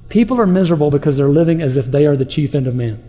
People 0.09 0.39
are 0.39 0.45
miserable 0.45 0.91
because 0.91 1.17
they're 1.17 1.30
living 1.30 1.61
as 1.61 1.75
if 1.75 1.86
they 1.88 2.05
are 2.05 2.15
the 2.15 2.25
chief 2.25 2.55
end 2.55 2.67
of 2.67 2.75
man. 2.75 3.03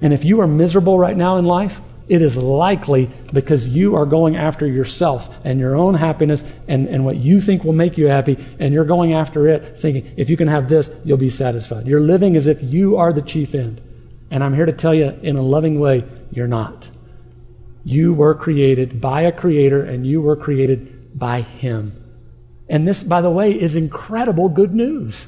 And 0.00 0.12
if 0.12 0.24
you 0.24 0.40
are 0.40 0.46
miserable 0.46 0.98
right 0.98 1.16
now 1.16 1.36
in 1.36 1.44
life, 1.44 1.80
it 2.08 2.22
is 2.22 2.36
likely 2.36 3.10
because 3.32 3.68
you 3.68 3.96
are 3.96 4.06
going 4.06 4.36
after 4.36 4.66
yourself 4.66 5.38
and 5.44 5.60
your 5.60 5.76
own 5.76 5.94
happiness 5.94 6.42
and, 6.66 6.88
and 6.88 7.04
what 7.04 7.16
you 7.16 7.40
think 7.40 7.64
will 7.64 7.74
make 7.74 7.98
you 7.98 8.06
happy, 8.06 8.42
and 8.58 8.72
you're 8.72 8.84
going 8.84 9.12
after 9.12 9.46
it 9.48 9.78
thinking, 9.78 10.10
if 10.16 10.30
you 10.30 10.36
can 10.36 10.48
have 10.48 10.68
this, 10.68 10.90
you'll 11.04 11.18
be 11.18 11.28
satisfied. 11.28 11.86
You're 11.86 12.00
living 12.00 12.36
as 12.36 12.46
if 12.46 12.62
you 12.62 12.96
are 12.96 13.12
the 13.12 13.22
chief 13.22 13.54
end. 13.54 13.82
And 14.30 14.42
I'm 14.42 14.54
here 14.54 14.66
to 14.66 14.72
tell 14.72 14.94
you 14.94 15.18
in 15.22 15.36
a 15.36 15.42
loving 15.42 15.78
way, 15.78 16.04
you're 16.30 16.48
not. 16.48 16.88
You 17.84 18.12
were 18.12 18.34
created 18.34 19.00
by 19.00 19.22
a 19.22 19.32
creator, 19.32 19.82
and 19.82 20.06
you 20.06 20.20
were 20.20 20.36
created 20.36 21.18
by 21.18 21.42
him. 21.42 21.92
And 22.68 22.86
this, 22.86 23.02
by 23.02 23.20
the 23.20 23.30
way, 23.30 23.52
is 23.52 23.76
incredible 23.76 24.48
good 24.48 24.74
news. 24.74 25.26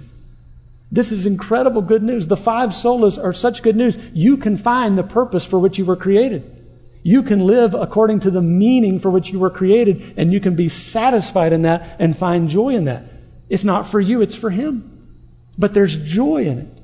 This 0.93 1.13
is 1.13 1.25
incredible 1.25 1.83
good 1.83 2.03
news. 2.03 2.27
The 2.27 2.37
five 2.37 2.71
solas 2.71 3.23
are 3.23 3.33
such 3.33 3.63
good 3.63 3.77
news. 3.77 3.97
You 4.13 4.37
can 4.37 4.57
find 4.57 4.99
the 4.99 5.03
purpose 5.03 5.45
for 5.45 5.59
which 5.59 5.79
you 5.79 5.85
were 5.85 5.97
created. 5.97 6.57
You 7.03 7.23
can 7.23 7.41
live 7.41 7.75
according 7.75 8.21
to 8.21 8.31
the 8.31 8.43
meaning 8.43 8.99
for 8.99 9.11
which 9.11 9.31
you 9.31 9.39
were 9.39 9.51
created, 9.51 10.15
and 10.17 10.33
you 10.33 10.41
can 10.41 10.57
be 10.57 10.69
satisfied 10.69 11.53
in 11.53 11.63
that 11.63 11.97
and 11.99 12.17
find 12.17 12.49
joy 12.49 12.75
in 12.75 12.85
that. 12.85 13.05
It's 13.49 13.65
not 13.65 13.87
for 13.87 14.01
you, 14.01 14.21
it's 14.21 14.35
for 14.35 14.51
Him. 14.51 15.09
But 15.57 15.73
there's 15.73 15.97
joy 15.97 16.45
in 16.45 16.59
it. 16.59 16.80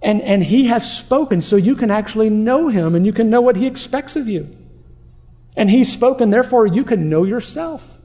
And, 0.00 0.22
and 0.22 0.42
He 0.42 0.66
has 0.66 0.90
spoken, 0.96 1.42
so 1.42 1.56
you 1.56 1.74
can 1.74 1.90
actually 1.90 2.30
know 2.30 2.68
Him 2.68 2.94
and 2.94 3.04
you 3.04 3.12
can 3.12 3.30
know 3.30 3.40
what 3.40 3.56
He 3.56 3.66
expects 3.66 4.16
of 4.16 4.28
you. 4.28 4.56
And 5.56 5.68
He's 5.68 5.92
spoken, 5.92 6.30
therefore, 6.30 6.66
you 6.66 6.84
can 6.84 7.10
know 7.10 7.24
yourself. 7.24 7.98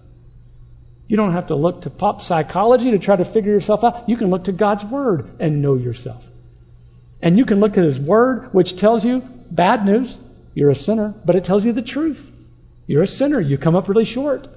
You 1.08 1.18
don't 1.18 1.34
have 1.34 1.48
to 1.48 1.56
look 1.56 1.84
to 1.84 1.90
pop 1.90 2.22
psychology 2.22 2.92
to 2.92 3.00
try 3.00 3.16
to 3.16 3.26
figure 3.26 3.52
yourself 3.52 3.84
out. 3.84 4.10
You 4.10 4.18
can 4.18 4.30
look 4.30 4.46
to 4.46 4.52
God's 4.52 4.84
Word 4.84 5.30
and 5.40 5.62
know 5.62 5.76
yourself. 5.76 6.28
And 7.22 7.38
you 7.38 7.46
can 7.46 7.60
look 7.60 7.78
at 7.78 7.84
His 7.84 8.00
Word, 8.00 8.54
which 8.54 8.76
tells 8.76 9.06
you 9.06 9.20
bad 9.52 9.86
news, 9.86 10.18
you're 10.56 10.72
a 10.72 10.76
sinner, 10.76 11.14
but 11.26 11.36
it 11.36 11.44
tells 11.44 11.66
you 11.66 11.74
the 11.74 11.82
truth. 11.82 12.32
You're 12.88 13.04
a 13.04 13.08
sinner. 13.08 13.40
You 13.40 13.58
come 13.58 13.76
up 13.76 13.88
really 13.88 14.06
short. 14.06 14.48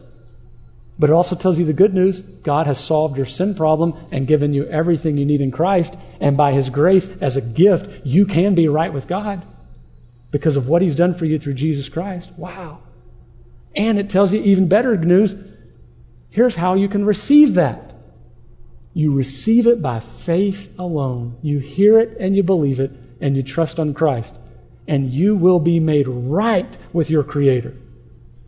But 0.98 1.10
it 1.10 1.12
also 1.12 1.36
tells 1.36 1.58
you 1.58 1.64
the 1.64 1.72
good 1.72 1.92
news 1.92 2.20
God 2.20 2.66
has 2.66 2.78
solved 2.78 3.16
your 3.16 3.26
sin 3.26 3.54
problem 3.54 3.94
and 4.10 4.26
given 4.26 4.54
you 4.54 4.66
everything 4.66 5.18
you 5.18 5.26
need 5.26 5.40
in 5.40 5.50
Christ. 5.50 5.94
And 6.20 6.36
by 6.36 6.52
His 6.52 6.70
grace, 6.70 7.06
as 7.20 7.36
a 7.36 7.42
gift, 7.42 8.06
you 8.06 8.24
can 8.24 8.54
be 8.54 8.68
right 8.68 8.92
with 8.92 9.06
God 9.06 9.44
because 10.30 10.56
of 10.56 10.68
what 10.68 10.82
He's 10.82 10.94
done 10.94 11.14
for 11.14 11.26
you 11.26 11.38
through 11.38 11.54
Jesus 11.54 11.88
Christ. 11.88 12.30
Wow. 12.36 12.80
And 13.74 13.98
it 13.98 14.08
tells 14.08 14.32
you 14.32 14.40
even 14.42 14.68
better 14.68 14.96
news 14.96 15.34
here's 16.30 16.56
how 16.56 16.74
you 16.74 16.88
can 16.88 17.04
receive 17.04 17.54
that. 17.54 17.94
You 18.94 19.12
receive 19.12 19.66
it 19.66 19.82
by 19.82 20.00
faith 20.00 20.70
alone. 20.78 21.36
You 21.42 21.58
hear 21.58 21.98
it 21.98 22.16
and 22.18 22.34
you 22.34 22.42
believe 22.42 22.80
it 22.80 22.90
and 23.20 23.36
you 23.36 23.42
trust 23.42 23.78
on 23.78 23.92
Christ 23.92 24.34
and 24.88 25.12
you 25.12 25.34
will 25.34 25.58
be 25.58 25.80
made 25.80 26.08
right 26.08 26.78
with 26.92 27.10
your 27.10 27.24
Creator. 27.24 27.74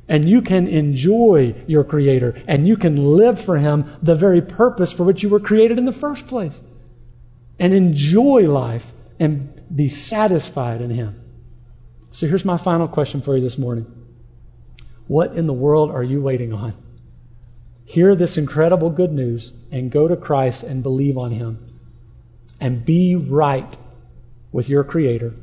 And 0.09 0.28
you 0.28 0.40
can 0.40 0.66
enjoy 0.66 1.54
your 1.66 1.84
Creator, 1.84 2.42
and 2.46 2.66
you 2.66 2.76
can 2.76 3.16
live 3.16 3.40
for 3.40 3.59
Him 3.59 3.84
the 4.02 4.14
very 4.14 4.40
purpose 4.40 4.90
for 4.90 5.04
which 5.04 5.22
you 5.22 5.28
were 5.28 5.40
created 5.40 5.78
in 5.78 5.84
the 5.84 5.92
first 5.92 6.26
place. 6.26 6.62
And 7.59 7.74
enjoy 7.74 8.50
life 8.50 8.92
and 9.20 9.62
be 9.74 9.88
satisfied 9.88 10.80
in 10.80 10.90
Him. 10.90 11.20
So 12.12 12.26
here's 12.26 12.44
my 12.44 12.56
final 12.56 12.88
question 12.88 13.20
for 13.20 13.36
you 13.36 13.42
this 13.42 13.59
morning 13.59 13.86
What 15.06 15.34
in 15.34 15.46
the 15.46 15.52
world 15.52 15.90
are 15.90 16.02
you 16.02 16.20
waiting 16.20 16.52
on? 16.52 16.74
Hear 17.84 18.14
this 18.14 18.36
incredible 18.36 18.90
good 18.90 19.12
news 19.12 19.52
and 19.70 19.90
go 19.90 20.09
to 20.09 20.16
Christ 20.16 20.62
and 20.62 20.82
believe 20.82 21.16
on 21.16 21.32
Him 21.32 21.80
and 22.61 22.84
be 22.84 23.14
right 23.14 23.76
with 24.52 24.68
your 24.68 24.84
Creator 24.84 25.34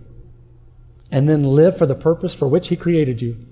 and 1.11 1.29
then 1.29 1.43
live 1.43 1.77
for 1.77 1.85
the 1.85 1.95
purpose 1.95 2.33
for 2.33 2.47
which 2.47 2.67
He 2.67 2.75
created 2.75 3.21
you, 3.21 3.44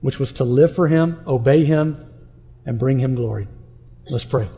which 0.00 0.18
was 0.18 0.32
to 0.34 0.44
live 0.44 0.74
for 0.74 0.88
Him, 0.88 1.20
obey 1.26 1.64
Him, 1.64 2.04
and 2.64 2.78
bring 2.78 2.98
Him 2.98 3.14
glory. 3.14 3.48
Let's 4.08 4.24
pray. 4.24 4.48